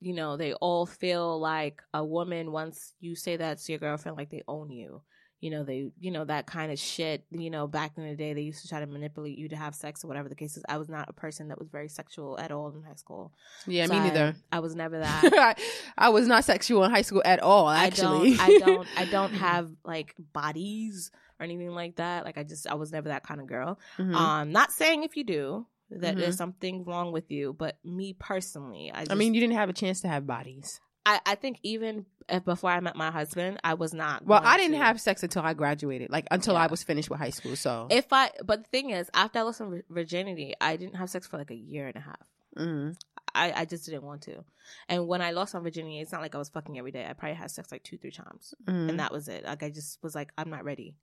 you 0.01 0.13
know, 0.13 0.38
they 0.38 0.53
all 0.53 0.86
feel 0.86 1.39
like 1.39 1.82
a 1.93 2.03
woman 2.03 2.51
once 2.53 2.93
you 3.01 3.15
say 3.15 3.36
that 3.36 3.60
to 3.60 3.71
your 3.73 3.79
girlfriend, 3.79 4.17
like 4.17 4.29
they 4.29 4.43
own 4.47 4.69
you. 4.71 5.01
You 5.41 5.52
know, 5.52 5.63
they, 5.63 5.89
you 5.99 6.12
know, 6.12 6.25
that 6.25 6.47
kind 6.47 6.71
of 6.71 6.78
shit. 6.78 7.23
You 7.32 7.49
know, 7.49 7.65
back 7.65 7.93
in 7.97 8.04
the 8.08 8.15
day, 8.15 8.34
they 8.34 8.41
used 8.41 8.62
to 8.63 8.67
try 8.67 8.80
to 8.82 8.88
manipulate 8.88 9.38
you 9.38 9.47
to 9.49 9.56
have 9.56 9.73
sex 9.73 10.04
or 10.04 10.08
whatever 10.10 10.28
the 10.28 10.36
case 10.36 10.58
is. 10.58 10.63
I 10.67 10.78
was 10.78 10.89
not 10.89 11.08
a 11.10 11.13
person 11.13 11.47
that 11.47 11.58
was 11.58 11.69
very 11.69 11.88
sexual 11.88 12.38
at 12.39 12.52
all 12.52 12.69
in 12.75 12.84
high 12.84 12.95
school. 12.95 13.32
Yeah, 13.65 13.86
So 13.86 13.93
me 13.93 13.99
neither. 13.99 14.36
I, 14.52 14.60
was 14.60 14.75
never 14.75 14.99
that. 14.99 15.58
I 15.97 16.10
was 16.10 16.28
not 16.28 16.43
sexual 16.43 16.84
in 16.84 16.91
high 16.91 17.04
school 17.04 17.21
at 17.23 17.39
all. 17.39 17.69
Actually, 17.69 18.36
I 18.38 18.60
don't, 18.60 18.65
I 18.65 18.73
don't, 18.75 18.88
I 18.97 19.06
don't 19.06 19.34
have 19.34 19.69
like 19.86 20.13
bodies 20.34 21.12
or 21.39 21.43
anything 21.45 21.69
like 21.71 21.95
that. 21.97 22.25
Like 22.25 22.38
I 22.38 22.43
just, 22.43 22.67
I 22.67 22.73
was 22.73 22.91
never 22.91 23.10
that 23.10 23.23
kind 23.23 23.39
of 23.39 23.47
girl. 23.47 23.80
Mhm. 23.97 24.13
Um, 24.15 24.52
not 24.52 24.71
saying 24.71 25.04
if 25.04 25.15
you 25.15 25.23
do 25.23 25.67
that 25.91 26.15
Mhm. 26.15 26.19
there's 26.19 26.38
something 26.38 26.84
wrong 26.86 27.12
with 27.12 27.32
you, 27.32 27.54
but 27.58 27.78
me 27.84 28.13
personally, 28.19 28.91
I, 28.93 28.99
just, 29.02 29.12
I 29.12 29.15
mean, 29.15 29.34
you 29.34 29.39
didn't 29.41 29.56
have 29.56 29.69
a 29.69 29.73
chance 29.73 30.02
to 30.02 30.08
have 30.08 30.28
bodies. 30.28 30.80
I, 31.05 31.19
I 31.25 31.35
think 31.35 31.59
even 31.63 32.05
if, 32.27 32.45
before 32.45 32.69
I 32.69 32.79
met 32.79 32.95
my 32.95 33.09
husband, 33.12 33.59
I 33.63 33.73
was 33.73 33.93
not. 33.93 34.25
Well, 34.25 34.41
I 34.43 34.57
didn't 34.57 34.77
to- 34.77 34.83
have 34.85 34.99
sex 35.01 35.23
until 35.23 35.41
I 35.41 35.53
graduated, 35.53 36.09
like 36.12 36.27
until 36.29 36.55
I 36.57 36.67
was 36.67 36.83
finished 36.83 37.09
with 37.09 37.19
high 37.19 37.29
school. 37.31 37.55
So, 37.55 37.88
If 37.89 38.12
I, 38.12 38.31
but 38.45 38.63
the 38.63 38.69
thing 38.69 38.91
is, 38.91 39.09
after 39.13 39.39
I 39.39 39.41
lost 39.43 39.62
my 39.62 39.81
virginity, 39.89 40.53
I 40.62 40.75
didn't 40.75 40.95
have 40.95 41.09
sex 41.09 41.27
for 41.27 41.38
like 41.38 41.51
a 41.51 41.55
year 41.55 41.88
and 41.88 41.95
a 41.95 42.01
half. 42.01 42.27
Mhm. 42.57 42.95
I, 43.33 43.53
I 43.62 43.65
just 43.65 43.85
didn't 43.85 44.03
want 44.03 44.23
to. 44.23 44.43
And 44.88 45.07
when 45.07 45.21
I 45.21 45.31
lost 45.31 45.53
my 45.53 45.59
virginity, 45.59 45.99
it's 45.99 46.12
not 46.12 46.21
like 46.21 46.35
I 46.35 46.39
was 46.39 46.49
fucking 46.49 46.77
every 46.77 46.91
day. 46.91 47.05
I 47.07 47.13
probably 47.13 47.35
had 47.35 47.51
sex 47.51 47.71
like 47.71 47.83
two, 47.83 47.97
three 47.97 48.12
times, 48.12 48.53
Mhm. 48.65 48.89
and 48.89 48.99
that 48.99 49.12
was 49.12 49.27
it. 49.27 49.45
Like 49.45 49.63
I 49.63 49.69
just 49.69 50.01
was 50.03 50.15
like, 50.15 50.31
I'm 50.38 50.49
not 50.49 50.63
ready, 50.65 50.95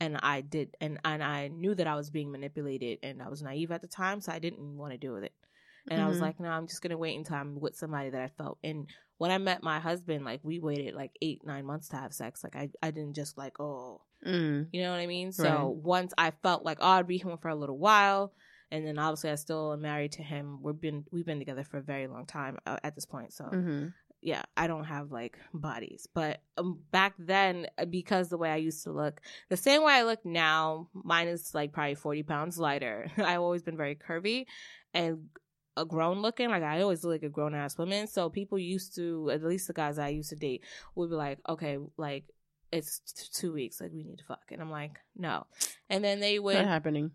and 0.00 0.16
I 0.22 0.40
did, 0.40 0.76
and 0.80 0.98
and 1.04 1.22
I 1.22 1.48
knew 1.48 1.74
that 1.74 1.86
I 1.86 1.94
was 1.96 2.08
being 2.10 2.30
manipulated, 2.32 3.00
and 3.02 3.20
I 3.22 3.28
was 3.28 3.42
naive 3.42 3.70
at 3.72 3.82
the 3.82 3.88
time, 3.88 4.20
so 4.20 4.32
I 4.32 4.38
didn't 4.38 4.78
want 4.78 4.92
to 4.92 4.98
deal 4.98 5.12
with 5.12 5.24
it. 5.24 5.34
And 5.90 6.00
I 6.00 6.08
was 6.08 6.18
Mhm. 6.18 6.22
like, 6.22 6.40
no, 6.40 6.48
I'm 6.48 6.66
just 6.66 6.80
gonna 6.82 6.96
wait 6.98 7.16
until 7.18 7.36
I'm 7.36 7.58
with 7.60 7.76
somebody 7.76 8.10
that 8.10 8.20
I 8.22 8.28
felt. 8.28 8.58
And 8.62 8.88
when 9.18 9.30
I 9.30 9.38
met 9.38 9.62
my 9.62 9.78
husband, 9.80 10.24
like 10.24 10.40
we 10.42 10.58
waited 10.60 10.94
like 10.94 11.12
eight, 11.20 11.44
nine 11.44 11.64
months 11.64 11.88
to 11.88 11.96
have 11.96 12.12
sex. 12.12 12.42
Like 12.44 12.56
I, 12.56 12.70
I 12.82 12.90
didn't 12.90 13.14
just 13.14 13.36
like, 13.36 13.58
oh, 13.60 14.02
Mhm. 14.24 14.68
you 14.72 14.80
know 14.82 14.90
what 14.90 15.00
I 15.00 15.06
mean? 15.06 15.32
So 15.32 15.44
Right. 15.44 15.76
once 15.76 16.14
I 16.16 16.30
felt 16.30 16.64
like, 16.64 16.78
oh, 16.80 16.86
I'd 16.88 17.06
be 17.06 17.18
him 17.18 17.36
for 17.38 17.48
a 17.48 17.54
little 17.54 17.78
while, 17.78 18.32
and 18.70 18.86
then 18.86 18.98
obviously 18.98 19.30
I 19.30 19.34
still 19.34 19.72
am 19.72 19.82
married 19.82 20.12
to 20.12 20.22
him. 20.22 20.62
We've 20.62 20.80
been 20.80 21.04
we've 21.10 21.26
been 21.26 21.38
together 21.40 21.64
for 21.64 21.78
a 21.78 21.82
very 21.82 22.06
long 22.06 22.26
time 22.26 22.58
uh, 22.66 22.78
at 22.82 22.94
this 22.94 23.04
point. 23.04 23.32
So 23.32 23.44
Mhm. 23.44 23.92
yeah, 24.20 24.42
I 24.56 24.68
don't 24.68 24.84
have 24.84 25.10
like 25.10 25.36
bodies, 25.52 26.06
but 26.14 26.42
um, 26.56 26.80
back 26.92 27.14
then 27.18 27.66
uh, 27.76 27.84
because 27.84 28.28
the 28.28 28.38
way 28.38 28.50
I 28.50 28.56
used 28.56 28.84
to 28.84 28.92
look, 28.92 29.20
the 29.48 29.56
same 29.56 29.82
way 29.82 29.94
I 29.94 30.04
look 30.04 30.24
now, 30.24 30.88
mine 30.94 31.26
is 31.28 31.52
like 31.54 31.72
probably 31.72 31.96
forty 31.96 32.22
pounds 32.22 32.56
lighter. 32.58 33.10
I've 33.18 33.40
always 33.40 33.62
been 33.62 33.76
very 33.76 33.96
curvy 33.96 34.46
and 34.94 35.28
a 35.76 35.84
grown 35.84 36.20
looking. 36.20 36.48
Like 36.50 36.62
I 36.62 36.82
always 36.82 37.02
look 37.04 37.12
like 37.12 37.22
a 37.22 37.28
grown 37.28 37.54
ass 37.54 37.78
woman. 37.78 38.06
So 38.06 38.28
people 38.30 38.58
used 38.58 38.94
to, 38.96 39.30
at 39.30 39.42
least 39.42 39.66
the 39.68 39.72
guys 39.72 39.98
I 39.98 40.08
used 40.08 40.30
to 40.30 40.36
date, 40.36 40.64
would 40.94 41.10
be 41.10 41.16
like, 41.16 41.38
okay, 41.48 41.78
like 41.96 42.24
it's 42.70 43.00
t- 43.00 43.28
two 43.32 43.52
weeks, 43.52 43.80
like 43.80 43.92
we 43.92 44.02
need 44.02 44.18
to 44.18 44.24
fuck, 44.24 44.44
and 44.50 44.60
I'm 44.62 44.70
like, 44.70 44.98
no. 45.16 45.46
And 45.90 46.02
then 46.02 46.20
they 46.20 46.38
would 46.38 46.56
Not 46.56 46.64
happening. 46.66 47.10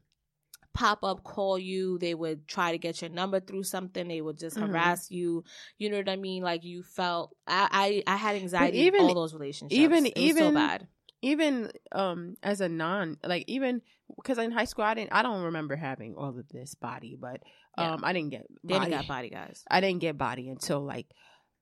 pop 0.73 1.03
up 1.03 1.23
call 1.23 1.57
you 1.57 1.97
they 1.97 2.13
would 2.13 2.47
try 2.47 2.71
to 2.71 2.77
get 2.77 3.01
your 3.01 3.09
number 3.09 3.39
through 3.39 3.63
something 3.63 4.07
they 4.07 4.21
would 4.21 4.37
just 4.37 4.55
Mhm. 4.57 4.67
harass 4.67 5.09
you 5.09 5.43
you 5.79 5.89
know 5.89 5.97
what 5.97 6.07
i 6.07 6.15
mean 6.15 6.43
like 6.43 6.63
you 6.63 6.83
felt 6.83 7.35
i 7.47 8.03
i, 8.05 8.13
I 8.13 8.15
had 8.15 8.35
anxiety 8.35 8.77
even- 8.81 9.01
in 9.01 9.07
all 9.07 9.15
those 9.15 9.33
relationships 9.33 9.73
even- 9.79 10.05
it 10.05 10.13
was 10.15 10.23
so 10.23 10.29
even- 10.29 10.53
bad 10.53 10.87
Even 11.21 11.71
um 11.91 12.37
as 12.43 12.61
a 12.61 12.69
non, 12.69 13.17
like 13.23 13.45
even 13.47 13.81
because 14.15 14.37
in 14.37 14.51
high 14.51 14.65
school 14.65 14.85
I 14.85 14.93
didn't, 14.93 15.13
I 15.13 15.21
don't 15.23 15.43
remember 15.43 15.75
having 15.75 16.15
all 16.15 16.29
of 16.37 16.47
this 16.49 16.75
body, 16.75 17.17
but 17.19 17.41
Yeah. 17.77 17.93
um 17.93 18.01
I 18.03 18.13
didn't 18.13 18.29
get 18.29 18.45
body. 18.63 18.91
got 18.91 19.07
body 19.07 19.29
guys 19.29 19.63
I 19.69 19.81
didn't 19.81 20.01
get 20.01 20.17
body 20.17 20.49
until 20.49 20.81
like 20.81 21.07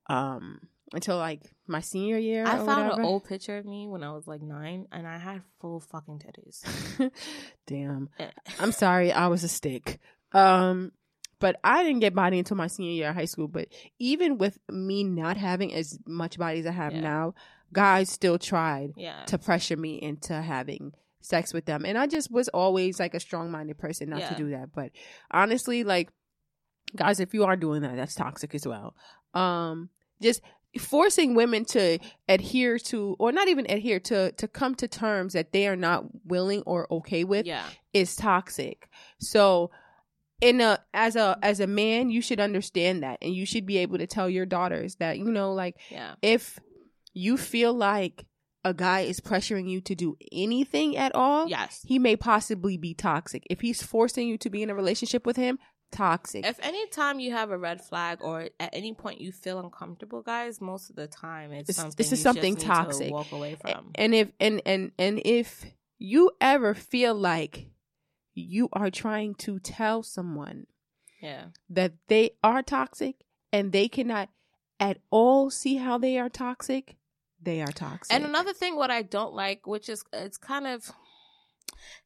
um 0.07 0.59
until 0.93 1.17
like 1.17 1.41
my 1.67 1.79
senior 1.81 2.17
year. 2.17 2.45
i 2.45 2.57
found 2.57 2.67
whatever. 2.67 2.99
an 3.01 3.05
old 3.05 3.23
picture 3.25 3.57
of 3.57 3.65
me 3.65 3.87
when 3.87 4.03
i 4.03 4.11
was 4.11 4.27
like 4.27 4.39
nine 4.41 4.85
and 4.91 5.07
i 5.07 5.17
had 5.17 5.41
full 5.59 5.79
fucking 5.79 6.19
titties 6.19 6.61
Damn. 7.67 8.09
Eh. 8.19 8.29
I'm 8.59 8.71
sorry, 8.71 9.11
I 9.11 9.27
was 9.27 9.43
a 9.43 9.47
stick. 9.47 9.99
Um, 10.31 10.91
but 11.39 11.57
I 11.63 11.83
didn't 11.83 11.99
get 12.01 12.13
body 12.13 12.37
until 12.39 12.57
my 12.57 12.67
senior 12.67 12.91
year 12.91 13.09
of 13.09 13.15
high 13.15 13.25
school. 13.25 13.47
But 13.47 13.67
even 13.99 14.37
with 14.37 14.57
me 14.69 15.03
not 15.03 15.37
having 15.37 15.73
as 15.73 15.97
much 16.05 16.37
body 16.37 16.59
as 16.59 16.65
I 16.67 16.71
have 16.71 16.93
Yeah. 16.93 17.01
now, 17.01 17.33
guys 17.75 18.09
still 18.09 18.39
tried 18.39 18.91
yeah 18.97 19.23
to 19.25 19.37
pressure 19.37 19.77
me 19.77 20.01
into 20.01 20.33
having 20.41 20.93
sex 21.21 21.53
with 21.53 21.65
them. 21.65 21.85
And 21.85 21.97
I 21.97 22.07
just 22.07 22.31
was 22.31 22.47
always 22.49 22.99
like 22.99 23.13
a 23.13 23.19
strong 23.19 23.51
minded 23.51 23.77
person 23.77 24.09
not 24.09 24.19
Yeah. 24.21 24.29
to 24.29 24.35
do 24.35 24.49
that. 24.51 24.73
But 24.73 24.91
honestly, 25.31 25.83
like 25.83 26.09
guys, 26.95 27.19
if 27.19 27.33
you 27.33 27.43
are 27.45 27.55
doing 27.57 27.81
that, 27.81 27.95
that's 27.95 28.15
toxic 28.15 28.53
as 28.55 28.65
well. 28.67 28.95
Um, 29.33 29.89
just 30.21 30.41
forcing 30.79 31.35
women 31.35 31.65
to 31.65 31.99
adhere 32.29 32.77
to, 32.79 33.15
or 33.19 33.31
not 33.31 33.47
even 33.47 33.65
adhere 33.69 33.99
to, 34.01 34.31
to 34.33 34.47
come 34.47 34.75
to 34.75 34.87
terms 34.87 35.33
that 35.33 35.51
they 35.51 35.67
are 35.67 35.75
not 35.75 36.05
willing 36.25 36.61
or 36.65 36.87
okay 36.91 37.23
with 37.23 37.45
Yeah. 37.45 37.65
is 37.93 38.15
toxic. 38.15 38.87
So, 39.19 39.71
in 40.41 40.59
a 40.61 40.77
as 40.93 41.15
a 41.15 41.37
as 41.41 41.61
a 41.61 41.67
man, 41.67 42.09
you 42.09 42.21
should 42.21 42.41
understand 42.41 43.03
that, 43.03 43.17
and 43.21 43.33
you 43.33 43.45
should 43.45 43.65
be 43.65 43.77
able 43.77 43.97
to 43.97 44.05
tell 44.05 44.29
your 44.29 44.45
daughters 44.45 44.95
that 44.97 45.17
you 45.17 45.25
know, 45.31 45.53
like 45.53 45.77
Yeah. 45.89 46.15
if 46.21 46.59
you 47.15 47.37
feel 47.37 47.73
like 47.73 48.25
a 48.63 48.73
guy 48.73 49.01
is 49.01 49.19
pressuring 49.19 49.67
you 49.69 49.79
to 49.81 49.95
do 49.95 50.15
anything 50.31 50.95
at 50.97 51.13
all, 51.15 51.47
Yes. 51.47 51.83
he 51.87 51.97
may 51.97 52.15
possibly 52.15 52.77
be 52.77 52.93
toxic. 52.93 53.45
If 53.49 53.61
he's 53.61 53.81
forcing 53.81 54.27
you 54.27 54.37
to 54.39 54.49
be 54.49 54.61
in 54.61 54.69
a 54.69 54.75
relationship 54.75 55.25
with 55.25 55.35
him, 55.37 55.57
toxic. 55.91 56.45
If 56.45 56.59
any 56.61 56.85
time 56.89 57.19
you 57.19 57.31
have 57.31 57.51
a 57.51 57.57
red 57.57 57.79
flag 57.81 58.17
or 58.21 58.49
at 58.59 58.69
any 58.73 58.93
point 58.93 59.21
you 59.21 59.31
feel 59.31 59.59
uncomfortable, 59.59 60.21
guys, 60.21 60.59
most 60.59 60.89
of 60.89 60.95
the 60.95 61.07
time 61.07 61.51
it's, 61.51 61.69
It's- 61.69 61.75
something 61.77 61.95
this 61.95 62.11
is 62.11 62.19
you 62.19 62.23
something 62.23 62.55
toxic. 62.55 63.07
To 63.07 63.13
walk 63.13 63.31
away 63.31 63.55
from. 63.55 63.91
and 63.95 64.13
if 64.13 64.31
and 64.39 64.61
and 64.65 64.91
and 64.99 65.21
if 65.23 65.65
you 65.97 66.31
ever 66.41 66.73
feel 66.73 67.13
like 67.15 67.67
you 68.33 68.67
are 68.73 68.89
trying 68.91 69.35
to 69.35 69.59
tell 69.59 70.03
someone 70.03 70.65
yeah. 71.21 71.45
that 71.69 71.93
they 72.07 72.31
are 72.43 72.61
toxic 72.61 73.15
and 73.53 73.71
they 73.71 73.87
cannot 73.87 74.27
at 74.79 74.97
all 75.09 75.49
see 75.49 75.75
how 75.77 75.97
they 75.97 76.17
are 76.17 76.27
toxic, 76.29 76.97
they 77.45 77.61
are 77.61 77.71
toxic. 77.71 78.13
And 78.13 78.25
another 78.25 78.53
thing, 78.53 78.75
what 78.75 78.91
I 78.91 79.03
don't 79.03 79.33
like, 79.33 79.65
which 79.65 79.87
is 79.87 80.03
it's 80.11 80.37
kind 80.37 80.67
of 80.67 80.91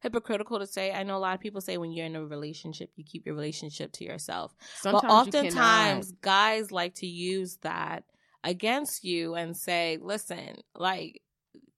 hypocritical 0.00 0.58
to 0.58 0.66
say. 0.66 0.92
I 0.92 1.02
know 1.02 1.16
a 1.16 1.18
lot 1.18 1.34
of 1.34 1.40
people 1.40 1.60
say 1.60 1.76
when 1.78 1.92
you're 1.92 2.06
in 2.06 2.16
a 2.16 2.24
relationship, 2.24 2.90
you 2.96 3.04
keep 3.04 3.26
your 3.26 3.34
relationship 3.34 3.92
to 3.92 4.04
yourself. 4.04 4.54
Sometimes 4.76 5.02
but 5.02 5.10
oftentimes, 5.10 6.06
cannot. 6.06 6.20
guys 6.20 6.70
like 6.70 6.94
to 6.96 7.06
use 7.06 7.58
that 7.62 8.04
against 8.44 9.04
you 9.04 9.34
and 9.34 9.56
say, 9.56 9.98
"Listen, 10.00 10.58
like 10.74 11.22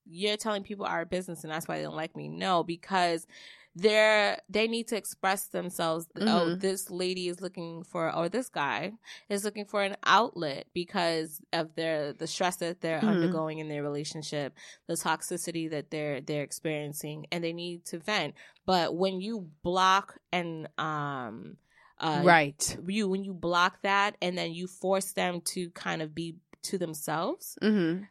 you're 0.05 0.37
telling 0.37 0.63
people 0.63 0.85
our 0.85 1.05
business, 1.05 1.43
and 1.43 1.51
that's 1.51 1.67
why 1.67 1.77
they 1.77 1.83
don't 1.83 1.95
like 1.95 2.15
me." 2.15 2.27
No, 2.27 2.63
because 2.63 3.25
they're 3.75 4.39
they 4.49 4.67
need 4.67 4.87
to 4.89 4.95
express 4.97 5.47
themselves. 5.47 6.07
Oh, 6.15 6.49
Mhm. 6.49 6.59
this 6.59 6.89
lady 6.91 7.27
is 7.27 7.41
looking 7.41 7.83
for, 7.83 8.13
or 8.13 8.29
this 8.29 8.49
guy 8.49 8.93
is 9.29 9.43
looking 9.43 9.65
for 9.65 9.81
an 9.83 9.95
outlet 10.05 10.67
because 10.73 11.41
of 11.51 11.75
their 11.75 12.13
the 12.13 12.27
stress 12.27 12.57
that 12.57 12.81
they're 12.81 13.01
Mhm. 13.01 13.07
undergoing 13.09 13.57
in 13.59 13.69
their 13.69 13.81
relationship, 13.83 14.55
the 14.87 14.93
toxicity 14.93 15.69
that 15.69 15.89
they're 15.91 16.21
they're 16.21 16.43
experiencing, 16.43 17.25
and 17.31 17.43
they 17.43 17.53
need 17.53 17.85
to 17.85 17.99
vent. 17.99 18.35
But 18.65 18.95
when 18.95 19.19
you 19.21 19.49
block 19.63 20.19
and 20.31 20.67
um 20.77 21.57
uh 21.99 22.21
right. 22.25 22.77
you 22.87 23.07
when 23.07 23.23
you 23.23 23.33
block 23.33 23.81
that 23.81 24.17
and 24.21 24.37
then 24.37 24.51
you 24.53 24.67
force 24.67 25.13
them 25.13 25.41
to 25.41 25.69
kind 25.71 26.01
of 26.01 26.13
be 26.13 26.35
to 26.63 26.77
themselves 26.77 27.57
Mm-hmm. 27.61 28.03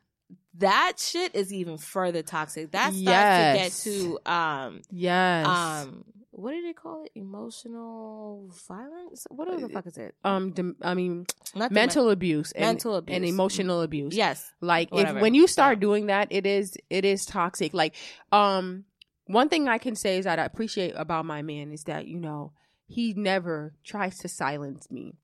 That 0.59 0.95
shit 0.99 1.35
is 1.35 1.53
even 1.53 1.79
further 1.79 2.23
toxic 2.23 2.73
that 2.73 2.93
starts 2.93 3.01
Yes. 3.01 3.83
to 3.85 3.91
get 3.91 3.95
to 3.95 4.31
um 4.31 4.83
Yes. 4.91 5.47
um 5.47 6.05
what 6.31 6.53
do 6.53 6.62
they 6.62 6.73
call 6.73 7.05
it 7.05 7.12
emotional 7.15 8.51
violence 8.69 9.27
whatever 9.31 9.61
the 9.61 9.69
fuck 9.69 9.87
is 9.87 9.97
it 9.99 10.15
um. 10.25 10.51
dem- 10.53 10.77
I 10.83 10.95
mean, 10.95 11.27
Not 11.55 11.71
mental 11.71 12.11
abuse, 12.11 12.53
and, 12.53 12.62
mental 12.62 12.97
abuse. 12.97 13.15
and 13.17 13.25
emotional 13.25 13.83
abuse. 13.83 14.15
yes 14.15 14.51
like 14.61 14.91
Whatever. 14.91 15.19
if 15.19 15.23
when 15.23 15.35
you 15.35 15.47
start 15.47 15.81
doing 15.81 16.07
that 16.07 16.29
it 16.31 16.47
is 16.47 16.77
it 16.91 17.05
is 17.05 17.25
toxic 17.27 17.75
like 17.75 17.95
um 18.33 18.85
one 19.27 19.49
thing 19.49 19.69
i 19.69 19.79
can 19.79 19.95
say 19.95 20.19
is 20.19 20.25
that 20.25 20.38
i 20.38 20.45
appreciate 20.45 20.93
about 20.97 21.25
my 21.25 21.43
man 21.43 21.71
is 21.73 21.85
that 21.85 22.07
you 22.07 22.19
know 22.19 22.53
he 22.87 23.15
never 23.15 23.75
tries 23.85 24.19
to 24.19 24.29
silence 24.29 24.91
me 24.91 25.15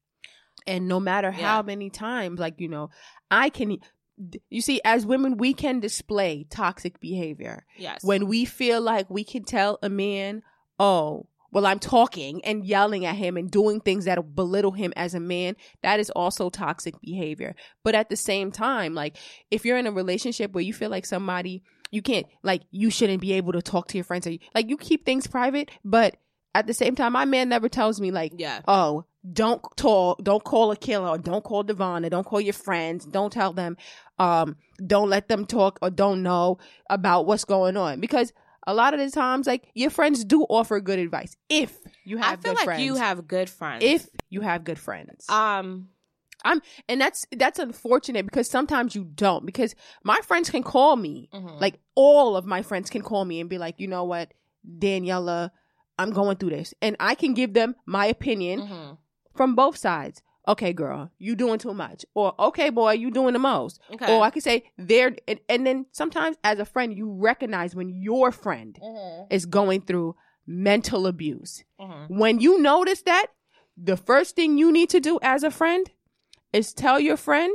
and 0.67 0.89
no 0.89 1.01
matter 1.01 1.31
how 1.31 1.57
Yeah. 1.59 1.63
many 1.63 1.91
times 1.91 2.39
like 2.39 2.61
you 2.61 2.69
know 2.69 2.91
i 3.31 3.49
can 3.51 3.79
you 4.51 4.61
see 4.61 4.81
as 4.85 5.07
women 5.07 5.37
we 5.37 5.55
can 5.55 5.81
display 5.81 6.47
toxic 6.51 7.01
behavior. 7.01 7.65
Yes. 7.77 8.03
When 8.03 8.27
we 8.27 8.45
feel 8.45 8.81
like 8.81 9.09
we 9.11 9.25
can 9.25 9.45
tell 9.45 9.79
a 9.83 9.89
man, 9.89 10.43
oh, 10.79 11.27
well, 11.51 11.65
I'm 11.65 11.79
talking 11.79 12.45
and 12.45 12.65
yelling 12.65 13.07
at 13.07 13.17
him 13.17 13.37
and 13.37 13.51
doing 13.51 13.81
things 13.81 14.05
that 14.05 14.35
belittle 14.35 14.73
him 14.73 14.93
as 14.97 15.15
a 15.15 15.21
man, 15.21 15.57
that 15.83 15.99
is 15.99 16.11
also 16.11 16.51
toxic 16.51 17.01
behavior. 17.01 17.55
But 17.83 17.95
at 17.95 18.11
the 18.11 18.17
same 18.17 18.53
time, 18.53 18.95
like 18.95 19.17
if 19.51 19.65
you're 19.65 19.79
in 19.79 19.87
a 19.87 19.93
relationship 19.93 20.53
where 20.53 20.65
you 20.65 20.75
feel 20.75 20.91
like 20.91 21.07
somebody, 21.07 21.63
you 21.91 22.03
can't, 22.03 22.27
like, 22.43 22.63
you 22.71 22.91
shouldn't 22.91 23.23
be 23.23 23.33
able 23.33 23.53
to 23.53 23.63
talk 23.63 23.89
to 23.89 23.97
your 23.97 24.05
friends, 24.05 24.27
or 24.27 24.33
you- 24.33 24.41
like, 24.55 24.69
you 24.69 24.77
keep 24.77 25.07
things 25.07 25.27
private, 25.27 25.71
but 25.83 26.17
at 26.55 26.67
the 26.67 26.75
same 26.75 26.95
time, 26.95 27.15
my 27.15 27.25
man 27.25 27.49
never 27.49 27.69
tells 27.69 27.99
me, 27.99 28.11
like, 28.11 28.33
yeah. 28.37 28.61
Oh, 28.69 29.07
don't 29.33 29.63
talk, 29.77 30.23
don't 30.23 30.45
call 30.45 30.71
a 30.71 30.77
killer, 30.77 31.09
or 31.09 31.19
don't 31.19 31.45
call 31.45 31.63
Devon, 31.63 32.03
don't 32.09 32.25
call 32.25 32.41
your 32.41 32.53
friends, 32.53 33.05
don't 33.05 33.33
tell 33.33 33.53
them, 33.53 33.77
um, 34.19 34.57
don't 34.87 35.09
let 35.09 35.29
them 35.29 35.45
talk 35.45 35.79
or 35.83 35.91
don't 35.91 36.23
know 36.23 36.59
about 36.89 37.27
what's 37.27 37.45
going 37.45 37.77
on 37.77 38.01
because 38.01 38.33
a 38.67 38.75
lot 38.75 38.93
of 38.95 39.01
the 39.01 39.11
times, 39.11 39.47
like 39.47 39.71
your 39.75 39.91
friends 39.91 40.25
do 40.25 40.43
offer 40.43 40.79
good 40.81 40.99
advice 40.99 41.37
if 41.49 41.77
you 42.05 42.19
have. 42.19 42.39
i 42.39 42.43
feel 42.43 42.53
good 42.53 42.57
like 42.57 42.65
friends. 42.65 42.83
you 42.83 42.95
have 42.97 43.27
good 43.27 43.49
friends 43.51 43.83
if 43.83 44.07
you 44.31 44.41
have 44.43 44.65
good 44.65 44.79
friends, 44.79 45.29
um 45.29 45.89
I'm, 46.45 46.63
and 46.89 47.01
that's 47.01 47.27
that's 47.33 47.59
unfortunate 47.59 48.25
because 48.25 48.49
sometimes 48.49 48.95
you 48.95 49.05
don't 49.05 49.45
because 49.45 49.75
my 50.05 50.21
friends 50.23 50.51
can 50.51 50.63
call 50.63 50.95
me 50.95 51.29
mhm. 51.35 51.61
like 51.61 51.81
all 51.97 52.37
of 52.37 52.47
my 52.47 52.63
friends 52.63 52.91
can 52.91 53.03
call 53.03 53.25
me 53.25 53.41
and 53.41 53.51
be 53.51 53.59
like, 53.59 53.81
you 53.81 53.89
know 53.89 54.05
what, 54.05 54.33
Daniela, 54.79 55.51
I'm 55.99 56.13
going 56.13 56.37
through 56.37 56.51
this, 56.51 56.75
and 56.81 56.95
I 57.01 57.17
can 57.17 57.35
give 57.35 57.55
them 57.55 57.75
my 57.87 58.07
opinion 58.07 58.61
mhm. 58.61 58.99
From 59.39 59.55
both 59.55 59.77
sides. 59.77 60.21
Okay, 60.49 60.73
girl, 60.73 61.11
you 61.19 61.37
doing 61.37 61.59
too 61.59 61.75
much, 61.75 62.05
or 62.15 62.35
okay, 62.49 62.71
boy, 62.71 62.93
you 62.93 63.11
doing 63.11 63.35
the 63.35 63.39
most. 63.39 63.81
okay 63.95 64.11
Or 64.11 64.23
I 64.23 64.31
could 64.31 64.43
say 64.43 64.65
they're, 64.79 65.15
and, 65.29 65.39
and 65.49 65.67
then 65.67 65.87
sometimes 65.93 66.37
as 66.43 66.59
a 66.59 66.65
friend, 66.65 66.97
you 66.97 67.07
recognize 67.13 67.75
when 67.77 67.89
your 67.91 68.33
friend 68.33 68.79
Mhm, 68.83 69.27
is 69.31 69.45
going 69.47 69.83
through 69.83 70.17
mental 70.47 71.07
abuse. 71.07 71.65
mhm. 71.79 72.09
When 72.23 72.41
you 72.41 72.59
notice 72.61 73.03
that, 73.03 73.27
the 73.77 73.97
first 74.11 74.35
thing 74.37 74.59
you 74.59 74.73
need 74.73 74.89
to 74.91 75.01
do 75.01 75.19
as 75.23 75.43
a 75.45 75.51
friend 75.51 75.85
is 76.53 76.73
tell 76.73 76.99
your 76.99 77.17
friend 77.19 77.55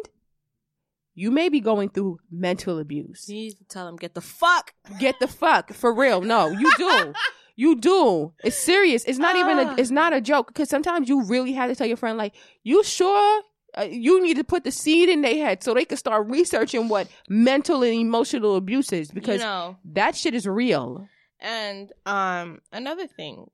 you 1.15 1.29
may 1.31 1.49
be 1.49 1.59
going 1.59 1.89
through 1.89 2.19
mental 2.31 2.79
abuse. 2.79 3.27
you 3.27 3.35
need 3.35 3.57
to 3.57 3.63
tell 3.65 3.85
them 3.87 3.95
get 3.97 4.13
the 4.13 4.21
fuck 4.21 4.73
Get 4.99 5.19
the 5.19 5.27
fuck 5.27 5.73
for 5.73 5.91
real. 5.93 6.21
No, 6.21 6.51
you 6.61 6.69
do. 6.77 7.13
You 7.55 7.75
do. 7.75 8.33
It's 8.43 8.57
serious. 8.57 9.03
It's 9.05 9.19
not 9.19 9.35
even 9.35 9.59
a. 9.59 9.63
Ah. 9.63 9.75
It's 9.77 9.91
not 9.91 10.13
a 10.13 10.21
joke. 10.21 10.47
Because 10.47 10.69
sometimes 10.69 11.07
you 11.07 11.23
really 11.23 11.53
have 11.53 11.69
to 11.69 11.75
tell 11.75 11.87
your 11.87 11.97
friend, 11.97 12.17
like, 12.17 12.33
you 12.63 12.83
sure 12.83 13.43
uh, 13.77 13.83
you 13.83 14.21
need 14.21 14.37
to 14.37 14.43
put 14.43 14.63
the 14.63 14.71
seed 14.71 15.09
in 15.09 15.21
their 15.21 15.35
head 15.35 15.63
so 15.63 15.73
they 15.73 15.85
can 15.85 15.97
start 15.97 16.27
researching 16.27 16.87
what 16.89 17.07
mental 17.29 17.83
and 17.83 17.93
emotional 17.93 18.55
abuse 18.55 18.91
is 18.91 19.11
because 19.11 19.39
you 19.41 19.45
know 19.45 19.77
that 19.85 20.15
shit 20.15 20.33
is 20.33 20.47
real. 20.47 21.07
And 21.39 21.91
um 22.05 22.59
another 22.71 23.07
thing, 23.07 23.49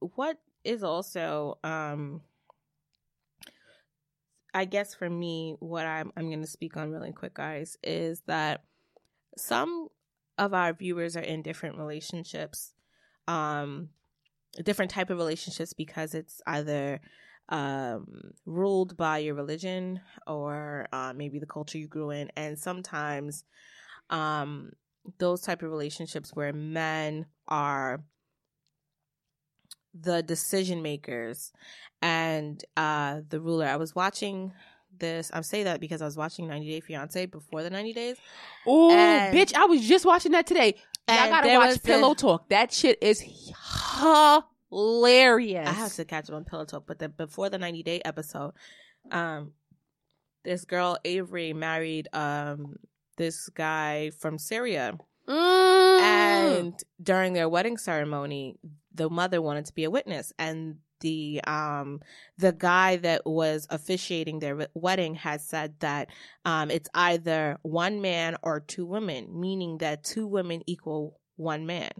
what 0.00 0.38
is 0.64 0.82
also 0.82 1.58
um 1.62 2.22
I 4.54 4.64
guess 4.64 4.94
for 4.94 5.10
me 5.10 5.56
what 5.58 5.84
I'm 5.86 6.12
I'm 6.16 6.28
going 6.28 6.42
to 6.42 6.46
speak 6.50 6.76
on 6.76 6.90
really 6.90 7.12
quick 7.12 7.34
guys 7.34 7.76
is 7.82 8.22
that 8.26 8.64
some 9.36 9.88
of 10.38 10.54
our 10.54 10.72
viewers 10.72 11.16
are 11.16 11.22
in 11.22 11.42
different 11.42 11.76
relationships 11.76 12.73
um 13.28 13.88
different 14.64 14.90
type 14.90 15.10
of 15.10 15.18
relationships 15.18 15.72
because 15.72 16.14
it's 16.14 16.40
either 16.46 17.00
um 17.48 18.30
ruled 18.46 18.96
by 18.96 19.18
your 19.18 19.34
religion 19.34 20.00
or 20.26 20.86
uh, 20.92 21.12
maybe 21.14 21.38
the 21.38 21.46
culture 21.46 21.76
you 21.76 21.88
grew 21.88 22.10
in 22.10 22.30
and 22.36 22.58
sometimes 22.58 23.44
um 24.10 24.72
those 25.18 25.42
type 25.42 25.62
of 25.62 25.70
relationships 25.70 26.30
where 26.34 26.52
men 26.52 27.26
are 27.48 28.02
the 29.92 30.22
decision 30.22 30.82
makers 30.82 31.52
and 32.00 32.64
uh 32.76 33.20
the 33.28 33.40
ruler 33.40 33.66
i 33.66 33.76
was 33.76 33.94
watching 33.94 34.52
this 34.98 35.30
i 35.34 35.40
say 35.40 35.64
that 35.64 35.80
because 35.80 36.00
i 36.00 36.04
was 36.04 36.16
watching 36.16 36.48
90 36.48 36.70
day 36.70 36.80
fiance 36.80 37.26
before 37.26 37.62
the 37.62 37.70
90 37.70 37.92
days 37.92 38.16
Oh, 38.66 38.88
bitch! 39.34 39.54
I 39.54 39.66
was 39.66 39.86
just 39.86 40.06
watching 40.06 40.32
that 40.32 40.46
today. 40.46 40.76
Y'all 41.08 41.18
And 41.18 41.30
gotta 41.30 41.48
there 41.48 41.58
was 41.58 41.76
watch 41.76 41.82
Pillow 41.84 42.14
Talk. 42.14 42.48
That 42.48 42.72
shit 42.72 42.98
is 43.02 43.20
hilarious. 44.70 45.68
i 45.68 45.72
have 45.72 45.92
to 45.94 46.04
catch 46.04 46.28
up 46.28 46.34
on 46.36 46.44
pillow 46.44 46.64
talk 46.64 46.84
but 46.86 46.98
the 46.98 47.08
before 47.08 47.48
the 47.48 47.58
90 47.58 47.82
day 47.84 48.00
episode 48.04 48.52
um 49.12 49.52
this 50.44 50.64
girl 50.64 50.98
avery 51.04 51.52
married 51.52 52.08
um 52.12 52.74
this 53.16 53.48
guy 53.50 54.10
from 54.18 54.38
syria 54.38 54.98
Mm. 55.26 56.00
and 56.02 56.84
during 57.02 57.32
their 57.32 57.48
wedding 57.48 57.78
ceremony 57.78 58.56
the 58.92 59.08
mother 59.08 59.40
wanted 59.40 59.64
to 59.66 59.72
be 59.72 59.84
a 59.84 59.90
witness 59.90 60.34
and 60.38 60.76
the 61.04 61.40
um 61.46 62.00
the 62.38 62.52
guy 62.52 62.96
that 62.96 63.26
was 63.26 63.66
officiating 63.68 64.38
their 64.38 64.66
wedding 64.72 65.14
has 65.14 65.46
said 65.46 65.74
that 65.80 66.08
um 66.46 66.70
it's 66.70 66.88
either 66.94 67.58
one 67.62 68.00
man 68.00 68.36
or 68.42 68.58
two 68.58 68.86
women 68.86 69.28
meaning 69.38 69.78
that 69.78 70.02
two 70.02 70.26
women 70.26 70.62
equal 70.66 71.20
one 71.36 71.66
man 71.66 71.90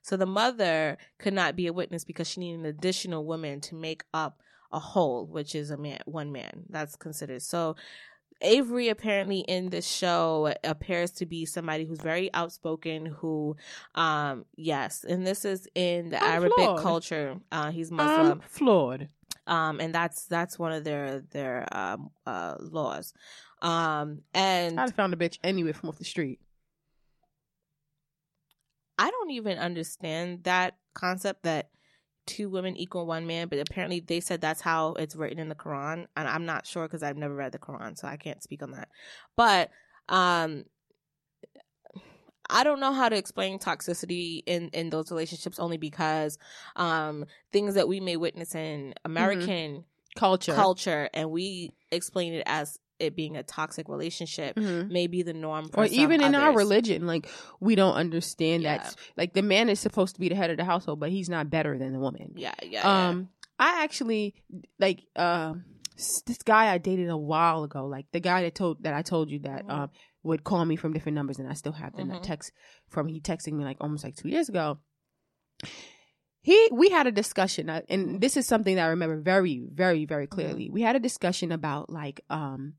so 0.00 0.16
the 0.16 0.26
mother 0.26 0.96
could 1.18 1.34
not 1.34 1.56
be 1.56 1.66
a 1.66 1.72
witness 1.72 2.04
because 2.04 2.26
she 2.28 2.40
needed 2.40 2.60
an 2.60 2.66
additional 2.66 3.24
woman 3.24 3.60
to 3.62 3.74
make 3.74 4.04
up 4.12 4.40
a 4.72 4.78
whole, 4.78 5.24
which 5.26 5.54
is 5.54 5.70
a 5.70 5.76
man, 5.78 6.00
one 6.04 6.32
man. 6.32 6.64
That's 6.68 6.96
considered 6.96 7.42
so. 7.42 7.76
Avery 8.42 8.88
apparently 8.88 9.40
in 9.40 9.70
this 9.70 9.86
show 9.88 10.54
appears 10.64 11.10
to 11.12 11.26
be 11.26 11.46
somebody 11.46 11.84
who's 11.84 12.00
very 12.00 12.32
outspoken. 12.34 13.06
Who, 13.06 13.56
um, 13.94 14.44
yes, 14.56 15.04
and 15.04 15.26
this 15.26 15.44
is 15.44 15.66
in 15.74 16.10
the 16.10 16.22
I'm 16.22 16.30
Arabic 16.42 16.54
flawed. 16.56 16.80
culture. 16.80 17.36
Uh, 17.50 17.70
he's 17.70 17.90
I'm 17.90 17.96
Muslim 17.96 18.40
flawed. 18.46 19.08
um 19.46 19.80
and 19.80 19.94
that's 19.94 20.24
that's 20.26 20.58
one 20.58 20.72
of 20.72 20.84
their 20.84 21.20
their 21.30 21.66
um 21.70 22.10
uh 22.26 22.56
laws 22.60 23.12
um 23.62 24.20
and 24.32 24.78
I'd 24.80 24.84
have 24.88 24.94
found 24.94 25.12
a 25.12 25.16
bitch 25.16 25.38
anywhere 25.44 25.74
from 25.74 25.88
off 25.90 25.98
the 25.98 26.04
street. 26.04 26.40
i 28.98 29.10
don't 29.10 29.30
even 29.30 29.58
understand 29.58 30.44
that 30.44 30.76
concept 30.94 31.42
that 31.42 31.68
two 32.26 32.48
women 32.48 32.76
equal 32.76 33.06
one 33.06 33.26
man 33.26 33.48
but 33.48 33.58
apparently 33.58 34.00
they 34.00 34.20
said 34.20 34.40
that's 34.40 34.60
how 34.60 34.94
it's 34.94 35.14
written 35.14 35.38
in 35.38 35.48
the 35.48 35.54
quran 35.54 36.06
and 36.16 36.28
i'm 36.28 36.46
not 36.46 36.66
sure 36.66 36.86
because 36.86 37.02
i've 37.02 37.16
never 37.16 37.34
read 37.34 37.52
the 37.52 37.58
quran 37.58 37.98
so 37.98 38.08
i 38.08 38.16
can't 38.16 38.42
speak 38.42 38.62
on 38.62 38.72
that 38.72 38.88
but 39.36 39.70
um 40.08 40.64
I 42.50 42.62
don't 42.62 42.78
know 42.78 42.92
how 42.92 43.08
to 43.08 43.16
explain 43.16 43.58
toxicity 43.58 44.42
in 44.46 44.68
in 44.74 44.90
those 44.90 45.10
relationships 45.10 45.58
only 45.58 45.78
because 45.78 46.38
um 46.76 47.24
things 47.52 47.74
that 47.74 47.88
we 47.88 48.00
may 48.00 48.18
witness 48.18 48.54
in 48.54 48.92
American 49.04 49.84
Culture. 50.14 50.52
culture 50.52 51.08
and 51.14 51.30
we 51.30 51.72
explain 51.90 52.34
it 52.34 52.42
as 52.46 52.78
it 53.04 53.14
being 53.14 53.36
a 53.36 53.42
toxic 53.42 53.88
relationship 53.88 54.56
Mhm. 54.56 54.90
may 54.90 55.06
be 55.06 55.22
the 55.22 55.32
norm 55.32 55.68
for 55.68 55.80
Or 55.82 55.86
even 55.86 56.20
in 56.20 56.34
our 56.34 56.52
religion, 56.56 57.06
like 57.06 57.28
we 57.60 57.74
don't 57.74 57.94
understand 57.94 58.62
Yeah. 58.64 58.78
that. 58.78 58.96
Like 59.16 59.32
the 59.34 59.42
man 59.42 59.68
is 59.68 59.78
supposed 59.80 60.14
to 60.16 60.20
be 60.20 60.28
the 60.28 60.34
head 60.34 60.50
of 60.50 60.56
the 60.56 60.64
household, 60.64 60.98
but 61.00 61.10
he's 61.10 61.28
not 61.28 61.48
better 61.50 61.78
than 61.78 61.92
the 61.92 62.00
woman. 62.00 62.32
yeah 62.36 62.54
yeah, 62.62 62.68
yeah. 62.70 63.08
Um, 63.08 63.28
I 63.58 63.84
actually 63.84 64.34
like 64.80 65.04
um 65.16 65.64
s- 65.96 66.22
this 66.26 66.38
guy 66.38 66.72
I 66.72 66.78
dated 66.78 67.08
a 67.08 67.16
while 67.16 67.62
ago, 67.62 67.86
like 67.86 68.06
the 68.12 68.20
guy 68.20 68.42
that 68.42 68.54
told 68.56 68.82
that 68.82 68.94
I 68.94 69.02
told 69.02 69.30
you 69.30 69.38
that 69.40 69.64
Mhm. 69.66 69.70
um 69.70 69.90
would 70.24 70.42
call 70.42 70.64
me 70.64 70.74
from 70.76 70.92
different 70.92 71.14
numbers, 71.16 71.38
and 71.38 71.48
I 71.48 71.52
still 71.54 71.72
have 71.72 71.94
the 71.94 72.02
Mhm. 72.02 72.22
text 72.22 72.50
from 72.88 73.06
he 73.08 73.20
texting 73.20 73.52
me 73.52 73.64
like 73.64 73.76
almost 73.80 74.02
like 74.04 74.16
two 74.16 74.28
years 74.28 74.48
ago. 74.48 74.78
He 76.42 76.68
we 76.72 76.90
had 76.90 77.06
a 77.06 77.12
discussion, 77.12 77.70
uh, 77.70 77.80
and 77.88 78.20
this 78.20 78.36
is 78.36 78.46
something 78.46 78.76
that 78.76 78.84
I 78.84 78.88
remember 78.88 79.20
very 79.20 79.66
very 79.72 80.04
very 80.04 80.26
clearly. 80.26 80.68
We 80.68 80.82
had 80.82 80.94
a 80.96 81.00
discussion 81.00 81.52
about 81.52 81.88
like 81.90 82.20
um 82.28 82.74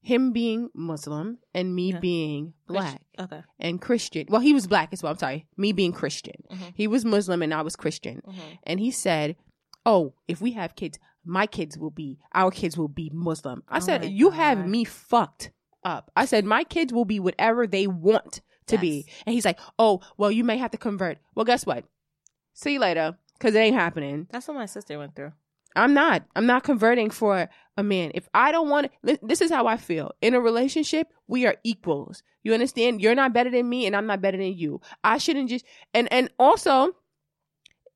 him 0.00 0.32
being 0.32 0.70
Muslim 0.74 1.38
and 1.54 1.74
me 1.74 1.92
Yeah. 1.92 1.98
being 1.98 2.54
black 2.66 3.02
okay 3.18 3.42
and 3.58 3.80
Christian. 3.80 4.26
Well, 4.28 4.40
he 4.40 4.52
was 4.54 4.66
black 4.66 4.92
as 4.92 5.02
well. 5.02 5.12
I'm 5.12 5.18
sorry, 5.18 5.46
me 5.56 5.72
being 5.72 5.92
Christian. 5.92 6.42
Mhm. 6.50 6.72
He 6.74 6.86
was 6.86 7.04
Muslim 7.04 7.42
and 7.42 7.52
I 7.52 7.62
was 7.62 7.76
Christian 7.76 8.22
Mhm. 8.26 8.58
and 8.62 8.80
he 8.80 8.90
said, 8.90 9.36
"Oh, 9.84 10.14
if 10.28 10.40
we 10.40 10.52
have 10.52 10.76
kids, 10.76 10.98
my 11.24 11.46
kids 11.46 11.76
will 11.76 11.90
be 11.90 12.18
our 12.32 12.50
kids 12.50 12.78
will 12.78 12.88
be 12.88 13.10
Muslim." 13.12 13.62
I 13.68 13.76
Oh 13.78 13.80
said, 13.80 14.04
"You 14.04 14.30
have 14.30 14.66
me 14.66 14.84
fucked 14.84 15.50
up." 15.84 16.10
I 16.16 16.24
said, 16.26 16.44
"My 16.44 16.64
kids 16.64 16.92
will 16.92 17.04
be 17.04 17.18
whatever 17.20 17.66
they 17.66 17.86
want 17.86 18.40
to 18.66 18.78
be." 18.78 19.06
And 19.26 19.34
he's 19.34 19.44
like, 19.44 19.58
"Oh, 19.78 20.00
well, 20.16 20.30
you 20.30 20.44
may 20.44 20.58
have 20.58 20.70
to 20.70 20.78
convert." 20.78 21.18
Well, 21.34 21.44
guess 21.44 21.66
what? 21.66 21.84
See 22.54 22.74
you 22.74 22.80
later, 22.80 23.18
because 23.34 23.54
it 23.54 23.58
ain't 23.58 23.76
happening. 23.76 24.26
that's 24.30 24.46
what 24.48 24.54
my 24.56 24.66
sister 24.66 24.98
went 24.98 25.14
through 25.16 25.32
I'm 25.76 25.94
not. 25.94 26.24
I'm 26.34 26.46
not 26.46 26.64
converting 26.64 27.10
for 27.10 27.48
a 27.76 27.82
man. 27.82 28.10
If 28.14 28.28
I 28.34 28.52
don't 28.52 28.68
want 28.68 28.90
this 29.22 29.40
is 29.40 29.50
how 29.50 29.66
I 29.66 29.76
feel. 29.76 30.12
In 30.20 30.34
a 30.34 30.40
relationship, 30.40 31.08
we 31.26 31.46
are 31.46 31.56
equals. 31.62 32.22
You 32.42 32.54
understand? 32.54 33.00
You're 33.00 33.14
not 33.14 33.32
better 33.32 33.50
than 33.50 33.68
me 33.68 33.86
and 33.86 33.94
I'm 33.94 34.06
not 34.06 34.20
better 34.20 34.38
than 34.38 34.54
you. 34.54 34.80
I 35.04 35.18
shouldn't 35.18 35.48
just 35.48 35.64
and 35.94 36.10
and 36.12 36.30
also 36.38 36.92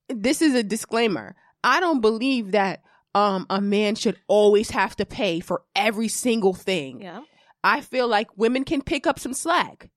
this 0.09 0.43
is 0.43 0.55
a 0.55 0.62
disclaimer. 0.62 1.35
I 1.64 1.81
don't 1.81 2.01
believe 2.01 2.53
that 2.53 2.83
um 3.14 3.47
a 3.51 3.61
man 3.61 3.95
should 3.95 4.16
always 4.29 4.70
have 4.70 4.97
to 4.97 5.07
pay 5.07 5.41
for 5.41 5.62
every 5.75 6.09
single 6.09 6.55
thing. 6.55 7.01
yeah 7.01 7.20
I 7.64 7.81
feel 7.81 8.09
like 8.09 8.37
women 8.37 8.64
can 8.64 8.83
pick 8.83 9.07
up 9.07 9.18
some 9.20 9.35
slack. 9.35 9.91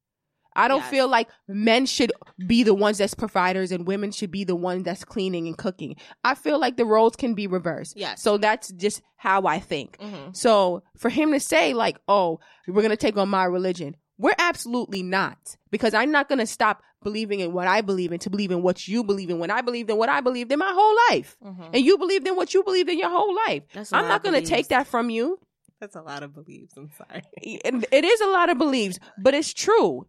I 0.55 0.67
don't 0.67 0.79
Yes. 0.81 0.89
feel 0.89 1.07
like 1.07 1.27
men 1.47 1.85
should 1.85 2.11
be 2.47 2.63
the 2.63 2.73
ones 2.73 2.97
that's 2.99 3.13
providers 3.13 3.71
and 3.71 3.85
women 3.87 4.11
should 4.11 4.31
be 4.31 4.43
the 4.43 4.55
one 4.55 4.83
that's 4.83 5.03
cleaning 5.03 5.47
and 5.47 5.57
cooking. 5.57 5.95
I 6.23 6.35
feel 6.35 6.59
like 6.59 6.77
the 6.77 6.85
roles 6.85 7.15
can 7.15 7.33
be 7.33 7.47
reversed. 7.47 7.93
Yes. 7.97 8.21
So 8.21 8.37
that's 8.37 8.71
just 8.71 9.01
how 9.17 9.45
I 9.45 9.59
think. 9.59 9.97
Mhm. 9.97 10.35
So 10.35 10.83
for 10.97 11.09
him 11.09 11.31
to 11.33 11.39
say 11.39 11.73
like, 11.73 11.97
"Oh, 12.07 12.39
we're 12.67 12.81
going 12.81 12.89
to 12.89 12.97
take 12.97 13.17
on 13.17 13.29
my 13.29 13.45
religion." 13.45 13.95
We're 14.17 14.35
absolutely 14.37 15.03
not 15.03 15.57
because 15.71 15.93
I'm 15.93 16.09
not 16.11 16.29
going 16.29 16.39
to 16.39 16.45
stop 16.47 16.81
believing 17.03 17.41
in 17.41 17.51
what 17.51 17.67
I 17.67 17.81
believe 17.81 18.13
in 18.13 18.19
to 18.19 18.29
believe 18.29 18.49
in 18.49 18.61
what 18.63 18.87
you 18.87 19.03
believe 19.03 19.29
in 19.29 19.39
when 19.39 19.51
I 19.51 19.59
believed 19.61 19.89
in 19.89 19.97
what 19.97 20.07
I 20.07 20.21
believed 20.21 20.51
in 20.53 20.59
my 20.59 20.71
whole 20.73 20.95
life. 21.09 21.35
Mhm. 21.43 21.69
And 21.73 21.85
you 21.85 21.97
believed 21.97 22.25
in 22.25 22.35
what 22.37 22.53
you 22.53 22.63
believed 22.63 22.89
in 22.89 22.97
your 22.97 23.09
whole 23.09 23.35
life. 23.47 23.63
That's 23.73 23.91
a 23.91 23.97
I'm 23.97 24.07
not 24.07 24.23
going 24.23 24.33
to 24.33 24.39
beliefs. 24.39 24.49
take 24.49 24.67
that 24.69 24.87
from 24.87 25.09
you 25.09 25.39
that's 25.81 25.97
a 25.97 26.01
lot 26.01 26.23
of 26.23 26.33
beliefs 26.33 26.73
i'm 26.77 26.89
sorry 26.97 27.21
it 27.37 27.75
it 27.91 28.05
is 28.05 28.21
a 28.21 28.27
lot 28.27 28.49
of 28.49 28.57
beliefs, 28.57 28.97
but 29.21 29.33
it's 29.33 29.53
true. 29.53 30.07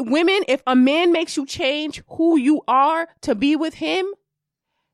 Women, 0.00 0.42
if 0.48 0.62
a 0.66 0.74
man 0.76 1.12
makes 1.12 1.36
you 1.36 1.46
change 1.46 2.02
who 2.08 2.38
you 2.38 2.62
are 2.68 3.08
to 3.22 3.34
be 3.34 3.56
with 3.56 3.74
him, 3.74 4.06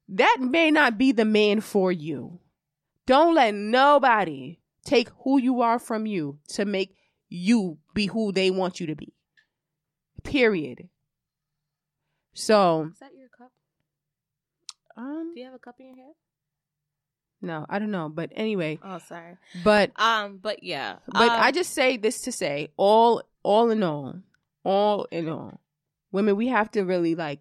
that 0.08 0.38
may 0.40 0.70
not 0.70 0.98
be 0.98 1.12
the 1.12 1.24
man 1.24 1.60
for 1.60 1.90
you. 1.92 2.40
Don't 3.06 3.34
let 3.34 3.54
nobody 3.54 4.58
take 4.84 5.08
who 5.24 5.38
you 5.38 5.60
are 5.60 5.78
from 5.78 6.06
you 6.06 6.38
to 6.48 6.64
make 6.64 6.94
you 7.28 7.78
be 7.94 8.06
who 8.06 8.32
they 8.32 8.50
want 8.50 8.78
you 8.80 8.86
to 8.86 8.94
be. 8.94 9.12
Period. 10.22 10.88
So, 12.34 12.90
is 12.92 12.98
that 12.98 13.10
your 13.16 13.28
cup 13.28 13.50
um, 14.96 15.32
do 15.34 15.40
you 15.40 15.46
have 15.46 15.54
a 15.54 15.58
cup 15.58 15.76
in 15.78 15.86
your 15.86 15.96
hand 15.96 16.14
no, 17.42 17.66
I 17.68 17.78
don't 17.78 17.90
know, 17.90 18.08
but 18.08 18.30
anyway, 18.34 18.78
oh 18.82 18.98
sorry 18.98 19.36
but 19.62 19.90
um 19.96 20.38
but 20.38 20.62
yeah 20.62 20.96
But 21.06 21.30
Um, 21.30 21.40
I 21.40 21.52
just 21.52 21.72
say 21.74 21.96
this 21.96 22.22
to 22.22 22.32
say, 22.32 22.68
all 22.76 23.22
all 23.42 23.70
in 23.70 23.82
all, 23.82 24.16
all 24.66 25.06
in 25.10 25.28
all, 25.28 25.60
women, 26.12 26.36
we 26.36 26.48
have 26.48 26.70
to 26.72 26.82
really 26.82 27.14
like 27.14 27.40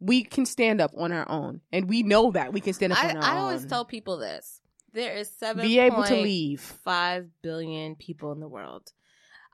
we 0.00 0.24
can 0.24 0.46
stand 0.46 0.80
up 0.80 0.92
on 0.96 1.12
our 1.12 1.28
own. 1.30 1.60
And 1.72 1.88
we 1.88 2.02
know 2.02 2.32
that 2.32 2.52
we 2.52 2.60
can 2.60 2.72
stand 2.72 2.92
up 2.92 3.04
I, 3.04 3.10
on 3.10 3.16
our 3.18 3.22
I 3.22 3.30
own. 3.30 3.36
I 3.36 3.40
always 3.40 3.66
tell 3.66 3.84
people 3.84 4.16
this 4.18 4.60
there 4.92 5.14
is 5.14 5.30
seven 5.30 5.64
be 5.64 5.78
able 5.78 6.04
to 6.04 6.14
leave. 6.16 6.60
five 6.60 7.26
billion 7.42 7.96
people 7.96 8.32
in 8.32 8.40
the 8.40 8.48
world 8.48 8.92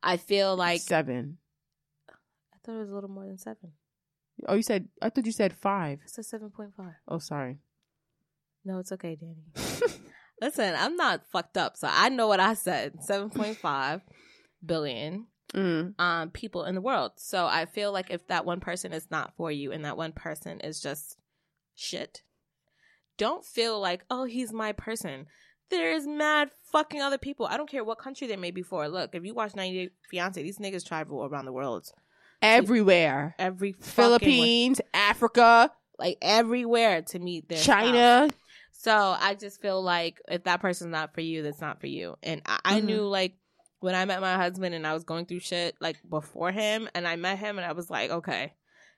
i 0.02 0.16
feel 0.16 0.56
like 0.56 0.80
seven. 0.80 1.38
i 2.11 2.56
thought 2.64 2.76
it 2.76 2.80
was 2.80 2.90
a 2.90 2.94
little 2.94 3.11
more 3.11 3.26
than 3.26 3.38
seven 3.38 3.72
Oh, 4.46 4.54
you 4.54 4.62
said 4.62 4.88
I 5.02 5.11
thought 5.11 5.26
you 5.26 5.32
said 5.32 5.52
five. 5.52 5.98
it's 6.04 6.16
a 6.18 6.38
7.5 6.38 6.70
Oh, 7.09 7.18
sorry. 7.18 7.59
No, 8.64 8.78
it's 8.78 8.92
okay, 8.92 9.16
Dany. 9.20 9.98
Listen, 10.40 10.74
I'm 10.78 10.94
not 10.94 11.22
fucked 11.32 11.56
up, 11.56 11.76
so 11.76 11.88
I 11.90 12.09
know 12.09 12.28
what 12.28 12.38
I 12.38 12.54
said. 12.54 13.00
7.5 13.00 14.02
billion 14.64 15.26
Mm. 15.55 15.94
um 15.99 16.30
people 16.30 16.64
in 16.64 16.74
the 16.74 16.80
world. 16.82 17.12
So 17.16 17.46
I 17.46 17.64
feel 17.64 17.90
like 17.90 18.11
if 18.11 18.26
that 18.28 18.44
one 18.44 18.61
person 18.61 18.92
is 18.92 19.11
not 19.11 19.32
for 19.36 19.51
you 19.51 19.72
and 19.72 19.84
that 19.86 19.96
one 19.96 20.12
person 20.12 20.61
is 20.61 20.78
just 20.80 21.16
shit, 21.74 22.22
don't 23.16 23.44
feel 23.44 23.80
like, 23.80 24.05
"Oh, 24.11 24.24
he's 24.24 24.53
my 24.53 24.72
person." 24.72 25.26
There's 25.70 26.07
mad 26.07 26.51
fucking 26.72 27.01
other 27.03 27.18
people. 27.18 27.46
I 27.46 27.57
don't 27.57 27.68
care 27.68 27.84
what 27.84 27.99
country 27.99 28.26
they 28.26 28.36
may 28.36 28.51
be 28.51 28.62
for. 28.62 28.88
Look, 28.88 29.14
if 29.14 29.24
you 29.24 29.34
watch 29.34 29.55
90 29.55 29.86
Day 29.86 29.92
Fiance, 30.11 30.42
these 30.42 30.59
niggas 30.59 30.86
travel 30.86 31.24
around 31.24 31.44
the 31.44 31.53
world. 31.53 31.90
Everywhere. 32.40 33.34
Every 33.38 33.72
Philippines, 33.72 34.80
Africa, 34.94 35.70
like 35.99 36.16
everywhere 36.22 37.03
to 37.03 37.18
meet 37.18 37.49
their 37.49 37.59
spouse. 37.59 37.76
China. 37.82 38.30
So 38.72 39.16
I 39.18 39.34
just 39.34 39.61
feel 39.61 39.82
like 39.82 40.20
if 40.28 40.44
that 40.44 40.61
person's 40.61 40.92
not 40.92 41.14
for 41.14 41.20
you, 41.20 41.42
that's 41.42 41.61
not 41.61 41.80
for 41.80 41.88
you. 41.88 42.16
And 42.22 42.40
I, 42.46 42.61
I 42.64 42.80
Mhm. 42.80 42.84
knew 42.84 43.03
like 43.09 43.34
when 43.81 43.95
I 43.95 44.05
met 44.05 44.20
my 44.20 44.37
husband 44.37 44.74
and 44.74 44.87
I 44.87 44.95
was 44.95 45.05
going 45.05 45.26
through 45.26 45.41
shit 45.41 45.76
like 45.81 45.97
before 46.09 46.51
him, 46.53 46.89
and 46.95 47.07
I 47.07 47.16
met 47.16 47.39
him 47.39 47.59
and 47.59 47.66
I 47.66 47.72
was 47.72 47.89
like, 47.91 48.11
okay, 48.11 48.53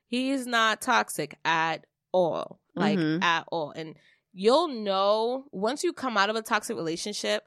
he's 0.07 0.47
not 0.47 0.81
toxic 0.81 1.37
at 1.45 1.87
all, 2.13 2.61
like 2.75 2.99
Mhm. 2.99 3.23
at 3.23 3.45
all. 3.53 3.71
And 3.71 3.97
you'll 4.33 4.69
know 4.69 5.45
once 5.53 5.83
you 5.85 5.93
come 5.93 6.17
out 6.17 6.31
of 6.31 6.37
a 6.37 6.43
toxic 6.43 6.77
relationship. 6.77 7.45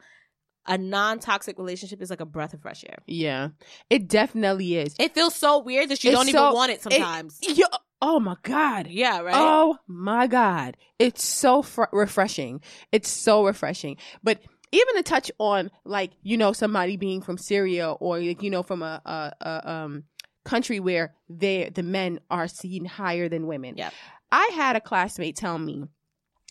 A 0.66 0.78
non-toxic 0.78 1.58
relationship 1.58 2.02
is 2.02 2.10
like 2.10 2.22
a 2.22 2.26
breath 2.26 2.54
of 2.54 2.62
fresh 2.62 2.86
air. 2.88 3.00
Yeah. 3.06 3.50
It 3.90 4.08
definitely 4.08 4.78
is. 4.78 4.96
It 4.98 5.14
feels 5.14 5.36
so 5.36 5.60
weird 5.60 5.90
that 5.90 6.02
you 6.06 6.12
It's 6.12 6.18
don't 6.18 6.30
even 6.30 6.42
want 6.54 6.72
it 6.72 6.76
It- 6.76 6.84
sometimes. 6.84 7.38
yo- 7.42 7.66
oh 8.02 8.22
my 8.22 8.38
God. 8.44 8.88
yeah, 8.88 9.20
right. 9.20 9.36
Oh 9.36 9.78
my 9.88 10.26
God. 10.28 10.78
It's 11.00 11.22
so 11.22 11.64
fr- 11.64 11.92
refreshing. 11.92 12.62
It's 12.94 13.10
so 13.10 13.46
refreshing. 13.46 13.98
But 14.24 14.40
even 14.74 14.96
to 14.96 15.04
touch 15.04 15.32
on 15.40 15.72
like, 15.86 16.12
you 16.24 16.36
know, 16.38 16.52
somebody 16.54 16.98
being 16.98 17.22
from 17.22 17.38
Syria 17.38 17.92
or 17.92 18.20
like, 18.20 18.42
you 18.44 18.50
know, 18.50 18.64
from 18.64 18.82
a, 18.82 19.02
a, 19.06 19.32
a 19.42 19.72
um 19.72 20.04
country 20.44 20.80
where 20.80 21.14
they 21.30 21.70
the 21.74 21.84
men 21.84 22.20
are 22.30 22.48
seen 22.48 22.84
higher 22.86 23.30
than 23.30 23.48
women. 23.48 23.78
Yep. 23.78 23.94
I 24.32 24.50
had 24.56 24.76
a 24.76 24.82
classmate 24.82 25.36
tell 25.36 25.58
me 25.60 25.86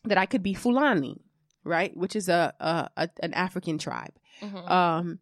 that 0.05 0.17
I 0.19 0.27
could 0.27 0.43
be 0.43 0.55
Fulani, 0.55 1.21
right? 1.65 1.95
Which 1.97 2.17
is 2.17 2.29
a, 2.29 2.55
a, 2.61 2.89
a 2.97 3.09
an 3.23 3.35
African 3.35 3.77
tribe. 3.79 4.15
Mhm. 4.41 4.71
Um, 4.71 5.19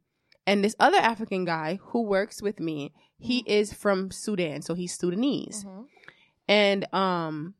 and 0.47 0.63
this 0.65 0.77
other 0.79 0.99
African 0.99 1.45
guy 1.45 1.79
who 1.83 2.03
works 2.03 2.41
with 2.43 2.61
me, 2.61 2.93
he 3.19 3.39
is 3.47 3.73
from 3.73 4.11
Sudan, 4.11 4.63
so 4.63 4.75
he's 4.75 4.95
Sudanese 4.97 5.65
Mhm. 5.65 5.87
and 6.49 6.95
um 6.95 7.55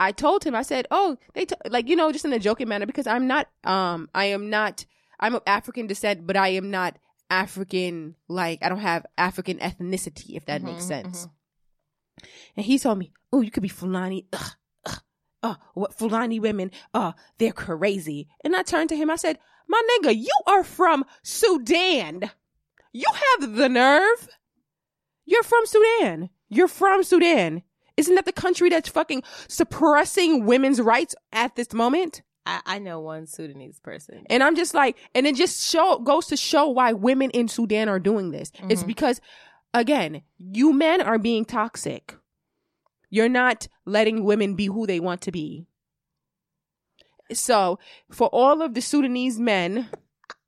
I 0.00 0.12
told 0.12 0.44
him, 0.44 0.54
I 0.54 0.62
said, 0.62 0.86
"Oh, 0.90 1.16
they 1.34 1.44
t-, 1.44 1.54
like 1.68 1.88
you 1.88 1.96
know, 1.96 2.12
just 2.12 2.24
in 2.24 2.32
a 2.32 2.38
joking 2.38 2.68
manner 2.68 2.86
because 2.86 3.06
I'm 3.06 3.26
not, 3.26 3.48
um, 3.64 4.08
I 4.14 4.26
am 4.26 4.48
not, 4.50 4.84
I'm 5.18 5.34
of 5.34 5.42
African 5.46 5.86
descent, 5.86 6.26
but 6.26 6.36
I 6.36 6.48
am 6.48 6.70
not 6.70 6.96
African. 7.30 8.14
Like 8.28 8.60
I 8.62 8.68
don't 8.68 8.78
have 8.78 9.04
African 9.16 9.58
ethnicity, 9.58 10.36
if 10.36 10.46
that 10.46 10.62
makes 10.62 10.84
sense." 10.84 11.26
And 12.56 12.64
he 12.66 12.78
told 12.78 12.98
me, 12.98 13.12
"Oh, 13.32 13.40
you 13.40 13.50
could 13.50 13.62
be 13.62 13.68
Fulani. 13.68 14.26
Ugh, 14.32 14.52
ugh, 14.86 15.00
uh, 15.42 15.54
what 15.74 15.94
Fulani 15.94 16.40
women? 16.40 16.70
Uh, 16.94 17.12
they're 17.38 17.52
crazy." 17.52 18.28
And 18.44 18.54
I 18.56 18.62
turned 18.62 18.88
to 18.90 18.96
him. 18.96 19.10
I 19.10 19.16
said, 19.16 19.38
"My 19.68 19.82
nigga, 19.90 20.16
you 20.16 20.32
are 20.46 20.64
from 20.64 21.04
Sudan. 21.22 22.30
You 22.92 23.06
have 23.12 23.54
the 23.54 23.68
nerve. 23.68 24.28
You're 25.24 25.42
from 25.42 25.66
Sudan. 25.66 26.30
You're 26.48 26.68
from 26.68 27.02
Sudan. 27.02 27.62
Isn't 27.98 28.14
that 28.14 28.24
the 28.24 28.32
country 28.32 28.70
that's 28.70 28.88
fucking 28.88 29.22
suppressing 29.48 30.46
women's 30.46 30.80
rights 30.80 31.14
at 31.32 31.56
this 31.56 31.72
moment?" 31.74 32.22
I, 32.48 32.60
I 32.64 32.78
know 32.78 33.00
one 33.00 33.26
Sudanese 33.26 33.78
person. 33.78 34.24
And 34.30 34.42
I'm 34.42 34.56
just 34.56 34.72
like, 34.72 34.96
and 35.14 35.26
it 35.26 35.36
just 35.36 35.70
show 35.70 35.98
goes 35.98 36.26
to 36.28 36.36
show 36.36 36.68
why 36.68 36.94
women 36.94 37.30
in 37.30 37.46
Sudan 37.46 37.88
are 37.90 38.00
doing 38.00 38.30
this. 38.30 38.50
It's 38.70 38.80
mm-hmm. 38.80 38.86
because, 38.86 39.20
again, 39.74 40.22
you 40.38 40.72
men 40.72 41.02
are 41.02 41.18
being 41.18 41.44
toxic. 41.44 42.16
You're 43.10 43.28
not 43.28 43.68
letting 43.84 44.24
women 44.24 44.54
be 44.54 44.66
who 44.66 44.86
they 44.86 44.98
want 44.98 45.20
to 45.22 45.32
be. 45.32 45.66
So, 47.32 47.78
for 48.10 48.28
all 48.28 48.62
of 48.62 48.72
the 48.72 48.80
Sudanese 48.80 49.38
men 49.38 49.88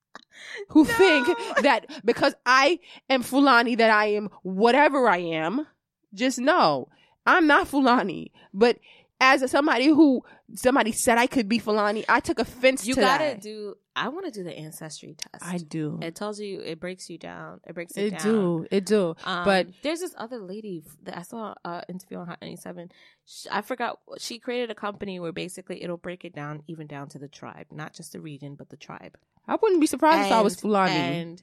who 0.68 0.86
think 0.86 1.28
that 1.60 1.84
because 2.02 2.34
I 2.46 2.80
am 3.10 3.22
Fulani, 3.22 3.74
that 3.74 3.90
I 3.90 4.06
am 4.06 4.30
whatever 4.42 5.06
I 5.06 5.18
am, 5.18 5.66
just 6.14 6.38
know 6.38 6.88
I'm 7.36 7.46
not 7.46 7.68
Fulani. 7.68 8.32
But 8.52 8.78
as 9.20 9.48
somebody 9.50 9.86
who 9.86 10.24
somebody 10.54 10.92
said 10.92 11.18
I 11.18 11.26
could 11.26 11.48
be 11.48 11.58
Fulani, 11.58 12.04
I 12.08 12.20
took 12.20 12.38
offense 12.38 12.82
to 12.82 12.88
You 12.88 12.94
to 12.94 13.00
gotta 13.00 13.24
that. 13.24 13.42
do. 13.42 13.74
I 13.94 14.08
want 14.08 14.24
to 14.24 14.30
do 14.30 14.42
the 14.44 14.56
ancestry 14.56 15.14
test. 15.18 15.44
I 15.44 15.58
do. 15.58 15.98
It 16.00 16.14
tells 16.14 16.40
you. 16.40 16.60
It 16.60 16.80
breaks 16.80 17.10
you 17.10 17.18
down. 17.18 17.60
It 17.66 17.74
breaks 17.74 17.96
it, 17.98 18.04
It 18.04 18.10
down. 18.18 18.22
do. 18.22 18.66
It 18.70 18.86
do. 18.86 19.14
Um, 19.24 19.44
but 19.44 19.66
there's 19.82 20.00
this 20.00 20.14
other 20.16 20.38
lady 20.38 20.82
that 21.02 21.18
I 21.18 21.22
saw 21.22 21.54
uh, 21.64 21.82
interview 21.88 22.16
on 22.18 22.28
Hot 22.28 22.38
97. 22.40 22.90
Sh 23.26 23.46
I 23.52 23.60
forgot. 23.60 23.98
She 24.18 24.38
created 24.38 24.70
a 24.70 24.74
company 24.74 25.20
where 25.20 25.32
basically 25.32 25.82
it'll 25.82 25.98
break 25.98 26.24
it 26.24 26.34
down, 26.34 26.62
even 26.66 26.86
down 26.86 27.08
to 27.10 27.18
the 27.18 27.28
tribe, 27.28 27.66
not 27.70 27.92
just 27.92 28.12
the 28.12 28.20
region, 28.20 28.54
but 28.54 28.70
the 28.70 28.76
tribe. 28.78 29.18
I 29.46 29.56
wouldn't 29.60 29.80
be 29.80 29.86
surprised 29.86 30.26
if 30.28 30.32
I 30.32 30.40
was 30.40 30.56
Fulani. 30.58 30.94
And 30.94 31.42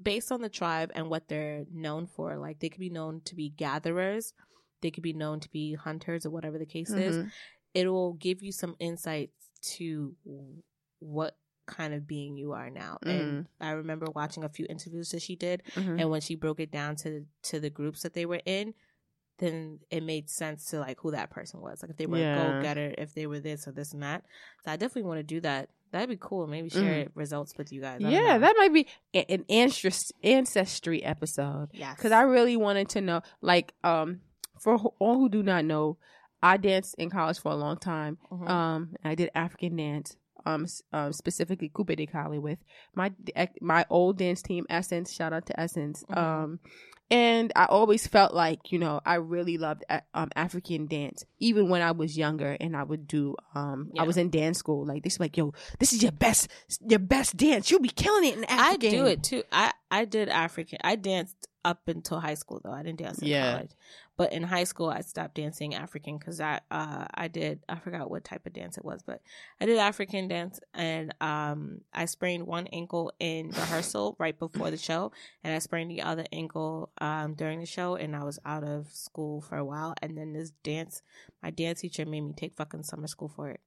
based 0.00 0.30
on 0.30 0.42
the 0.42 0.48
tribe 0.48 0.92
and 0.94 1.08
what 1.10 1.28
they're 1.28 1.64
known 1.72 2.06
for, 2.06 2.36
like 2.36 2.60
they 2.60 2.68
could 2.68 2.80
be 2.80 2.90
known 2.90 3.22
to 3.24 3.34
be 3.34 3.48
gatherers, 3.50 4.32
they 4.80 4.90
could 4.90 5.02
be 5.02 5.12
known 5.12 5.40
to 5.40 5.50
be 5.50 5.74
hunters, 5.74 6.24
or 6.26 6.30
whatever 6.30 6.58
the 6.58 6.66
case 6.66 6.90
is. 6.90 7.16
Mhm. 7.16 7.30
It 7.74 7.88
will 7.88 8.14
give 8.14 8.42
you 8.42 8.52
some 8.52 8.74
insights 8.78 9.48
to 9.76 10.14
what 10.98 11.36
kind 11.66 11.94
of 11.94 12.06
being 12.06 12.36
you 12.36 12.52
are 12.52 12.68
now. 12.70 12.98
And 13.02 13.46
I 13.60 13.70
remember 13.72 14.06
watching 14.14 14.42
a 14.42 14.48
few 14.48 14.66
interviews 14.68 15.10
that 15.10 15.22
she 15.22 15.36
did, 15.36 15.62
Mhm. 15.76 16.00
and 16.00 16.10
when 16.10 16.20
she 16.20 16.34
broke 16.34 16.58
it 16.60 16.70
down 16.70 16.96
to 16.96 17.26
to 17.42 17.60
the 17.60 17.70
groups 17.70 18.02
that 18.02 18.14
they 18.14 18.26
were 18.26 18.40
in. 18.44 18.74
Then 19.38 19.80
it 19.88 20.02
made 20.02 20.28
sense 20.28 20.66
to 20.66 20.80
like 20.80 21.00
who 21.00 21.12
that 21.12 21.30
person 21.30 21.60
was. 21.62 21.80
Like 21.80 21.90
if 21.92 21.96
they 21.96 22.04
were 22.06 22.18
a 22.18 22.34
go 22.34 22.62
getter, 22.62 22.94
if 22.98 23.14
they 23.14 23.26
were 23.26 23.40
this 23.40 23.66
or 23.66 23.72
this 23.72 23.94
and 23.94 24.02
that. 24.02 24.22
So 24.64 24.70
I 24.70 24.76
definitely 24.76 25.04
want 25.08 25.20
to 25.20 25.22
do 25.22 25.40
that. 25.40 25.70
That'd 25.92 26.10
be 26.10 26.18
cool. 26.20 26.46
Maybe 26.46 26.68
share 26.68 27.08
results 27.14 27.56
with 27.56 27.72
you 27.72 27.80
guys. 27.80 28.02
Mm. 28.02 28.10
yeah, 28.12 28.34
know. 28.34 28.38
that 28.40 28.54
might 28.58 28.74
be 28.74 28.86
an 29.14 29.46
ancestry 29.48 30.14
ancestry 30.22 31.02
episode. 31.02 31.70
Yeah, 31.72 31.94
because 31.94 32.12
I 32.12 32.20
really 32.22 32.58
wanted 32.58 32.90
to 32.90 33.00
know. 33.00 33.22
Like, 33.40 33.72
um, 33.82 34.20
for 34.60 34.76
all 34.98 35.18
who 35.18 35.28
do 35.28 35.42
not 35.42 35.64
know, 35.64 35.96
I 36.42 36.56
danced 36.56 36.94
in 36.96 37.10
college 37.10 37.38
for 37.40 37.50
a 37.52 37.56
long 37.56 37.76
time. 37.78 38.18
Mhm. 38.30 38.48
Um, 38.48 38.96
I 39.02 39.14
did 39.14 39.30
African 39.34 39.76
dance. 39.76 40.16
Um, 40.46 40.66
um, 40.94 41.12
specifically 41.12 41.68
Coupé-Décalé 41.68 42.40
with 42.40 42.60
my 42.94 43.12
my 43.60 43.84
old 43.90 44.16
dance 44.16 44.40
team, 44.40 44.64
Essence. 44.70 45.12
Shout 45.12 45.34
out 45.34 45.44
to 45.46 45.60
Essence. 45.60 46.02
Mhm. 46.08 46.16
Um, 46.16 46.60
and 47.10 47.52
I 47.54 47.66
always 47.66 48.06
felt 48.06 48.32
like 48.32 48.72
you 48.72 48.78
know 48.78 49.00
I 49.04 49.16
really 49.16 49.58
loved 49.58 49.84
um 50.14 50.30
African 50.34 50.86
dance, 50.86 51.26
even 51.40 51.68
when 51.68 51.82
I 51.82 51.90
was 51.90 52.16
younger, 52.16 52.56
and 52.58 52.74
I 52.74 52.84
would 52.84 53.06
do 53.06 53.36
um 53.54 53.90
I 53.98 54.04
was 54.04 54.16
in 54.16 54.30
dance 54.30 54.56
school. 54.58 54.86
Like 54.86 55.02
this, 55.02 55.20
like 55.20 55.36
yo, 55.36 55.52
this 55.78 55.92
is 55.92 56.02
your 56.02 56.12
best 56.12 56.48
your 56.88 57.00
best 57.00 57.36
dance. 57.36 57.70
You'll 57.70 57.80
be 57.80 57.88
killing 57.90 58.24
it 58.30 58.38
in 58.38 58.44
Africa. 58.44 58.86
I 58.86 58.90
do 58.90 59.06
it 59.06 59.22
too. 59.22 59.42
I 59.52 59.72
I 59.90 60.06
did 60.06 60.30
African. 60.30 60.78
I 60.82 60.96
danced 60.96 61.48
up 61.66 61.86
until 61.88 62.18
high 62.20 62.34
school 62.34 62.62
though. 62.64 62.72
I 62.72 62.82
didn't 62.82 63.00
dance 63.00 63.18
in 63.18 63.28
Yeah. 63.28 63.52
college. 63.56 63.72
But 64.20 64.34
in 64.34 64.42
high 64.42 64.64
school, 64.64 64.90
I 64.90 65.00
stopped 65.00 65.36
dancing 65.36 65.74
African 65.74 66.18
because 66.18 66.42
I 66.42 66.60
uh 66.70 67.06
I 67.14 67.28
did 67.28 67.60
I 67.70 67.76
forgot 67.76 68.10
what 68.10 68.22
type 68.22 68.44
of 68.44 68.52
dance 68.52 68.76
it 68.76 68.84
was, 68.84 69.02
but 69.02 69.22
I 69.58 69.64
did 69.64 69.78
African 69.78 70.28
dance 70.28 70.60
and 70.74 71.14
um 71.22 71.80
I 71.94 72.04
sprained 72.04 72.46
one 72.46 72.66
ankle 72.66 73.14
in 73.18 73.48
rehearsal 73.48 74.16
right 74.18 74.38
before 74.38 74.70
the 74.70 74.76
show, 74.76 75.10
and 75.42 75.54
I 75.54 75.58
sprained 75.58 75.90
the 75.90 76.02
other 76.02 76.26
ankle 76.32 76.92
um 77.00 77.32
during 77.32 77.60
the 77.60 77.64
show, 77.64 77.94
and 77.94 78.14
I 78.14 78.22
was 78.24 78.38
out 78.44 78.62
of 78.62 78.88
school 78.92 79.40
for 79.40 79.56
a 79.56 79.64
while. 79.64 79.94
And 80.02 80.18
then 80.18 80.34
this 80.34 80.50
dance, 80.50 81.00
my 81.42 81.48
dance 81.48 81.80
teacher 81.80 82.04
made 82.04 82.20
me 82.20 82.34
take 82.36 82.54
fucking 82.56 82.82
summer 82.82 83.06
school 83.06 83.28
for 83.34 83.48
it. 83.48 83.60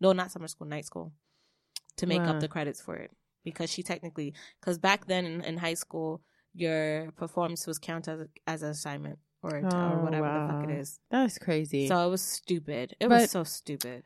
No, 0.00 0.10
not 0.10 0.32
summer 0.32 0.48
school, 0.48 0.66
night 0.66 0.86
school, 0.86 1.12
to 1.98 2.06
make 2.08 2.22
Wow. 2.24 2.30
up 2.30 2.40
the 2.40 2.48
credits 2.48 2.80
for 2.80 2.96
it 2.96 3.12
because 3.44 3.70
she 3.70 3.84
technically 3.84 4.34
because 4.60 4.76
back 4.76 5.06
then 5.06 5.24
in, 5.24 5.40
in 5.42 5.58
high 5.58 5.74
school 5.74 6.20
your 6.52 7.12
performance 7.12 7.64
was 7.64 7.78
counted 7.78 8.20
as, 8.20 8.28
as 8.48 8.62
an 8.64 8.70
assignment 8.70 9.20
or, 9.44 9.56
or 9.58 9.66
Oh, 9.72 10.04
whatever 10.04 10.26
the 10.26 10.52
fuck 10.52 10.70
it 10.70 10.78
is. 10.80 10.98
wow. 11.12 11.22
That's 11.22 11.38
crazy. 11.38 11.86
so 11.88 12.06
it 12.06 12.10
was 12.10 12.22
stupid 12.22 12.96
it 12.98 13.08
But- 13.08 13.20
was 13.22 13.30
so 13.30 13.44
stupid 13.44 14.04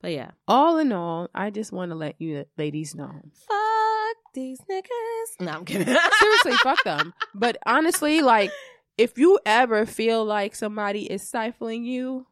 but 0.00 0.12
yeah 0.12 0.30
all 0.46 0.78
in 0.78 0.92
all, 0.92 1.28
I 1.34 1.50
just 1.50 1.72
want 1.72 1.90
to 1.90 1.96
let 1.96 2.14
you 2.20 2.44
ladies 2.56 2.94
know. 2.94 3.10
fuck 3.32 4.16
these 4.34 4.60
niggas 4.70 5.40
no 5.40 5.50
i'm 5.52 5.64
kidding 5.64 5.86
Seriously, 6.20 6.52
fuck 6.62 6.82
them. 6.84 7.12
But 7.34 7.56
honestly, 7.66 8.20
like, 8.22 8.50
if 8.98 9.18
you 9.18 9.38
ever 9.46 9.84
feel 9.86 10.24
like 10.24 10.54
somebody 10.54 11.10
is 11.10 11.26
stifling 11.26 11.84
you, 11.84 12.26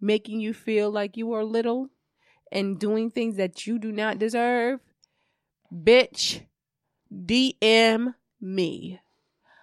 making 0.00 0.40
you 0.40 0.52
feel 0.54 0.90
like 0.90 1.16
you 1.16 1.32
are 1.32 1.44
little, 1.44 1.88
and 2.52 2.78
doing 2.78 3.10
things 3.10 3.36
that 3.36 3.66
you 3.66 3.78
do 3.78 3.90
not 3.92 4.18
deserve, 4.18 4.80
bitch, 5.72 6.42
DM 7.12 8.14
me 8.40 9.00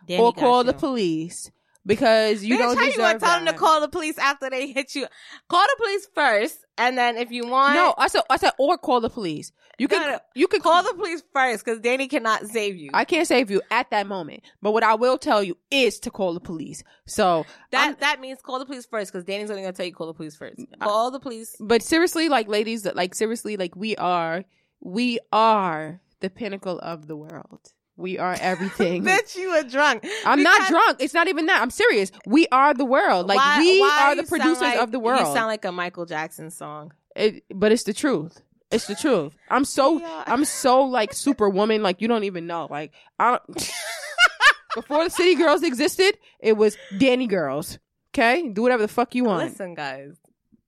Dany 0.07 0.19
or 0.19 0.33
call 0.33 0.63
the 0.63 0.73
police 0.73 1.51
because 1.85 2.43
you 2.43 2.55
Bitch, 2.55 2.59
don't 2.59 2.77
how 2.77 2.83
you 2.85 2.97
gonna 2.97 3.19
tell 3.19 3.37
them 3.43 3.45
to 3.45 3.53
call 3.53 3.81
the 3.81 3.87
police 3.87 4.17
after 4.17 4.49
they 4.49 4.67
hit 4.71 4.95
you? 4.95 5.05
Call 5.49 5.63
the 5.63 5.75
police 5.77 6.07
first, 6.13 6.65
and 6.77 6.97
then 6.97 7.17
if 7.17 7.31
you 7.31 7.47
want, 7.47 7.75
No, 7.75 7.93
I 7.97 8.07
said 8.07 8.21
I 8.29 8.37
said 8.37 8.51
or 8.57 8.77
call 8.77 9.01
the 9.01 9.09
police. 9.09 9.51
You 9.77 9.87
can 9.89 10.01
No, 10.01 10.11
no. 10.13 10.19
you 10.35 10.47
can 10.47 10.61
call 10.61 10.83
the 10.83 10.93
police 10.93 11.21
first 11.33 11.63
because 11.65 11.79
Dany 11.79 12.09
cannot 12.09 12.45
save 12.47 12.77
you. 12.77 12.89
I 12.93 13.03
can't 13.05 13.27
save 13.27 13.51
you 13.51 13.61
at 13.71 13.89
that 13.91 14.07
moment, 14.07 14.43
but 14.61 14.71
what 14.71 14.83
I 14.83 14.95
will 14.95 15.17
tell 15.17 15.43
you 15.43 15.57
is 15.69 15.99
to 15.99 16.09
call 16.11 16.33
the 16.33 16.39
police. 16.39 16.81
So 17.05 17.45
that 17.71 17.83
I'm- 17.83 17.97
that 17.99 18.19
means 18.21 18.39
call 18.41 18.59
the 18.59 18.65
police 18.65 18.85
first 18.85 19.11
because 19.11 19.25
Dany's 19.25 19.49
only 19.49 19.61
gonna 19.63 19.73
tell 19.73 19.85
you 19.85 19.93
call 19.93 20.07
the 20.07 20.13
police 20.13 20.35
first. 20.35 20.57
Mm, 20.57 20.79
call 20.79 21.11
the 21.11 21.19
police. 21.19 21.55
but 21.59 21.81
seriously, 21.83 22.29
like 22.29 22.47
ladies, 22.47 22.85
like 22.85 23.13
seriously, 23.15 23.57
like 23.57 23.75
we 23.75 23.95
are, 23.97 24.45
we 24.79 25.19
are 25.31 25.99
the 26.21 26.29
pinnacle 26.29 26.79
of 26.79 27.07
the 27.07 27.15
world. 27.17 27.73
We 27.97 28.17
are 28.17 28.35
everything. 28.39 29.03
Bitch, 29.05 29.35
you 29.35 29.49
were 29.51 29.63
drunk. 29.63 30.05
I'm 30.25 30.43
not 30.43 30.67
drunk. 30.67 30.97
It's 30.99 31.13
not 31.13 31.27
even 31.27 31.45
that. 31.45 31.61
I'm 31.61 31.69
serious. 31.69 32.11
We 32.25 32.47
are 32.51 32.73
the 32.73 32.85
world. 32.85 33.27
Like 33.27 33.37
Why- 33.37 33.59
we 33.59 33.79
why 33.79 34.11
are 34.11 34.15
the 34.15 34.23
producers 34.23 34.61
like- 34.61 34.79
of 34.79 34.91
the 34.91 34.99
world. 34.99 35.19
You 35.27 35.33
sound 35.33 35.47
like 35.47 35.63
a 35.65 35.71
Michael 35.71 36.05
Jackson 36.05 36.49
song. 36.51 36.91
It, 37.15 37.43
but 37.53 37.71
it's 37.71 37.83
the 37.83 37.93
truth. 37.93 38.41
It's 38.71 38.87
the 38.87 38.95
truth. 38.95 39.33
I'm 39.49 39.63
so 39.63 39.99
Yeah. 39.99 40.23
I'm 40.27 40.43
so 40.43 40.81
like 40.83 41.13
superwoman. 41.13 41.81
Like 41.83 42.01
you 42.01 42.07
don't 42.09 42.25
even 42.25 42.47
know. 42.47 42.67
Like 42.69 42.91
I 43.17 43.31
don't, 43.31 43.71
before 44.75 45.03
the 45.05 45.09
City 45.09 45.35
Girls 45.35 45.63
existed, 45.63 46.17
it 46.39 46.57
was 46.57 46.75
Dany 46.93 47.29
Girls. 47.29 47.79
Okay, 48.13 48.49
do 48.49 48.61
whatever 48.61 48.81
the 48.81 48.87
fuck 48.89 49.13
you 49.15 49.23
want. 49.25 49.49
Listen, 49.49 49.73
guys. 49.75 50.15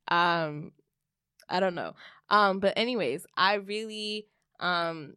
Um, 0.10 0.72
I 1.50 1.60
don't 1.60 1.76
know. 1.76 1.94
Um, 2.30 2.60
but 2.60 2.74
anyways, 2.78 3.26
I 3.36 3.56
really 3.56 4.28
um 4.60 5.16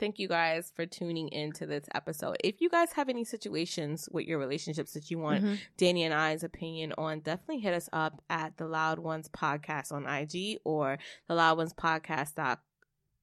thank 0.00 0.18
you 0.18 0.26
guys 0.26 0.72
for 0.74 0.86
tuning 0.86 1.28
into 1.28 1.66
this 1.66 1.84
episode. 1.94 2.36
If 2.42 2.60
you 2.60 2.68
guys 2.68 2.92
have 2.92 3.08
any 3.08 3.24
situations 3.24 4.08
with 4.10 4.26
your 4.26 4.38
relationships 4.38 4.94
that 4.94 5.10
you 5.10 5.18
want 5.18 5.44
Mhm. 5.44 5.58
Dany 5.78 6.00
and 6.00 6.12
I's 6.14 6.42
opinion 6.42 6.92
on, 6.98 7.20
definitely 7.20 7.60
hit 7.60 7.74
us 7.74 7.88
up 7.92 8.22
at 8.28 8.56
the 8.56 8.66
Loud 8.66 8.98
Ones 8.98 9.28
Podcast 9.28 9.92
on 9.92 10.06
IG 10.06 10.58
or 10.64 10.98
the 11.28 11.34
Loud 11.34 11.58
Ones 11.58 11.74
Podcast 11.74 12.34
dot 12.34 12.60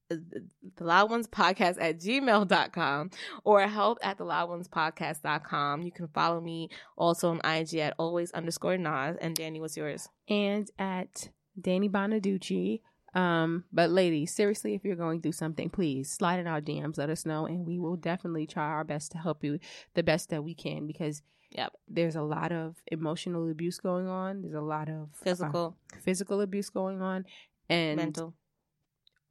the 0.10 0.86
loud 0.86 1.10
ones 1.10 1.28
podcast 1.28 1.76
at 1.82 2.00
gmail.com 2.00 3.10
or 3.44 3.60
help 3.68 3.98
at 4.02 4.18
the 4.18 4.24
loud 4.24 4.48
ones 4.48 4.70
podcast.com 4.70 5.82
you 5.82 5.92
can 5.92 6.08
follow 6.08 6.40
me 6.40 6.70
also 6.96 7.30
on 7.30 7.42
ig 7.58 7.76
at 7.76 7.94
always 8.00 8.32
underscore 8.32 8.78
nas 8.78 9.18
and 9.20 9.36
danny 9.36 9.60
what's 9.60 9.76
yours 9.76 10.08
and 10.30 10.72
at 10.80 11.30
Danny 11.60 11.90
Bonaducci. 11.90 12.82
Um, 13.14 13.64
but 13.72 13.90
ladies, 13.90 14.34
seriously, 14.34 14.74
if 14.76 14.84
you're 14.84 14.96
going 14.96 15.22
through 15.22 15.32
something, 15.32 15.70
please 15.70 16.12
slide 16.12 16.40
in 16.40 16.48
our 16.48 16.62
DMs, 16.62 16.98
let 16.98 17.10
us 17.10 17.26
know, 17.26 17.46
and 17.46 17.66
we 17.66 17.80
will 17.80 17.96
definitely 17.96 18.46
try 18.46 18.66
our 18.68 18.84
best 18.84 19.12
to 19.14 19.18
help 19.18 19.44
you 19.44 19.60
the 19.96 20.04
best 20.04 20.30
that 20.30 20.44
we 20.44 20.54
can 20.54 20.86
because 20.88 21.22
Yep. 21.52 21.72
There's 21.88 22.18
a 22.18 22.22
lot 22.22 22.52
of 22.52 22.76
emotional 22.92 23.50
abuse 23.50 23.80
going 23.80 24.06
on. 24.10 24.42
There's 24.42 24.54
a 24.54 24.60
lot 24.60 24.90
of 24.90 25.04
uh, 25.04 25.24
Physical, 25.24 25.78
physical 26.02 26.42
abuse 26.42 26.70
going 26.70 27.02
on, 27.02 27.24
and 27.70 27.96
mental, 27.96 28.34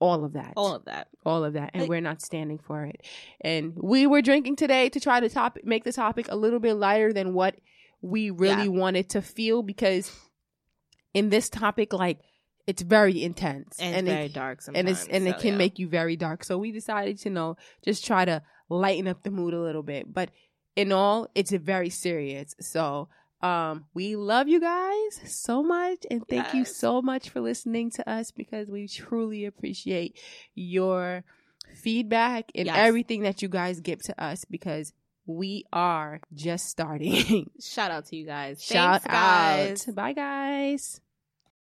all 0.01 0.25
of 0.25 0.33
that. 0.33 0.55
all 0.57 0.75
of 0.75 0.87
that. 0.87 1.09
all 1.27 1.45
of 1.45 1.53
that 1.53 1.71
and 1.75 1.83
Like- 1.83 1.91
we're 1.91 2.01
not 2.01 2.23
standing 2.23 2.59
for 2.59 2.85
it 2.85 3.03
and 3.43 3.75
we 3.77 4.07
were 4.07 4.23
drinking 4.23 4.57
today 4.57 4.89
to 4.89 4.99
try 4.99 5.21
to 5.21 5.29
top 5.29 5.59
make 5.63 5.85
the 5.85 5.93
topic 5.93 6.27
a 6.31 6.37
little 6.37 6.59
bit 6.59 6.75
lighter 6.75 7.13
than 7.13 7.35
what 7.35 7.57
we 8.01 8.31
really 8.31 8.65
Yeah. 8.65 8.69
wanted 8.81 9.11
to 9.11 9.21
feel 9.23 9.63
because 9.63 10.11
in 11.15 11.29
this 11.31 11.49
topic 11.51 11.93
like 11.93 12.21
it's 12.67 12.83
very 12.83 13.23
intense. 13.23 13.79
And, 13.79 13.97
it's 13.97 14.09
very 14.09 14.27
it, 14.27 14.33
dark 14.33 14.61
and 14.75 14.89
it's 14.89 15.07
and 15.07 15.27
it 15.29 15.39
can 15.39 15.53
yeah. 15.53 15.59
make 15.59 15.79
you 15.79 15.89
very 15.89 16.17
dark. 16.17 16.45
So 16.45 16.59
we 16.59 16.73
decided 16.73 17.19
to 17.19 17.29
you 17.29 17.35
know 17.35 17.57
just 17.85 18.05
try 18.05 18.25
to 18.25 18.43
lighten 18.69 19.07
up 19.07 19.23
the 19.23 19.31
mood 19.31 19.55
a 19.55 19.61
little 19.61 19.83
bit. 19.83 20.13
But 20.13 20.31
in 20.75 20.93
all 20.93 21.29
it's 21.35 21.53
very 21.53 21.91
serious. 21.91 22.55
So 22.61 23.09
um 23.43 23.85
we 23.95 24.17
love 24.17 24.49
you 24.49 24.61
guys 24.61 25.21
so 25.25 25.63
much. 25.63 26.05
And 26.11 26.27
thank 26.29 26.55
you 26.55 26.65
so 26.65 27.01
much 27.01 27.29
for 27.31 27.41
listening 27.41 27.91
to 27.93 28.09
us 28.11 28.31
because 28.33 28.69
we 28.69 28.89
truly 28.89 29.45
appreciate 29.45 30.19
your 30.55 31.25
feedback 31.75 32.51
and 32.55 32.67
Yes. 32.67 32.77
everything 32.79 33.23
that 33.23 33.43
you 33.43 33.49
guys 33.49 33.81
give 33.81 34.03
to 34.05 34.23
us 34.23 34.45
because 34.45 34.93
we 35.27 35.65
are 35.73 36.21
just 36.33 36.69
starting. 36.69 37.51
Shout 37.61 37.91
out 37.91 38.07
to 38.07 38.17
you 38.17 38.25
guys. 38.25 38.63
shout 38.63 39.03
Thanks, 39.03 39.07
guys. 39.07 39.89
out. 39.89 39.95
Bye 39.95 40.13
guys 40.13 41.01